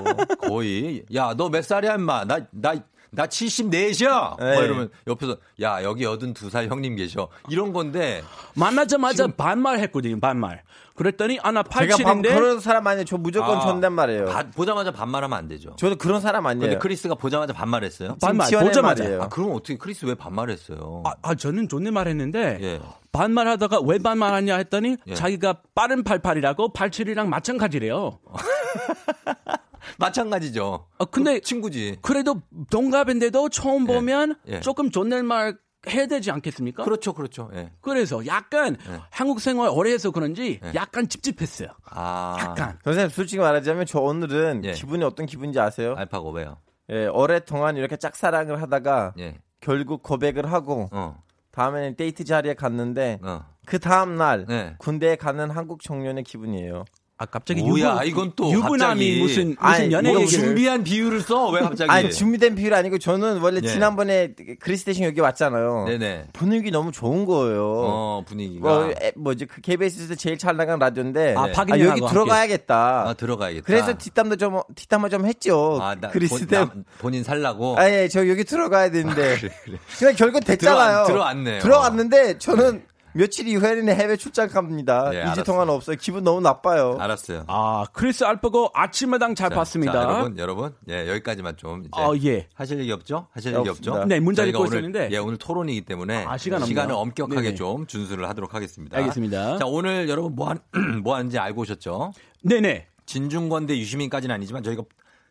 거의 0.41 1.05
야 1.15 1.35
너 1.37 1.51
몇 1.51 1.63
살이야 1.63 1.97
임마 1.97 2.25
나나 2.25 2.81
나 3.11 3.27
74셔 3.27 4.39
뭐 4.41 4.49
네. 4.51 4.65
이러면 4.65 4.91
옆에서 5.07 5.37
야 5.61 5.83
여기 5.83 6.05
82살 6.05 6.69
형님 6.69 6.97
계셔 6.97 7.29
이런 7.49 7.73
건데 7.73 8.23
만나자마자 8.55 9.27
반말 9.29 9.79
했거든요. 9.81 10.19
반말. 10.21 10.63
그랬더니 10.95 11.39
아나 11.43 11.63
제가 11.63 11.97
반, 12.03 12.23
87인데 12.23 12.35
그런 12.35 12.59
사람 12.59 12.87
아니에요. 12.87 13.05
저 13.05 13.19
무조건 13.19 13.59
아, 13.59 13.61
존댓말이에요. 13.61 14.25
바- 14.27 14.47
보자마자 14.51 14.91
반말하면 14.93 15.37
안 15.37 15.47
되죠. 15.47 15.77
저도 15.77 15.97
그런 15.97 16.23
사람 16.23 16.47
아니에요. 16.47 16.63
근데 16.63 16.79
크리스가 16.79 17.15
보자마자 17.15 17.53
반말했어요. 17.53 18.17
반말 18.21 18.51
보자마자. 18.51 19.03
말이에요. 19.03 19.23
아 19.23 19.29
그럼 19.29 19.53
어떻게 19.53 19.77
크리스 19.77 20.07
왜 20.07 20.15
반말했어요? 20.15 21.03
아, 21.05 21.13
아, 21.21 21.35
저는 21.35 21.69
존댓말 21.69 22.09
했는데 22.09 22.59
예. 22.63 22.81
반말하다가 23.13 23.81
왜 23.85 23.99
반말하냐 23.99 24.57
했더니 24.57 24.97
예. 25.07 25.15
자기가 25.15 25.57
빠른 25.75 26.03
88이라고 26.03 26.73
87이랑 26.73 27.27
마찬가지래요. 27.29 28.19
마찬가지죠. 29.99 30.87
아, 30.99 31.05
근데 31.07 31.41
친구지. 31.41 31.99
그래도 32.03 32.43
동갑인데도 32.71 33.49
처음 33.51 33.87
보면 33.87 34.37
예. 34.49 34.61
조금 34.61 34.91
존댓말 34.91 35.57
해야 35.89 36.07
되지 36.07 36.31
않겠습니까? 36.31 36.85
그렇죠, 36.85 37.13
그렇죠. 37.13 37.51
예. 37.55 37.71
그래서 37.81 38.27
약간 38.27 38.77
예. 38.89 39.01
한국 39.11 39.41
생활 39.41 39.69
오래 39.71 39.93
해서 39.93 40.11
그런지 40.11 40.61
예. 40.65 40.73
약간 40.75 41.09
찝찝했어요. 41.09 41.69
아, 41.91 42.37
약간. 42.41 42.79
선생님 42.85 43.11
솔직히 43.11 43.41
말하자면 43.41 43.87
저 43.87 44.01
오늘은 44.01 44.65
예. 44.65 44.73
기분이 44.73 45.05
어떤 45.05 45.27
기분인지 45.27 45.61
아세요? 45.61 45.95
알파고 45.97 46.33
왜요? 46.33 46.59
예, 46.91 47.07
오랫동안 47.07 47.77
이렇게 47.77 47.97
짝사랑을 47.97 48.63
하다가 48.63 49.15
예. 49.19 49.39
결국 49.61 50.03
고백을 50.03 50.53
하고 50.53 50.89
어. 50.93 51.23
다음에는 51.53 51.97
데이트 51.97 52.25
자리에 52.25 52.55
갔는데 52.55 53.19
어. 53.23 53.45
그 53.67 53.79
다음 53.79 54.17
날 54.17 54.45
네. 54.47 54.75
군대에 54.79 55.17
가는 55.17 55.51
한국 55.51 55.83
청년의 55.83 56.25
기분이에요. 56.25 56.85
아 57.19 57.25
갑자기 57.25 57.63
뭐야, 57.63 57.95
유부, 57.95 58.05
이건 58.09 58.33
또 58.37 58.51
유부남이 58.51 58.79
갑자기. 58.79 59.21
무슨 59.23 59.45
무슨 59.49 59.57
아니, 59.59 59.91
연애 59.91 60.11
얘기를 60.11 60.27
준비한 60.29 60.85
비유를 60.85 61.23
써 61.23 61.49
왜 61.49 61.61
갑자기? 61.63 61.91
아니 61.91 62.13
준비된 62.13 62.55
비율 62.57 62.75
아니고 62.75 62.99
저는 62.99 63.39
원래 63.41 63.61
예. 63.63 63.67
지난번에 63.69 64.35
크리스 64.61 64.85
대신 64.85 65.05
여기 65.05 65.21
왔잖아요. 65.21 65.87
네네. 65.89 66.27
분위기 66.35 66.71
너무 66.71 66.93
좋은 66.93 67.25
거예요. 67.25 67.65
어 67.65 68.25
분위기가. 68.27 68.69
뭐, 68.69 68.91
에, 68.91 69.13
뭐지 69.17 69.47
그 69.47 69.63
KBS에서 69.63 70.15
제일 70.15 70.37
잘 70.37 70.59
나간 70.59 70.79
라디오인데 70.79 71.35
아, 71.39 71.47
네. 71.47 71.53
아, 71.57 71.65
여기 71.71 71.85
함께. 71.87 72.07
들어가야겠다. 72.07 73.09
아 73.09 73.15
들어가야겠다. 73.15 73.65
그래서 73.67 73.95
뒷담도 73.97 74.37
좀 74.37 74.61
뒷담화 74.75 75.09
좀 75.09 75.25
했죠. 75.25 75.79
아. 75.81 75.95
남- 75.95 76.13
본인 76.99 77.23
살라고. 77.25 77.79
아, 77.79 77.89
예, 77.91 78.09
저 78.09 78.29
여기 78.29 78.45
들어가야 78.45 78.91
되는데. 78.91 79.37
그래, 79.39 79.51
그래. 79.65 79.79
그냥 79.99 80.15
결국 80.17 80.45
됐잖아요. 80.45 81.05
들어왔- 81.05 81.07
들어왔 81.07 81.37
네요. 81.39 81.61
들어왔는데 81.61 82.39
저는 82.39 82.83
며칠 83.17 83.49
이후에는 83.49 83.89
해외 83.95 84.17
출장 84.17 84.49
갑니다. 84.49 85.11
네, 85.11 85.19
2주 85.21 85.25
알았어요. 85.25 85.45
동안 85.45 85.71
없어요. 85.71 85.97
기분 86.01 86.23
너무 86.25 86.41
나빠요. 86.41 86.97
알았어요. 86.99 87.45
아 87.49 87.85
크리스 87.93 88.25
알파고 88.25 88.71
아침마당 88.75 89.35
잘 89.35 89.51
자, 89.51 89.57
봤습니다. 89.57 89.93
자, 89.93 90.03
여러분, 90.03 90.39
여러분, 90.39 90.75
예, 90.89 91.09
여기까지만 91.09 91.57
좀 91.57 91.81
이제 91.81 91.91
아 91.93 92.11
예. 92.25 92.49
하실 92.55 92.79
얘기 92.79 92.93
없죠? 92.93 93.29
하실 93.33 93.55
얘기. 93.55 93.69
없죠? 93.69 94.05
네, 94.05 94.21
문자 94.21 94.45
읽고 94.45 94.67
있었는데. 94.67 95.09
예, 95.13 95.19
오늘 95.19 95.37
토론이기 95.39 95.83
때문에 95.87 96.25
아, 96.27 96.37
시간. 96.37 96.65
시간을 96.65 96.95
엄격하게 96.95 97.41
네네. 97.43 97.55
좀 97.55 97.87
준수를 97.87 98.29
하도록 98.29 98.53
하겠습니다. 98.55 98.97
알겠습니다. 98.99 99.59
자, 99.59 99.67
오늘 99.67 100.09
여러분 100.09 100.35
뭐, 100.35 100.49
한, 100.51 100.59
뭐 101.03 101.15
하는지 101.17 101.39
알고 101.39 101.63
오셨죠? 101.63 102.13
네네. 102.43 102.87
진중권 103.07 103.67
대 103.67 103.79
유시민까지는 103.79 104.35
아니지만 104.35 104.63
저희가 104.63 104.83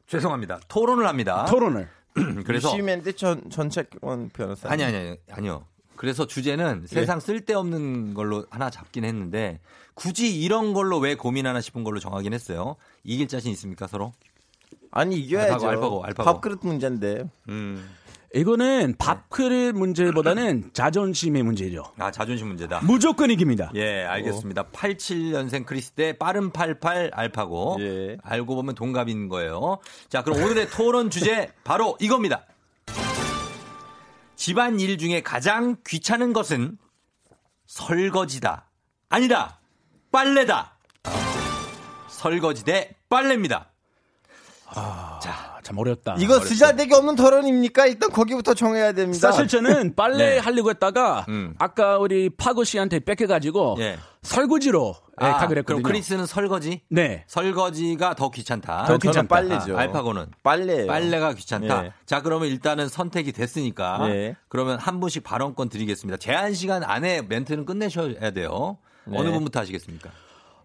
죄송합니다. 0.07 0.59
토론을 0.67 1.07
합니다. 1.07 1.45
토론을. 1.45 1.87
그래서 2.45 2.71
유시맨 2.71 3.03
대 3.03 3.11
전, 3.11 3.49
전채권 3.49 4.29
변호사. 4.29 4.69
아니 4.69 4.83
아니 4.83 4.95
아니 4.95 5.17
아니요. 5.31 5.65
그래서 5.95 6.27
주제는 6.27 6.87
세상 6.87 7.19
쓸데없는 7.19 8.13
걸로 8.13 8.45
하나 8.49 8.69
잡긴 8.69 9.05
했는데 9.05 9.59
굳이 9.93 10.39
이런 10.41 10.73
걸로 10.73 10.97
왜 10.99 11.15
고민하나 11.15 11.61
싶은 11.61 11.83
걸로 11.83 11.99
정하긴 11.99 12.33
했어요. 12.33 12.75
이길 13.03 13.27
자신 13.27 13.51
있습니까 13.51 13.87
서로? 13.87 14.13
아니 14.91 15.17
이겨야죠. 15.17 15.53
알파고, 15.53 15.67
알파고, 15.67 16.03
알파고. 16.05 16.33
밥그릇 16.33 16.59
문제인데. 16.63 17.29
음. 17.49 17.89
이거는 18.33 18.95
밥그릇 18.97 19.73
문제보다는 19.75 20.71
자존심의 20.73 21.43
문제죠. 21.43 21.83
아 21.97 22.11
자존심 22.11 22.47
문제다. 22.47 22.81
무조건 22.83 23.31
이깁니다. 23.31 23.71
예, 23.75 24.03
알겠습니다. 24.03 24.63
87년생 24.71 25.65
크리스 25.65 25.91
대 25.91 26.11
빠른 26.17 26.51
88 26.51 27.11
알파고. 27.13 27.77
예. 27.79 28.17
알고 28.23 28.55
보면 28.55 28.75
동갑인 28.75 29.29
거예요. 29.29 29.77
자, 30.09 30.21
그럼 30.21 30.43
오늘의 30.43 30.69
토론 30.69 31.09
주제 31.09 31.49
바로 31.63 31.95
이겁니다. 32.01 32.45
집안 34.45 34.79
일 34.79 34.99
중에 34.99 35.23
가장 35.23 35.75
귀찮은 35.87 36.31
것은 36.31 36.77
설거지다. 37.65 38.69
아니다. 39.09 39.59
빨래다. 40.11 40.77
설거지 42.07 42.63
대 42.63 42.95
빨래입니다. 43.09 43.71
자, 45.19 45.59
참 45.63 45.79
어렵다. 45.79 46.17
이거 46.19 46.39
쓰잘데기 46.39 46.93
없는 46.93 47.15
토론입니까? 47.15 47.87
일단 47.87 48.11
거기부터 48.11 48.53
정해야 48.53 48.91
됩니다. 48.91 49.31
사실 49.31 49.47
저는 49.47 49.95
빨래 49.95 50.17
네. 50.35 50.37
하려고 50.37 50.69
했다가 50.69 51.25
음. 51.27 51.55
아까 51.57 51.97
우리 51.97 52.29
파고 52.29 52.63
씨한테 52.63 52.99
뺏겨가지고 52.99 53.77
예. 53.79 53.97
설거지로 54.21 54.95
예, 55.21 55.25
아, 55.25 55.37
가기로 55.37 55.59
했거든요. 55.59 55.81
그럼 55.81 55.83
크리스는 55.83 56.25
설거지? 56.25 56.81
네. 56.89 57.23
설거지가 57.27 58.15
더 58.15 58.29
귀찮다. 58.31 58.85
더 58.85 58.97
귀찮다. 58.97 59.27
빨래죠. 59.27 59.77
아, 59.77 59.81
알파고는 59.81 60.27
빨래예요. 60.43 60.87
빨래가 60.87 61.33
귀찮다. 61.33 61.85
예. 61.85 61.93
자, 62.05 62.21
그러면 62.21 62.49
일단은 62.49 62.89
선택이 62.89 63.31
됐으니까 63.31 64.07
네. 64.07 64.35
그러면 64.49 64.77
한 64.77 64.99
분씩 64.99 65.23
발언권 65.23 65.69
드리겠습니다. 65.69 66.17
제한 66.17 66.53
시간 66.53 66.83
안에 66.83 67.21
멘트는 67.21 67.65
끝내셔야 67.65 68.31
돼요. 68.31 68.77
네. 69.05 69.17
어느 69.17 69.31
분부터 69.31 69.61
하시겠습니까? 69.61 70.09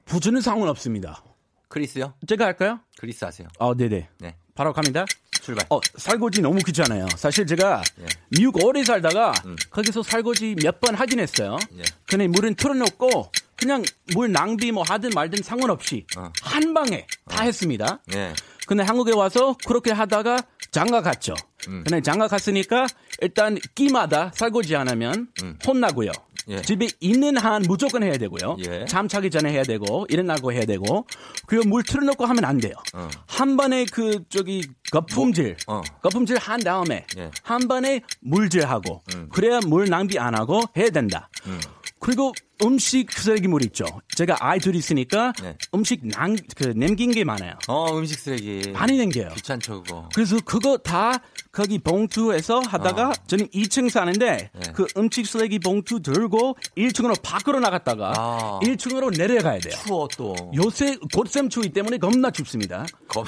부주는 0.04 0.40
상관없습니다. 0.40 1.22
크리스요? 1.68 2.14
제가 2.26 2.46
할까요? 2.46 2.80
크리스 2.98 3.24
하세요. 3.24 3.46
어, 3.60 3.76
네네. 3.76 4.08
네. 4.18 4.36
바로 4.56 4.72
갑니다. 4.72 5.04
출발. 5.40 5.64
어, 5.70 5.80
설거지 5.96 6.42
너무 6.42 6.58
귀찮아요. 6.58 7.06
사실 7.16 7.46
제가 7.46 7.82
예. 8.00 8.06
미국 8.30 8.64
오래 8.64 8.82
살다가 8.84 9.32
음. 9.46 9.56
거기서 9.70 10.02
설거지 10.02 10.56
몇 10.62 10.80
번 10.80 10.94
하긴 10.96 11.20
했어요. 11.20 11.56
예. 11.78 11.82
근데 12.06 12.26
물은 12.26 12.56
틀어놓고 12.56 13.30
그냥 13.60 13.82
물 14.14 14.32
낭비 14.32 14.72
뭐 14.72 14.82
하든 14.82 15.10
말든 15.14 15.42
상관없이 15.42 16.06
어. 16.16 16.32
한 16.42 16.72
방에 16.72 17.06
다 17.28 17.44
했습니다. 17.44 18.00
예. 18.14 18.32
근데 18.66 18.82
한국에 18.82 19.12
와서 19.12 19.54
그렇게 19.66 19.90
하다가 19.92 20.38
장가 20.70 21.02
갔죠. 21.02 21.34
음. 21.68 21.84
근데 21.84 22.00
장가 22.00 22.28
갔으니까 22.28 22.86
일단 23.20 23.58
끼마다 23.74 24.30
설거지 24.34 24.74
안 24.76 24.88
하면 24.88 25.28
음. 25.42 25.58
혼나고요. 25.66 26.12
예. 26.48 26.62
집에 26.62 26.88
있는 27.00 27.36
한 27.36 27.62
무조건 27.62 28.02
해야 28.02 28.16
되고요. 28.16 28.56
예. 28.66 28.84
잠 28.86 29.08
자기 29.08 29.30
전에 29.30 29.52
해야 29.52 29.62
되고 29.62 30.06
일어나고 30.08 30.52
해야 30.52 30.64
되고 30.64 31.06
그리고 31.46 31.68
물 31.68 31.82
틀어놓고 31.82 32.24
하면 32.24 32.44
안 32.44 32.58
돼요. 32.58 32.74
어. 32.94 33.08
한 33.26 33.56
번에 33.56 33.84
그 33.84 34.24
저기 34.30 34.66
거품질 34.90 35.56
어. 35.66 35.82
거품질 36.02 36.38
한 36.38 36.60
다음에 36.60 37.04
예. 37.18 37.30
한 37.42 37.68
번에 37.68 38.00
물질하고 38.20 39.02
음. 39.14 39.28
그래야 39.30 39.60
물 39.66 39.88
낭비 39.90 40.18
안 40.18 40.34
하고 40.34 40.62
해야 40.76 40.90
된다. 40.90 41.28
음. 41.46 41.60
그리고 42.00 42.32
음식 42.62 43.12
쓰레기물 43.12 43.62
있죠. 43.66 43.84
제가 44.16 44.36
아이 44.40 44.58
둘이 44.58 44.78
있으니까 44.78 45.32
네. 45.42 45.56
음식 45.74 46.00
남, 46.06 46.34
그 46.56 46.72
남긴 46.74 47.10
게 47.10 47.24
많아요. 47.24 47.52
어, 47.68 47.96
음식 47.96 48.18
쓰레기. 48.18 48.70
많이 48.72 48.96
남겨요. 48.98 49.28
귀찮죠, 49.34 49.82
그거. 49.82 50.08
그래서 50.14 50.38
그거 50.44 50.76
다 50.78 51.20
거기 51.52 51.78
봉투에서 51.78 52.60
하다가 52.60 53.08
어. 53.10 53.12
저는 53.26 53.48
2층 53.48 53.90
사는데 53.90 54.50
네. 54.52 54.72
그 54.74 54.86
음식 54.96 55.26
쓰레기 55.26 55.58
봉투 55.58 56.00
들고 56.00 56.56
1층으로 56.76 57.20
밖으로 57.22 57.60
나갔다가 57.60 58.12
아. 58.16 58.60
1층으로 58.62 59.16
내려가야 59.16 59.58
돼요. 59.60 59.74
추워 59.84 60.08
또. 60.16 60.34
요새 60.54 60.96
곧샘 61.14 61.48
추위 61.50 61.68
때문에 61.70 61.98
겁나 61.98 62.30
춥습니다. 62.30 62.86
겁, 63.08 63.26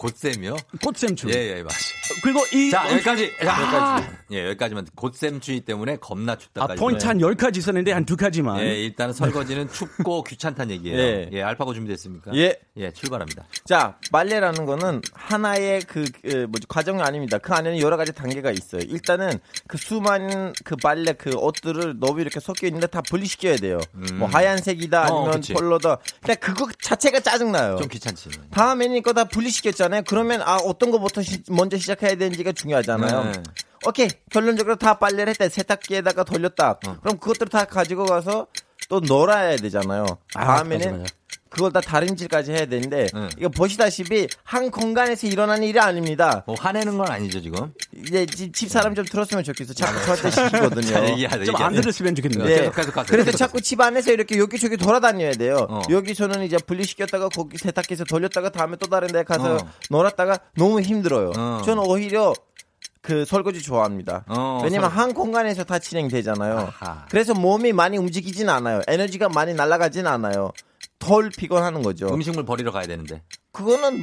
곧샘이요? 0.00 0.56
곧샘 0.82 1.14
추위. 1.14 1.34
예, 1.34 1.38
예, 1.48 1.54
맞아요. 1.62 1.68
그리고 2.22 2.40
이 2.54 2.70
자, 2.70 2.84
음- 2.88 2.94
여기까지. 2.94 3.30
아. 3.46 3.96
여기까지. 3.98 4.16
예, 4.32 4.46
여기까지만. 4.46 4.86
곧샘 4.96 5.40
추위 5.40 5.60
때문에 5.60 5.96
겁나 5.96 6.32
아, 6.32 6.36
춥다까지. 6.36 6.80
포인트 6.80 7.04
한 7.04 7.18
10가지 7.18 7.58
있었는데 7.58 7.92
한두 7.92 8.16
가지만. 8.16 8.60
예, 8.60 8.80
일단은 8.80 9.12
설거지는 9.12 9.68
춥고 9.70 10.24
귀찮다는 10.24 10.74
얘기예요. 10.76 10.98
예. 10.98 11.28
예, 11.32 11.42
알파고 11.42 11.74
준비됐습니까? 11.74 12.34
예. 12.34 12.58
예, 12.78 12.90
출발합니다. 12.92 13.44
자, 13.66 13.98
빨래라는 14.10 14.64
거는 14.64 15.02
하나의 15.12 15.82
그, 15.82 16.04
그 16.22 16.46
뭐지 16.48 16.66
과정이 16.66 17.02
아닙니다. 17.02 17.36
그 17.36 17.52
안에는 17.52 17.78
여러 17.80 17.98
가지 17.98 18.12
단계가 18.14 18.50
있어요. 18.50 18.80
일단은 18.86 19.38
그 19.68 19.76
수많은 19.76 20.54
그 20.64 20.76
빨래 20.76 21.12
그 21.12 21.36
옷들을 21.36 21.98
너무 22.00 22.22
이렇게 22.22 22.40
섞여 22.40 22.66
있는데 22.66 22.86
다 22.86 23.02
분리시켜야 23.02 23.56
돼요. 23.56 23.78
뭐 24.14 24.28
하얀색이다 24.28 25.02
어, 25.12 25.18
아니면 25.18 25.40
그치. 25.40 25.52
컬러다. 25.52 25.98
그냥 26.22 26.36
그거 26.40 26.68
자체가 26.80 27.20
짜증나요. 27.20 27.76
좀 27.76 27.88
귀찮지. 27.88 28.30
다음에는 28.50 28.96
이거 28.96 29.12
다 29.12 29.24
분리시켰잖아요. 29.24 29.89
그러면 30.06 30.42
아 30.42 30.56
어떤 30.56 30.90
거부터 30.90 31.22
시- 31.22 31.42
먼저 31.48 31.76
시작해야 31.76 32.14
되는지가 32.16 32.52
중요하잖아요. 32.52 33.24
네. 33.24 33.32
오케이 33.86 34.08
결론적으로 34.30 34.76
다 34.76 34.98
빨래를 34.98 35.28
했다 35.30 35.48
세탁기에다가 35.48 36.24
돌렸다. 36.24 36.78
어. 36.86 36.96
그럼 37.02 37.18
그것들 37.18 37.48
다 37.48 37.64
가지고 37.64 38.04
가서 38.06 38.46
또 38.88 39.00
놀아야 39.00 39.56
되잖아요. 39.56 40.04
아, 40.34 40.44
다음에는 40.56 40.90
맞아, 40.90 40.98
맞아. 41.02 41.14
그걸 41.50 41.72
다 41.72 41.80
다림질까지 41.80 42.52
해야 42.52 42.64
되는데 42.66 43.06
네. 43.12 43.28
이거 43.36 43.48
보시다시피 43.48 44.28
한 44.44 44.70
공간에서 44.70 45.26
일어나는 45.26 45.64
일이 45.64 45.78
아닙니다. 45.80 46.44
뭐 46.46 46.54
화내는 46.58 46.96
건 46.96 47.10
아니죠, 47.10 47.42
지금? 47.42 47.72
이제 48.06 48.24
집, 48.24 48.54
집 48.54 48.70
사람 48.70 48.94
좀 48.94 49.04
들었으면 49.04 49.42
좋겠어. 49.42 49.74
자꾸 49.74 50.00
저한테 50.04 50.30
시키거든요. 50.30 51.44
좀 51.44 51.56
안 51.60 51.74
들었으면 51.74 52.14
좋겠네요. 52.14 52.46
네. 52.46 52.54
계속, 52.60 52.74
계속 52.76 52.92
가세요. 52.94 53.08
그래서 53.10 53.36
자꾸 53.36 53.60
집 53.60 53.80
안에서 53.80 54.12
이렇게 54.12 54.38
여기저기 54.38 54.76
돌아다녀야 54.76 55.32
돼요. 55.32 55.66
어. 55.68 55.82
여기서는 55.90 56.44
이제 56.44 56.56
분리시켰다가 56.56 57.28
거기 57.28 57.58
세탁기에서 57.58 58.04
돌렸다가 58.04 58.50
다음에 58.50 58.76
또 58.78 58.86
다른 58.88 59.08
데 59.08 59.24
가서 59.24 59.56
어. 59.56 59.58
놀았다가 59.90 60.38
너무 60.56 60.80
힘들어요. 60.80 61.32
어. 61.36 61.62
저는 61.66 61.82
오히려 61.84 62.32
그 63.02 63.24
설거지 63.24 63.60
좋아합니다. 63.62 64.24
어, 64.28 64.60
왜냐면 64.62 64.90
설- 64.90 64.98
한 64.98 65.14
공간에서 65.14 65.64
다 65.64 65.78
진행되잖아요. 65.78 66.70
아하. 66.80 67.06
그래서 67.10 67.34
몸이 67.34 67.72
많이 67.72 67.98
움직이진 67.98 68.48
않아요. 68.48 68.82
에너지가 68.86 69.28
많이 69.30 69.52
날아가진 69.54 70.06
않아요. 70.06 70.52
덜 71.00 71.30
피곤하는 71.30 71.82
거죠. 71.82 72.08
음식물 72.14 72.44
버리러 72.44 72.70
가야 72.70 72.86
되는데. 72.86 73.22
그거는 73.50 74.00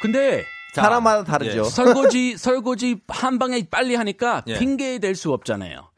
근데 0.00 0.44
자, 0.72 0.82
사람마다 0.82 1.24
다르죠. 1.24 1.58
예. 1.58 1.64
설거지 1.68 2.38
설거지 2.38 3.00
한 3.08 3.38
방에 3.38 3.62
빨리 3.70 3.94
하니까 3.96 4.42
예. 4.46 4.58
핑계 4.58 4.98
댈 4.98 5.14
수 5.14 5.32
없잖아요. 5.32 5.90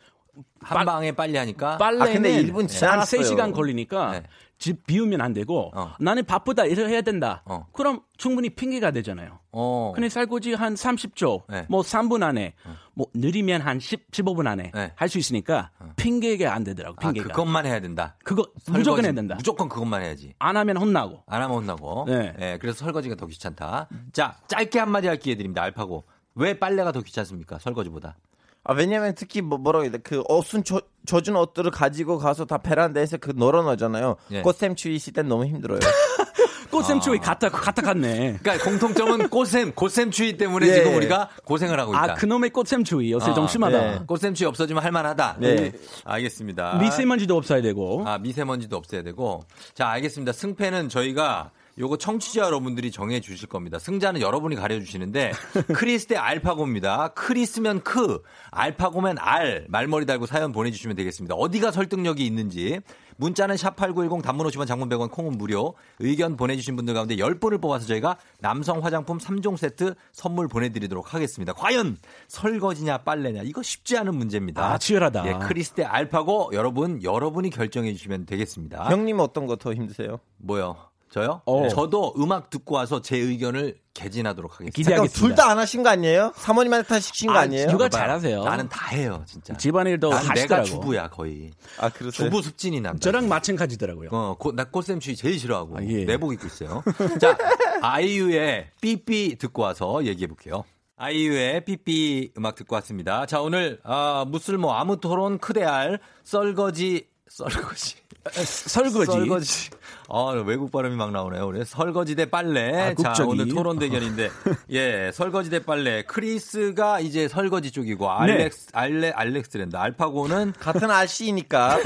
한 0.60 0.86
방에 0.86 1.12
빨리 1.12 1.36
하니까. 1.36 1.76
빨래는 1.78 2.06
아, 2.08 2.12
근데 2.12 2.34
일분 2.34 2.62
한 2.62 2.68
지나갔어요. 2.68 3.20
3시간 3.20 3.54
걸리니까 3.54 4.12
네. 4.12 4.22
집 4.62 4.86
비우면 4.86 5.20
안 5.20 5.32
되고 5.32 5.72
어. 5.74 5.92
나는 5.98 6.24
바쁘다 6.24 6.66
일을 6.66 6.88
해야 6.88 7.02
된다. 7.02 7.42
어. 7.46 7.66
그럼 7.72 8.02
충분히 8.16 8.48
핑계가 8.48 8.92
되잖아요. 8.92 9.40
어. 9.50 9.90
근데 9.92 10.08
설거지 10.08 10.54
한 10.54 10.74
30초, 10.74 11.42
네. 11.48 11.66
뭐 11.68 11.82
3분 11.82 12.22
안에, 12.22 12.54
뭐 12.94 13.08
느리면 13.12 13.60
한 13.60 13.80
10, 13.80 14.12
15분 14.12 14.46
안에 14.46 14.70
네. 14.72 14.92
할수 14.94 15.18
있으니까 15.18 15.72
핑계가 15.96 16.54
안 16.54 16.62
되더라고. 16.62 16.94
아, 17.00 17.10
핑계가. 17.10 17.30
그것만 17.30 17.66
해야 17.66 17.80
된다. 17.80 18.16
그거 18.22 18.44
설거지 18.60 18.78
무조건 18.78 19.04
해야 19.04 19.12
된다. 19.12 19.34
무조건 19.34 19.68
그것만 19.68 20.00
해야지. 20.02 20.32
안 20.38 20.56
하면 20.56 20.76
혼나고. 20.76 21.24
안 21.26 21.42
하면 21.42 21.56
혼나고. 21.56 22.04
네. 22.06 22.32
예, 22.38 22.58
그래서 22.60 22.78
설거지가 22.84 23.16
더 23.16 23.26
귀찮다. 23.26 23.88
자, 24.12 24.38
짧게 24.46 24.78
한마디 24.78 25.08
할 25.08 25.16
기회 25.18 25.34
드립니다. 25.34 25.60
알파고. 25.64 26.04
왜 26.36 26.56
빨래가 26.56 26.92
더 26.92 27.00
귀찮습니까? 27.02 27.58
설거지보다. 27.58 28.16
아, 28.64 28.74
왜냐면 28.74 29.14
특히 29.16 29.40
뭐, 29.40 29.58
뭐라고 29.58 29.84
해야 29.84 29.92
돼. 29.92 29.98
그 29.98 30.22
옷은 30.28 30.64
젖, 30.64 30.86
젖은 31.06 31.34
옷들을 31.36 31.70
가지고 31.70 32.18
가서 32.18 32.44
다 32.44 32.58
베란다에서 32.58 33.16
그 33.16 33.32
널어놓잖아요. 33.34 34.16
예. 34.30 34.42
꽃샘 34.42 34.76
추위 34.76 34.94
있을 34.96 35.12
땐 35.12 35.28
너무 35.28 35.46
힘들어요. 35.46 35.80
꽃샘 36.70 37.00
추위 37.00 37.18
아. 37.18 37.20
갖다, 37.20 37.50
갖다 37.50 37.82
갔네. 37.82 38.38
그러니까 38.40 38.64
공통점은 38.64 39.28
꽃샘, 39.28 39.72
꽃샘 39.72 40.10
추위 40.10 40.36
때문에 40.38 40.68
예. 40.68 40.74
지금 40.74 40.94
우리가 40.94 41.28
고생을 41.44 41.78
하고 41.78 41.92
있다. 41.92 42.02
아, 42.02 42.14
그놈의 42.14 42.50
꽃샘 42.50 42.84
추위 42.84 43.12
요새 43.12 43.30
아, 43.30 43.34
좀 43.34 43.46
심하다. 43.46 43.78
네. 43.78 44.00
꽃샘 44.06 44.34
추위 44.34 44.46
없어지면 44.46 44.82
할만하다. 44.82 45.36
네. 45.40 45.72
알겠습니다. 46.04 46.78
미세먼지도 46.78 47.36
없어야 47.36 47.60
되고. 47.60 48.02
아, 48.06 48.18
미세먼지도 48.18 48.76
없애야 48.76 49.02
되고. 49.02 49.44
자, 49.74 49.88
알겠습니다. 49.88 50.32
승패는 50.32 50.88
저희가 50.88 51.50
요거 51.78 51.96
청취자 51.96 52.42
여러분들이 52.42 52.90
정해 52.90 53.20
주실 53.20 53.48
겁니다. 53.48 53.78
승자는 53.78 54.20
여러분이 54.20 54.56
가려 54.56 54.78
주시는데 54.78 55.32
크리스 55.74 56.06
대 56.06 56.16
알파고입니다. 56.16 57.08
크리스면 57.14 57.82
크, 57.82 58.22
알파고면 58.50 59.16
알 59.18 59.66
말머리 59.68 60.04
달고 60.04 60.26
사연 60.26 60.52
보내 60.52 60.70
주시면 60.70 60.96
되겠습니다. 60.96 61.34
어디가 61.34 61.70
설득력이 61.70 62.26
있는지 62.26 62.80
문자는 63.16 63.56
샵8910 63.56 64.22
단문 64.22 64.46
50원 64.48 64.66
장문 64.66 64.88
100원 64.90 65.10
콩은 65.10 65.38
무료. 65.38 65.74
의견 65.98 66.36
보내 66.36 66.56
주신 66.56 66.76
분들 66.76 66.92
가운데 66.92 67.16
10분을 67.16 67.60
뽑아서 67.60 67.86
저희가 67.86 68.18
남성 68.40 68.84
화장품 68.84 69.16
3종 69.18 69.56
세트 69.56 69.94
선물 70.12 70.48
보내 70.48 70.68
드리도록 70.70 71.14
하겠습니다. 71.14 71.52
과연 71.54 71.96
설거지냐 72.28 72.98
빨래냐 72.98 73.42
이거 73.44 73.62
쉽지 73.62 73.96
않은 73.96 74.14
문제입니다. 74.14 74.62
아, 74.72 74.78
치열하다. 74.78 75.26
예, 75.26 75.46
크리스 75.46 75.72
대 75.72 75.84
알파고 75.84 76.50
여러분 76.52 77.02
여러분이 77.02 77.48
결정해 77.50 77.92
주시면 77.94 78.26
되겠습니다. 78.26 78.90
형님 78.90 79.20
어떤 79.20 79.46
거 79.46 79.56
더 79.56 79.72
힘드세요? 79.72 80.18
뭐요? 80.38 80.76
저요? 81.12 81.42
어. 81.44 81.68
저도 81.68 82.14
음악 82.16 82.48
듣고 82.48 82.74
와서 82.76 83.02
제 83.02 83.18
의견을 83.18 83.76
개진하도록 83.92 84.50
하겠습니다. 84.54 84.74
기대하겠습니다. 84.74 85.20
둘 85.20 85.34
다 85.34 85.50
안 85.50 85.58
하신 85.58 85.82
거 85.82 85.90
아니에요? 85.90 86.32
사모님한테 86.36 86.88
다 86.88 86.98
시킨 87.00 87.30
거 87.30 87.36
아, 87.36 87.40
아니에요? 87.42 87.64
육아 87.66 87.76
봐요. 87.76 87.88
잘하세요. 87.90 88.42
나는 88.44 88.68
다 88.70 88.86
해요, 88.88 89.22
진짜. 89.26 89.54
집안일도 89.54 90.08
난 90.08 90.20
내가 90.20 90.30
하시더라고. 90.32 90.64
주부야 90.66 91.08
거의. 91.10 91.50
아, 91.78 91.90
그러세요? 91.90 92.30
주부 92.30 92.40
습진이 92.40 92.80
남자. 92.80 93.10
저랑 93.10 93.28
마찬가지더라고요. 93.28 94.08
어, 94.10 94.36
고- 94.38 94.52
나 94.52 94.64
꽃샘추위 94.64 95.14
제일 95.16 95.38
싫어하고 95.38 95.76
아, 95.76 95.82
예. 95.84 96.06
내복 96.06 96.32
입고 96.32 96.46
있어요. 96.46 96.82
자, 97.20 97.36
아이유의 97.82 98.68
삐삐 98.80 99.36
듣고 99.38 99.62
와서 99.62 100.04
얘기해 100.04 100.26
볼게요. 100.28 100.64
아이유의 100.96 101.64
삐삐 101.66 102.32
음악 102.38 102.54
듣고 102.54 102.74
왔습니다. 102.76 103.26
자, 103.26 103.42
오늘 103.42 103.80
아, 103.84 104.24
무슬모 104.26 104.72
아무 104.72 104.98
토론 105.00 105.38
크대알 105.38 105.98
썰거지 106.24 107.06
썰거지 107.28 107.96
설거지. 108.30 109.10
설거지. 109.10 109.70
아, 110.08 110.30
외국 110.46 110.70
발음이 110.70 110.94
막 110.94 111.10
나오네요. 111.10 111.46
우리 111.46 111.64
설거지 111.64 112.14
대 112.14 112.26
빨래. 112.26 112.94
아, 113.04 113.14
자. 113.14 113.24
오늘 113.24 113.48
토론 113.48 113.78
대결인데, 113.78 114.30
예, 114.70 115.10
설거지 115.12 115.50
대 115.50 115.58
빨래. 115.64 116.04
크리스가 116.04 117.00
이제 117.00 117.26
설거지 117.26 117.72
쪽이고, 117.72 118.04
네. 118.06 118.32
알렉스, 118.32 118.68
알레, 118.72 119.10
알렉스랜드. 119.10 119.76
알파고는 119.76 120.52
같은 120.60 120.90
RC니까. 120.90 121.78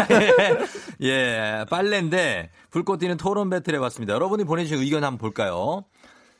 예, 1.03 1.64
빨래인데 1.70 2.51
불꽃 2.70 2.99
튀는 2.99 3.16
토론 3.16 3.49
배틀 3.49 3.74
해 3.74 3.78
봤습니다. 3.78 4.12
여러분이 4.12 4.45
보내 4.45 4.64
주신 4.64 4.82
의견 4.82 5.05
한번 5.05 5.18
볼까요? 5.18 5.84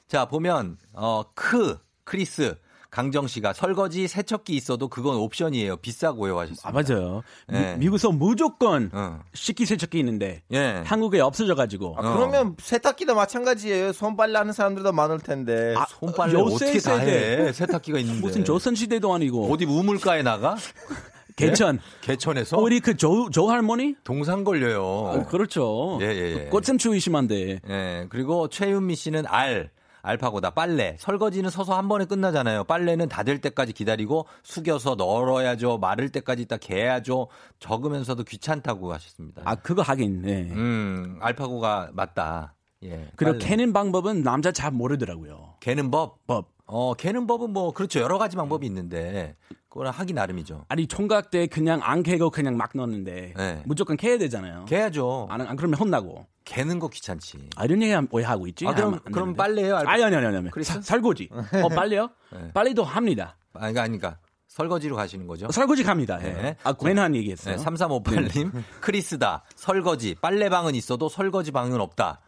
자, 0.09 0.27
보면, 0.27 0.77
어, 0.93 1.23
크, 1.35 1.79
크리스, 2.05 2.55
강정 2.97 3.27
씨가 3.27 3.53
설거지 3.53 4.09
세척기 4.09 4.57
있어도 4.57 4.89
그건 4.89 5.17
옵션이에요. 5.17 5.77
비싸고요 5.77 6.39
하셨습니다. 6.39 6.67
아, 6.67 6.73
맞아요. 6.73 7.23
예. 7.53 7.77
미, 7.77 7.89
국에서 7.89 8.11
무조건 8.11 8.89
어. 8.95 9.21
식기 9.35 9.67
세척기 9.67 9.99
있는데 9.99 10.43
예. 10.55 10.83
한국에 10.87 11.21
없어져 11.21 11.55
가지고. 11.55 11.95
아, 11.99 12.15
그러면 12.15 12.57
세탁기도 12.59 13.15
마찬가지예요. 13.15 13.93
손빨래 13.93 14.39
하는 14.39 14.55
사람들도 14.55 14.93
많을 14.93 15.19
텐데. 15.19 15.75
아, 15.77 15.85
손빨래 15.85 16.41
어떻게 16.41 16.79
다 16.79 16.99
세대. 16.99 17.49
해? 17.49 17.53
세탁기가 17.53 17.99
있는데. 17.99 18.19
무슨 18.23 18.47
조선 18.47 18.75
시대도 18.75 19.13
아니고. 19.13 19.53
어디 19.53 19.67
우물가에 19.67 20.23
나가? 20.23 20.57
개천. 21.37 21.77
예? 21.77 22.01
개천에서? 22.01 22.57
우리 22.57 22.81
그 22.81 22.97
조, 22.97 23.29
조 23.29 23.51
할머니? 23.51 23.95
동상 24.05 24.43
걸려요. 24.43 25.13
아, 25.13 25.27
그렇죠. 25.27 25.99
예, 26.01 26.07
예, 26.07 26.45
예. 26.45 26.49
꽃샘 26.49 26.79
추위 26.79 26.99
심한데. 26.99 27.61
예, 27.69 28.07
그리고 28.09 28.49
최윤미 28.49 28.95
씨는 28.95 29.27
알. 29.27 29.69
알파고다 30.07 30.51
빨래 30.51 30.97
설거지는 30.99 31.51
서서 31.51 31.77
한 31.77 31.89
번에 31.89 32.05
끝나잖아요 32.07 32.65
빨래는 32.65 33.09
다 33.09 33.27
될 33.27 33.41
때까지 33.41 33.73
기다리고 33.73 34.27
숙여서 34.45 34.95
널어야죠 34.95 35.79
마를 35.79 36.11
때까지 36.11 36.43
있다 36.43 36.59
개야죠 36.59 37.27
적으면서도 37.59 38.23
귀찮다고 38.23 38.93
하셨습니다 38.93 39.43
아, 39.45 39.57
그거 39.57 39.83
하긴, 39.83 40.23
네. 40.23 40.49
음 40.53 41.19
알파고가 41.21 41.91
맞다 41.93 42.55
예 42.85 43.09
그리고 43.17 43.39
빨래. 43.39 43.45
캐는 43.49 43.73
방법은 43.73 44.23
남자 44.23 44.53
잘 44.53 44.71
모르더라고요. 44.71 45.55
개는 45.61 45.91
법 45.91 46.25
법. 46.27 46.56
어, 46.67 46.95
개는 46.95 47.27
법은 47.27 47.51
뭐 47.51 47.73
그렇죠 47.73 48.01
여러 48.01 48.19
가지 48.19 48.37
방법이 48.37 48.67
있는데 48.67 49.37
그거는 49.69 49.91
하기 49.93 50.13
나름이죠 50.15 50.65
아니, 50.69 50.87
총각 50.87 51.31
때 51.31 51.47
그냥 51.47 51.81
안 51.83 52.03
캐고 52.03 52.31
그냥 52.31 52.57
막 52.57 52.71
넣었는데. 52.75 53.35
네. 53.37 53.63
무조건 53.67 53.97
캐야 53.97 54.19
되잖아요. 54.19 54.65
개야죠 54.67 55.29
안, 55.31 55.41
안 55.43 55.57
그러면 55.57 55.79
혼나고. 55.79 56.27
개는 56.45 56.79
거 56.79 56.89
귀찮지 56.89 57.51
아, 57.57 57.65
이런 57.65 57.83
얘기 57.83 57.93
왜 58.13 58.25
하고 58.25 58.47
있지? 58.47 58.67
아, 58.67 58.73
그럼 58.75 58.87
하면 58.95 59.01
안 59.05 59.13
그럼. 59.13 59.35
빨래요 59.35 59.77
아니, 59.79 60.05
아니, 60.05 60.15
아니, 60.17 60.27
아니. 60.37 60.65
사- 60.65 60.81
설거지. 60.81 61.29
어, 61.63 61.69
빨래요? 61.69 62.09
네. 62.33 62.53
빨래도 62.55 62.85
합니다. 62.85 63.37
아니 63.53 63.73
그러니까 63.75 64.19
설거지로 64.49 64.97
가시는 64.97 65.27
거죠 65.27 65.51
설거지 65.51 65.83
갑니다. 65.85 66.19
예. 66.23 66.33
네. 66.33 66.57
아, 66.65 66.73
괜한 66.73 67.15
얘기했어요. 67.17 67.57
네, 67.57 67.63
3358님, 67.65 68.51
크리스다. 68.81 69.45
설거지. 69.57 70.15
빨래방은 70.21 70.75
있어도 70.75 71.09
설거지 71.09 71.51
방은 71.53 71.81
없다. 71.81 72.21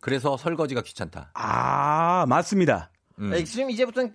그래서 0.00 0.36
설거지가 0.36 0.82
귀찮다. 0.82 1.30
아, 1.34 2.26
맞습니다. 2.28 2.90
음. 3.22 3.32
아, 3.32 3.42
지금 3.44 3.70
이제부터는 3.70 4.12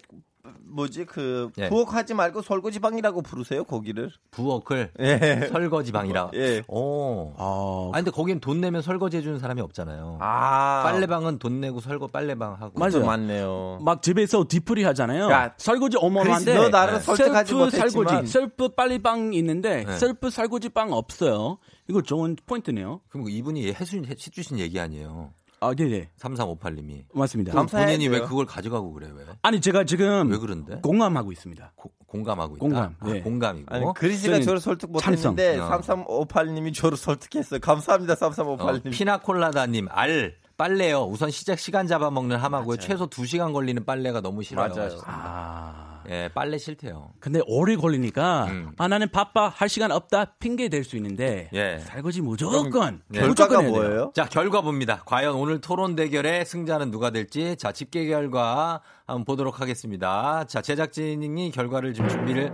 뭐지 0.62 1.06
그 1.06 1.50
예. 1.58 1.68
부엌하지 1.70 2.14
말고 2.14 2.42
설거지방이라고 2.42 3.22
부르세요 3.22 3.64
거기를. 3.66 4.12
부엌을 4.32 4.92
예. 5.00 5.50
설거지 5.52 5.92
방이라. 5.92 6.32
예. 6.36 6.64
오. 6.68 7.34
어, 7.36 7.92
아 7.94 7.98
근데 7.98 8.12
거긴 8.12 8.40
돈 8.40 8.62
내면 8.62 8.82
설거지 8.82 9.18
해주는 9.18 9.40
사람이 9.40 9.62
없잖아요. 9.62 10.20
아 10.22 10.84
빨래방은 10.84 11.40
돈 11.40 11.60
내고 11.60 11.82
설거 11.82 12.08
빨래방 12.08 12.54
하고. 12.62 12.80
맞아요. 12.80 13.06
맞네요. 13.06 13.80
막 13.82 14.02
집에서 14.02 14.46
뒤풀이 14.46 14.84
하잖아요. 14.86 15.30
야, 15.32 15.54
설거지 15.58 15.98
어마어마한데 16.00 16.54
너 16.54 16.70
나를 16.70 16.94
네. 16.96 17.00
설득하지 17.02 17.54
셀프 17.54 17.70
설거지, 17.92 18.32
셀프 18.32 18.70
빨래방 18.70 19.34
있는데 19.34 19.84
네. 19.84 19.98
셀프 19.98 20.30
설거지 20.30 20.70
방 20.70 20.94
없어요. 20.94 21.58
이거 21.90 22.02
좋은 22.02 22.36
포인트네요. 22.46 23.02
그럼 23.10 23.30
이분이 23.30 23.68
해주신, 23.68 24.06
해주신 24.06 24.60
얘기 24.60 24.80
아니에요. 24.80 25.32
아, 25.60 25.74
네, 25.74 25.86
네. 25.86 26.10
3358님이. 26.20 27.04
맞습니다. 27.14 27.52
감사해야 27.54 27.88
본인이 27.88 28.08
왜 28.10 28.20
돼요. 28.20 28.28
그걸 28.28 28.46
가져가고 28.46 28.94
그래 28.94 29.10
왜? 29.14 29.26
아니 29.42 29.60
제가 29.60 29.86
지금 29.86 30.30
왜 30.32 30.38
그런데? 30.38 30.80
공감하고 30.82 31.32
있습니다. 31.32 31.72
고- 31.76 31.92
공감하고 32.06 32.56
있다. 32.58 32.60
공감, 32.60 32.96
아, 33.00 33.08
네. 33.12 33.22
공감이고. 33.22 33.74
아니 33.76 33.86
그리스가 33.96 34.40
저를 34.40 34.60
설득 34.60 34.92
찬성. 35.00 35.32
못했는데 35.34 35.60
어. 35.60 35.70
3358님이 35.82 36.74
저를 36.74 36.98
설득했어요. 36.98 37.60
감사합니다 37.60 38.14
어, 38.14 38.16
3358님. 38.18 38.92
피나콜라다님 38.92 39.88
알 39.90 40.36
빨래요. 40.58 41.04
우선 41.06 41.30
시작 41.32 41.60
시간 41.60 41.86
잡아먹는 41.88 42.38
함하고요. 42.38 42.78
최소 42.78 43.08
2시간 43.08 43.52
걸리는 43.54 43.84
빨래가 43.86 44.22
너무 44.22 44.44
싫어요. 44.44 44.74
맞아요. 44.74 45.02
아. 45.06 45.87
예, 46.10 46.30
빨래 46.34 46.58
싫대요. 46.58 47.12
근데 47.20 47.42
오래 47.48 47.76
걸리니까 47.76 48.46
음. 48.46 48.72
아 48.78 48.88
나는 48.88 49.10
바빠 49.10 49.50
할 49.50 49.68
시간 49.68 49.92
없다 49.92 50.36
핑계 50.40 50.70
될 50.70 50.84
수 50.84 50.96
있는데 50.96 51.50
예. 51.54 51.80
설거지 51.80 52.22
무조건 52.22 53.02
네. 53.10 53.20
결과가 53.20 53.62
무조건. 53.62 53.66
뭐예요? 53.68 54.12
자, 54.16 54.26
결과 54.26 54.62
봅니다. 54.62 55.02
과연 55.06 55.36
오늘 55.36 55.60
토론 55.60 55.96
대결의 55.96 56.46
승자는 56.46 56.92
누가 56.92 57.10
될지. 57.10 57.56
자, 57.58 57.72
집계 57.72 58.08
결과 58.08 58.82
한번 59.06 59.26
보도록 59.26 59.60
하겠습니다. 59.60 60.46
자, 60.48 60.62
제작진이 60.62 61.52
결과를 61.52 61.94
지금 61.94 62.08
준비를 62.10 62.54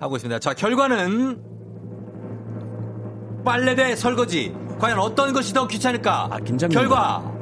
하고 0.00 0.16
있습니다. 0.16 0.38
자, 0.38 0.54
결과는 0.54 1.42
빨래 3.44 3.74
대 3.74 3.94
설거지. 3.94 4.54
과연 4.78 4.98
어떤 4.98 5.32
것이 5.32 5.52
더 5.52 5.66
귀찮을까? 5.68 6.28
아. 6.30 6.38
결과 6.70 7.32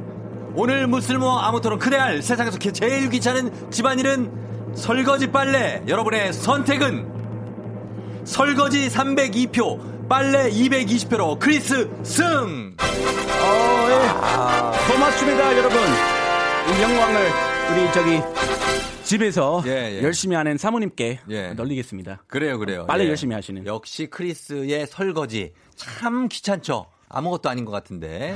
오늘 0.55 0.85
무슬모 0.87 1.29
아무 1.39 1.61
토론 1.61 1.79
그대할 1.79 2.21
세상에서 2.21 2.59
게- 2.59 2.71
제일 2.71 3.09
귀찮은 3.09 3.71
집안일은 3.71 4.52
설거지 4.75 5.27
빨래. 5.31 5.81
여러분의 5.87 6.33
선택은 6.33 7.11
설거지 8.25 8.89
302표, 8.89 10.07
빨래 10.09 10.49
220표로 10.49 11.39
크리스 11.39 11.89
승. 12.03 12.75
고맙습니다 14.91 15.57
여러분. 15.57 15.79
이 15.79 16.81
영광을 16.81 17.29
우리 17.71 17.91
저기 17.93 18.19
집에서 19.03 19.61
예, 19.65 19.99
예. 19.99 20.03
열심히 20.03 20.35
하는 20.35 20.57
사모님께 20.57 21.19
예. 21.29 21.53
널리겠습니다. 21.53 22.23
그래요, 22.27 22.57
그래요. 22.57 22.85
빨래 22.87 23.03
예. 23.05 23.09
열심히 23.09 23.35
하시는. 23.35 23.65
역시 23.65 24.07
크리스의 24.07 24.87
설거지 24.87 25.53
참 25.75 26.27
귀찮죠. 26.29 26.85
아무것도 27.15 27.47
아닌 27.49 27.63
것 27.63 27.71
같은데. 27.71 28.33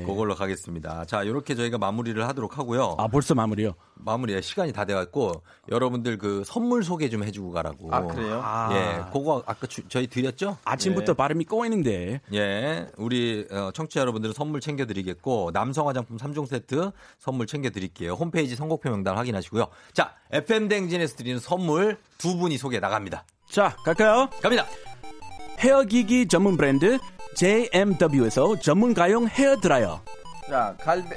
에이. 0.00 0.04
그걸로 0.06 0.34
가겠습니다. 0.34 1.06
자, 1.06 1.22
이렇게 1.22 1.54
저희가 1.54 1.78
마무리를 1.78 2.26
하도록 2.28 2.58
하고요. 2.58 2.94
아 2.98 3.08
벌써 3.08 3.34
마무리요. 3.34 3.72
마무리에 3.94 4.40
시간이 4.40 4.72
다 4.72 4.84
돼갖고 4.84 5.42
여러분들 5.70 6.18
그 6.18 6.42
선물 6.44 6.84
소개 6.84 7.08
좀 7.08 7.24
해주고 7.24 7.50
가라고. 7.52 7.88
아 7.92 8.02
그래요? 8.06 8.40
아. 8.44 8.68
예, 8.72 9.12
그거 9.12 9.42
아까 9.46 9.66
주- 9.66 9.88
저희 9.88 10.06
드렸죠? 10.06 10.56
아침부터 10.64 11.14
발음이 11.14 11.44
꼬이는데 11.46 12.20
예, 12.34 12.86
우리 12.98 13.46
어, 13.50 13.70
청취자 13.72 14.00
여러분들은 14.02 14.34
선물 14.34 14.60
챙겨드리겠고 14.60 15.50
남성 15.52 15.88
화장품 15.88 16.16
3종 16.18 16.46
세트 16.46 16.90
선물 17.18 17.46
챙겨드릴게요. 17.46 18.12
홈페이지 18.12 18.54
선곡표 18.54 18.90
명단 18.90 19.16
확인하시고요. 19.16 19.66
자, 19.94 20.14
FM 20.30 20.68
댕진에서 20.68 21.16
드리는 21.16 21.40
선물 21.40 21.96
두 22.18 22.36
분이 22.36 22.58
소개 22.58 22.78
나갑니다. 22.78 23.24
자 23.50 23.74
갈까요? 23.84 24.28
갑니다. 24.42 24.66
헤어기기 25.58 26.28
전문 26.28 26.56
브랜드 26.56 26.98
JMW에서 27.38 28.58
전문 28.58 28.92
가용 28.92 29.28
헤어 29.28 29.56
드라이어. 29.60 30.02
자 30.48 30.76
갈배 30.80 31.16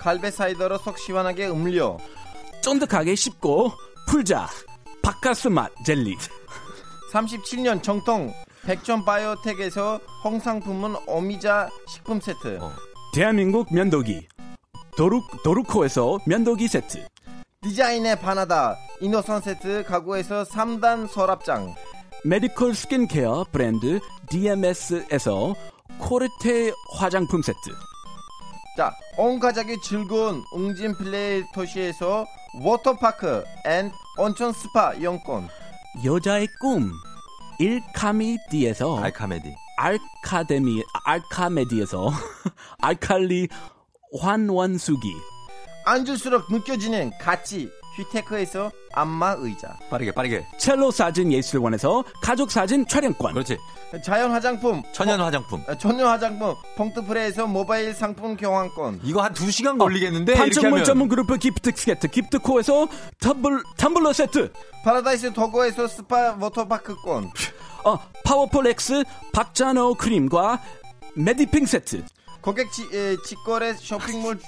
갈배 0.00 0.28
사이다로 0.28 0.78
속 0.78 0.98
시원하게 0.98 1.48
음료. 1.48 1.96
쫀득하게 2.60 3.14
씹고 3.14 3.70
풀자. 4.08 4.48
바카스 5.00 5.46
맛 5.46 5.70
젤리. 5.86 6.16
37년 7.12 7.84
정통 7.84 8.32
백전 8.64 9.04
바이오텍에서 9.04 10.00
홍상품은 10.24 10.96
오미자 11.06 11.68
식품 11.86 12.20
세트. 12.20 12.58
어. 12.60 12.72
대한민국 13.14 13.72
면도기. 13.72 14.26
도루, 14.96 15.22
도루코에서 15.44 16.18
면도기 16.26 16.66
세트. 16.66 17.06
디자인에 17.62 18.18
반하다 18.18 18.74
이노센트 19.00 19.84
가구에서 19.84 20.42
3단 20.42 21.08
서랍장. 21.08 21.74
메디컬 22.24 22.74
스킨케어 22.74 23.46
브랜드 23.50 24.00
DMS에서 24.28 25.54
코르테 25.98 26.72
화장품 26.98 27.42
세트. 27.42 27.58
자, 28.76 28.92
온 29.16 29.40
가족이 29.40 29.80
즐거운 29.82 30.42
웅진 30.54 30.94
플레이 30.96 31.42
도시에서 31.54 32.24
워터파크 32.62 33.44
and 33.66 33.90
온천 34.18 34.52
스파 34.52 34.92
이용권. 34.94 35.48
여자의 36.04 36.46
꿈. 36.60 36.90
일카미디에서 37.58 38.98
알카메디. 39.02 39.54
알카데미 39.76 40.82
알카메디에서 41.04 42.10
알칼리 42.80 43.48
환원수기. 44.18 45.12
앉을수록 45.86 46.52
느껴지는 46.52 47.10
가치 47.18 47.70
휘테크에서 48.00 48.70
안마 48.92 49.34
의자. 49.38 49.76
빠르게 49.90 50.12
빠르게. 50.12 50.46
첼로 50.58 50.90
사진 50.90 51.32
예술원에서 51.32 52.02
가족 52.22 52.50
사진 52.50 52.86
촬영권. 52.86 53.32
그렇지. 53.34 53.58
자연 54.04 54.30
화장품. 54.30 54.82
천연 54.92 55.20
화장품. 55.20 55.62
어, 55.68 55.74
천연 55.76 56.06
화장품. 56.08 56.54
펑트프레에서 56.76 57.46
모바일 57.46 57.92
상품 57.94 58.36
교환권. 58.36 59.00
이거 59.04 59.22
한 59.22 59.32
2시간 59.34 59.78
걸리겠는데? 59.78 60.34
판촉물 60.34 60.84
전문 60.84 61.08
그룹 61.08 61.26
기프트 61.38 61.72
세트 61.74 62.08
기프트코에서 62.08 62.86
텀블 63.20 63.62
텀블러 63.76 64.12
세트. 64.12 64.52
파라다이스 64.84 65.32
도고에서 65.32 65.88
스파 65.88 66.36
워터파크권. 66.40 67.30
어, 67.84 67.98
파워풀 68.24 68.66
X 68.68 69.04
박찬호 69.32 69.94
크림과 69.94 70.60
메디핑 71.14 71.66
세트. 71.66 72.04
고객 72.40 72.72
지, 72.72 72.82
에, 72.94 73.16
직거래 73.24 73.74
쇼핑몰 73.74 74.38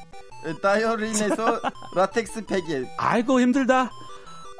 에, 0.45 0.53
다이어린에서 0.61 1.61
라텍스 1.95 2.47
베개 2.47 2.85
아이고 2.99 3.41
힘들다. 3.41 3.91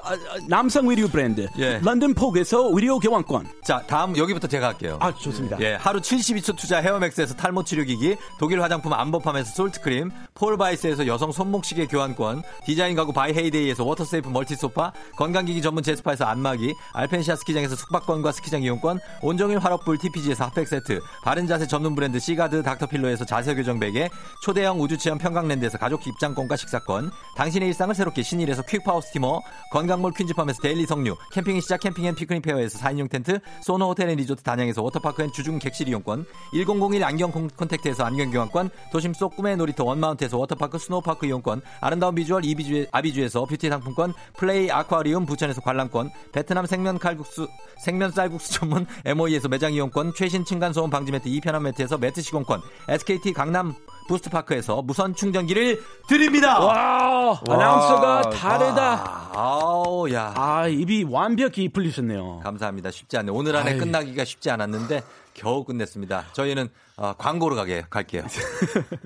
아, 0.05 0.15
아, 0.15 0.39
남성 0.49 0.89
의류 0.89 1.09
브랜드 1.09 1.49
예. 1.59 1.79
런던포그에서 1.79 2.71
의류 2.73 2.99
교환권. 2.99 3.49
자 3.65 3.83
다음 3.87 4.17
여기부터 4.17 4.49
제가 4.49 4.69
할게요 4.69 4.99
아 5.01 5.15
좋습니다. 5.15 5.59
예, 5.61 5.75
하루 5.75 6.01
72초 6.01 6.57
투자 6.57 6.79
헤어맥스에서 6.79 7.35
탈모 7.35 7.63
치료기기, 7.65 8.17
독일 8.39 8.61
화장품 8.63 8.93
안보팜에서 8.93 9.53
솔트크림, 9.55 10.11
폴바이스에서 10.35 11.07
여성 11.07 11.31
손목시계 11.31 11.87
교환권, 11.87 12.43
디자인 12.67 12.97
가구 12.97 13.13
바이 13.13 13.33
헤이데이에서 13.33 13.85
워터세이프 13.85 14.29
멀티소파, 14.29 14.93
건강기기 15.17 15.63
전문 15.63 15.85
제스파에서 15.85 16.25
안마기, 16.25 16.75
알펜시아 16.95 17.37
스키장에서 17.37 17.77
숙박권과 17.77 18.33
스키장 18.33 18.63
이용권, 18.63 18.99
온종일 19.23 19.61
화롯불 19.61 19.99
TPG에서 19.99 20.47
핫팩 20.47 20.67
세트, 20.67 21.01
바른 21.23 21.47
자세 21.47 21.67
전문 21.67 21.95
브랜드 21.95 22.19
시가드 22.19 22.65
닥터필로에서 22.65 23.25
자세 23.25 23.55
교정 23.55 23.79
베개, 23.79 24.11
초대형 24.43 24.81
우주체험 24.81 25.19
평강랜드에서 25.19 25.79
가족 25.79 26.05
입장권과 26.07 26.57
식사권, 26.57 27.13
당신의 27.37 27.69
일상을 27.69 27.95
새롭게 27.95 28.23
신일에서 28.23 28.63
퀵파워 28.63 29.01
스티머, 29.01 29.41
건강 29.71 29.92
몰 30.01 30.13
퀸즈팜에서 30.13 30.61
데일리 30.63 30.87
석류, 30.87 31.17
캠핑의 31.33 31.61
시작 31.61 31.81
캠핑 31.81 32.05
앤 32.05 32.15
피크닉 32.15 32.43
페어에서 32.43 32.79
4인용 32.79 33.11
텐트, 33.11 33.39
소노 33.63 33.89
호텔 33.89 34.09
앤 34.09 34.17
리조트 34.19 34.43
단양에서 34.43 34.83
워터파크 34.83 35.23
and 35.23 35.33
주중 35.33 35.59
객실 35.59 35.89
이용권, 35.89 36.27
1001 36.53 37.05
안경 37.05 37.31
콘- 37.31 37.49
콘택트에서 37.49 38.05
안경 38.05 38.31
교환권, 38.31 38.71
도심 38.93 39.15
속 39.15 39.37
꿈의 39.37 39.57
놀이터 39.57 39.85
원마운트에서 39.85 40.39
워터파크 40.39 40.79
스노우파크 40.79 41.27
이용권, 41.27 41.63
아름다운 41.81 42.15
비주얼 42.15 42.45
이비주, 42.45 42.87
아비주에서 42.93 43.45
뷰티 43.45 43.69
상품권, 43.69 44.13
플레이 44.37 44.71
아쿠아리움 44.71 45.27
부천에서 45.27 45.61
관람권, 45.61 46.11
베트남 46.33 46.67
생면 46.67 46.99
칼국수, 46.99 47.49
생면 47.85 48.11
쌀국수 48.11 48.53
전문 48.61 48.87
MOE에서 49.05 49.49
매장 49.49 49.73
이용권, 49.73 50.15
최신 50.15 50.45
층간소음 50.45 50.91
방지 50.91 51.13
매트 51.13 51.29
이편한 51.29 51.63
매트에서 51.65 51.99
매트 51.99 52.21
시공권, 52.23 52.61
SKT 52.89 53.33
강남 53.33 53.75
부스트파크에서 54.09 54.83
무선 54.83 55.15
충전기를 55.15 55.83
드립니다. 56.09 56.59
와, 56.61 57.41
아나운서가 57.49 58.31
다르다. 58.31 59.31
아우, 59.35 60.11
야. 60.13 60.33
아, 60.37 60.67
입이 60.69 61.05
완벽히 61.09 61.69
풀리셨네요. 61.69 62.41
감사합니다. 62.43 62.91
쉽지 62.91 63.17
않네. 63.19 63.31
오늘 63.33 63.57
안에 63.57 63.73
아이. 63.73 63.79
끝나기가 63.79 64.25
쉽지 64.25 64.51
않았는데 64.51 65.03
겨우 65.35 65.65
끝냈습니다. 65.65 66.27
저희는 66.33 66.69
어, 66.97 67.15
광고로 67.17 67.57
가게 67.57 67.85
갈게요. 67.89 68.25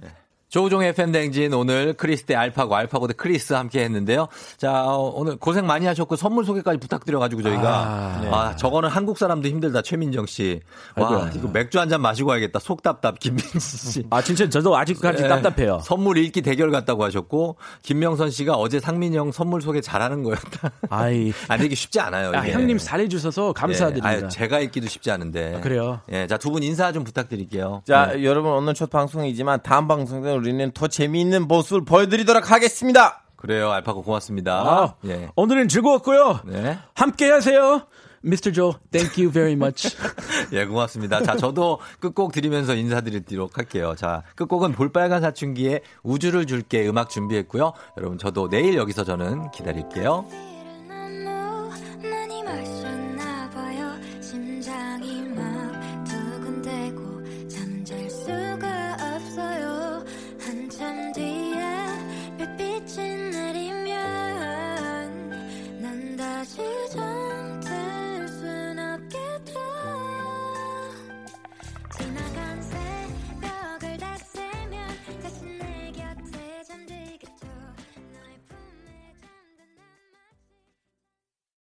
네. 0.00 0.08
조우종 0.48 0.82
FM 0.84 1.10
대행진 1.12 1.52
오늘 1.54 1.92
크리스 1.94 2.24
대 2.24 2.34
알파고 2.36 2.76
알파고 2.76 3.08
대 3.08 3.14
크리스 3.14 3.52
함께 3.52 3.82
했는데요. 3.82 4.28
자 4.56 4.84
어, 4.84 5.12
오늘 5.14 5.36
고생 5.36 5.66
많이 5.66 5.86
하셨고 5.86 6.14
선물 6.16 6.44
소개까지 6.44 6.78
부탁드려가지고 6.78 7.42
저희가 7.42 7.68
아, 7.68 8.20
아, 8.32 8.50
네. 8.50 8.56
저거는 8.56 8.88
한국 8.88 9.18
사람도 9.18 9.48
힘들다 9.48 9.82
최민정 9.82 10.26
씨. 10.26 10.60
와 10.96 11.08
아이고야. 11.08 11.32
이거 11.34 11.48
맥주 11.48 11.80
한 11.80 11.86
잔 11.88 12.00
마시고 12.00 12.30
와야겠다. 12.30 12.58
속 12.58 12.82
답답 12.82 13.18
김민지 13.20 13.60
씨. 13.60 14.04
아, 14.10 14.20
진짜 14.20 14.48
저도 14.48 14.76
아직까지 14.76 15.22
예, 15.24 15.28
답답해요. 15.28 15.80
선물 15.84 16.18
읽기 16.18 16.42
대결 16.42 16.70
같다고 16.72 17.04
하셨고 17.04 17.56
김명선 17.82 18.30
씨가 18.30 18.54
어제 18.54 18.80
상민이 18.80 19.16
형 19.16 19.30
선물 19.30 19.60
소개 19.62 19.80
잘하는 19.80 20.22
거였다. 20.24 20.72
아이. 20.90 21.32
아, 21.48 21.56
되게 21.56 21.74
쉽지 21.76 22.00
않아요. 22.00 22.32
아, 22.34 22.42
이게. 22.44 22.52
형님 22.52 22.78
잘해 22.78 23.06
주셔서 23.08 23.52
감사드립니다. 23.52 24.12
예, 24.12 24.16
아유, 24.22 24.28
제가 24.28 24.58
읽기도 24.60 24.88
쉽지 24.88 25.10
않은데. 25.12 25.54
아, 25.56 25.60
그래요? 25.60 26.00
예, 26.10 26.26
자, 26.26 26.38
두 26.38 26.50
분 26.50 26.62
인사 26.62 26.90
좀 26.92 27.04
부탁드릴게요. 27.04 27.82
자 27.86 28.12
네. 28.12 28.24
여러분 28.24 28.50
오늘 28.52 28.74
첫 28.74 28.88
방송이지만 28.90 29.60
다음 29.62 29.86
방송 29.86 30.22
때 30.22 30.35
우리는 30.36 30.70
더 30.72 30.88
재미있는 30.88 31.48
모습을 31.48 31.84
보여드리도록 31.84 32.50
하겠습니다 32.50 33.22
그래요, 33.36 33.70
알파고 33.70 34.02
고맙습니다. 34.02 34.54
아, 34.54 34.94
예. 35.04 35.30
오늘은 35.36 35.68
즐거웠고요. 35.68 36.40
네. 36.46 36.78
함께 36.94 37.30
하세요. 37.30 37.86
Mr. 38.24 38.52
Joe, 38.52 38.72
thank 38.90 39.22
you 39.22 39.30
very 39.32 39.52
much. 39.52 39.96
예, 40.52 40.64
고맙습니다. 40.64 41.22
자, 41.22 41.36
저도 41.36 41.78
끝곡 42.00 42.32
드리면서 42.32 42.74
인사드리도록 42.74 43.56
할게요. 43.56 43.94
자, 43.96 44.24
끝곡은 44.34 44.72
볼빨간 44.72 45.20
사춘기의 45.20 45.82
우주를 46.02 46.46
줄게 46.46 46.88
음악 46.88 47.08
준비했고요. 47.08 47.72
여러분, 47.98 48.18
저도 48.18 48.48
내일 48.48 48.74
여기서 48.76 49.04
저는 49.04 49.50
기다릴게요. 49.52 50.26
see 66.56 66.85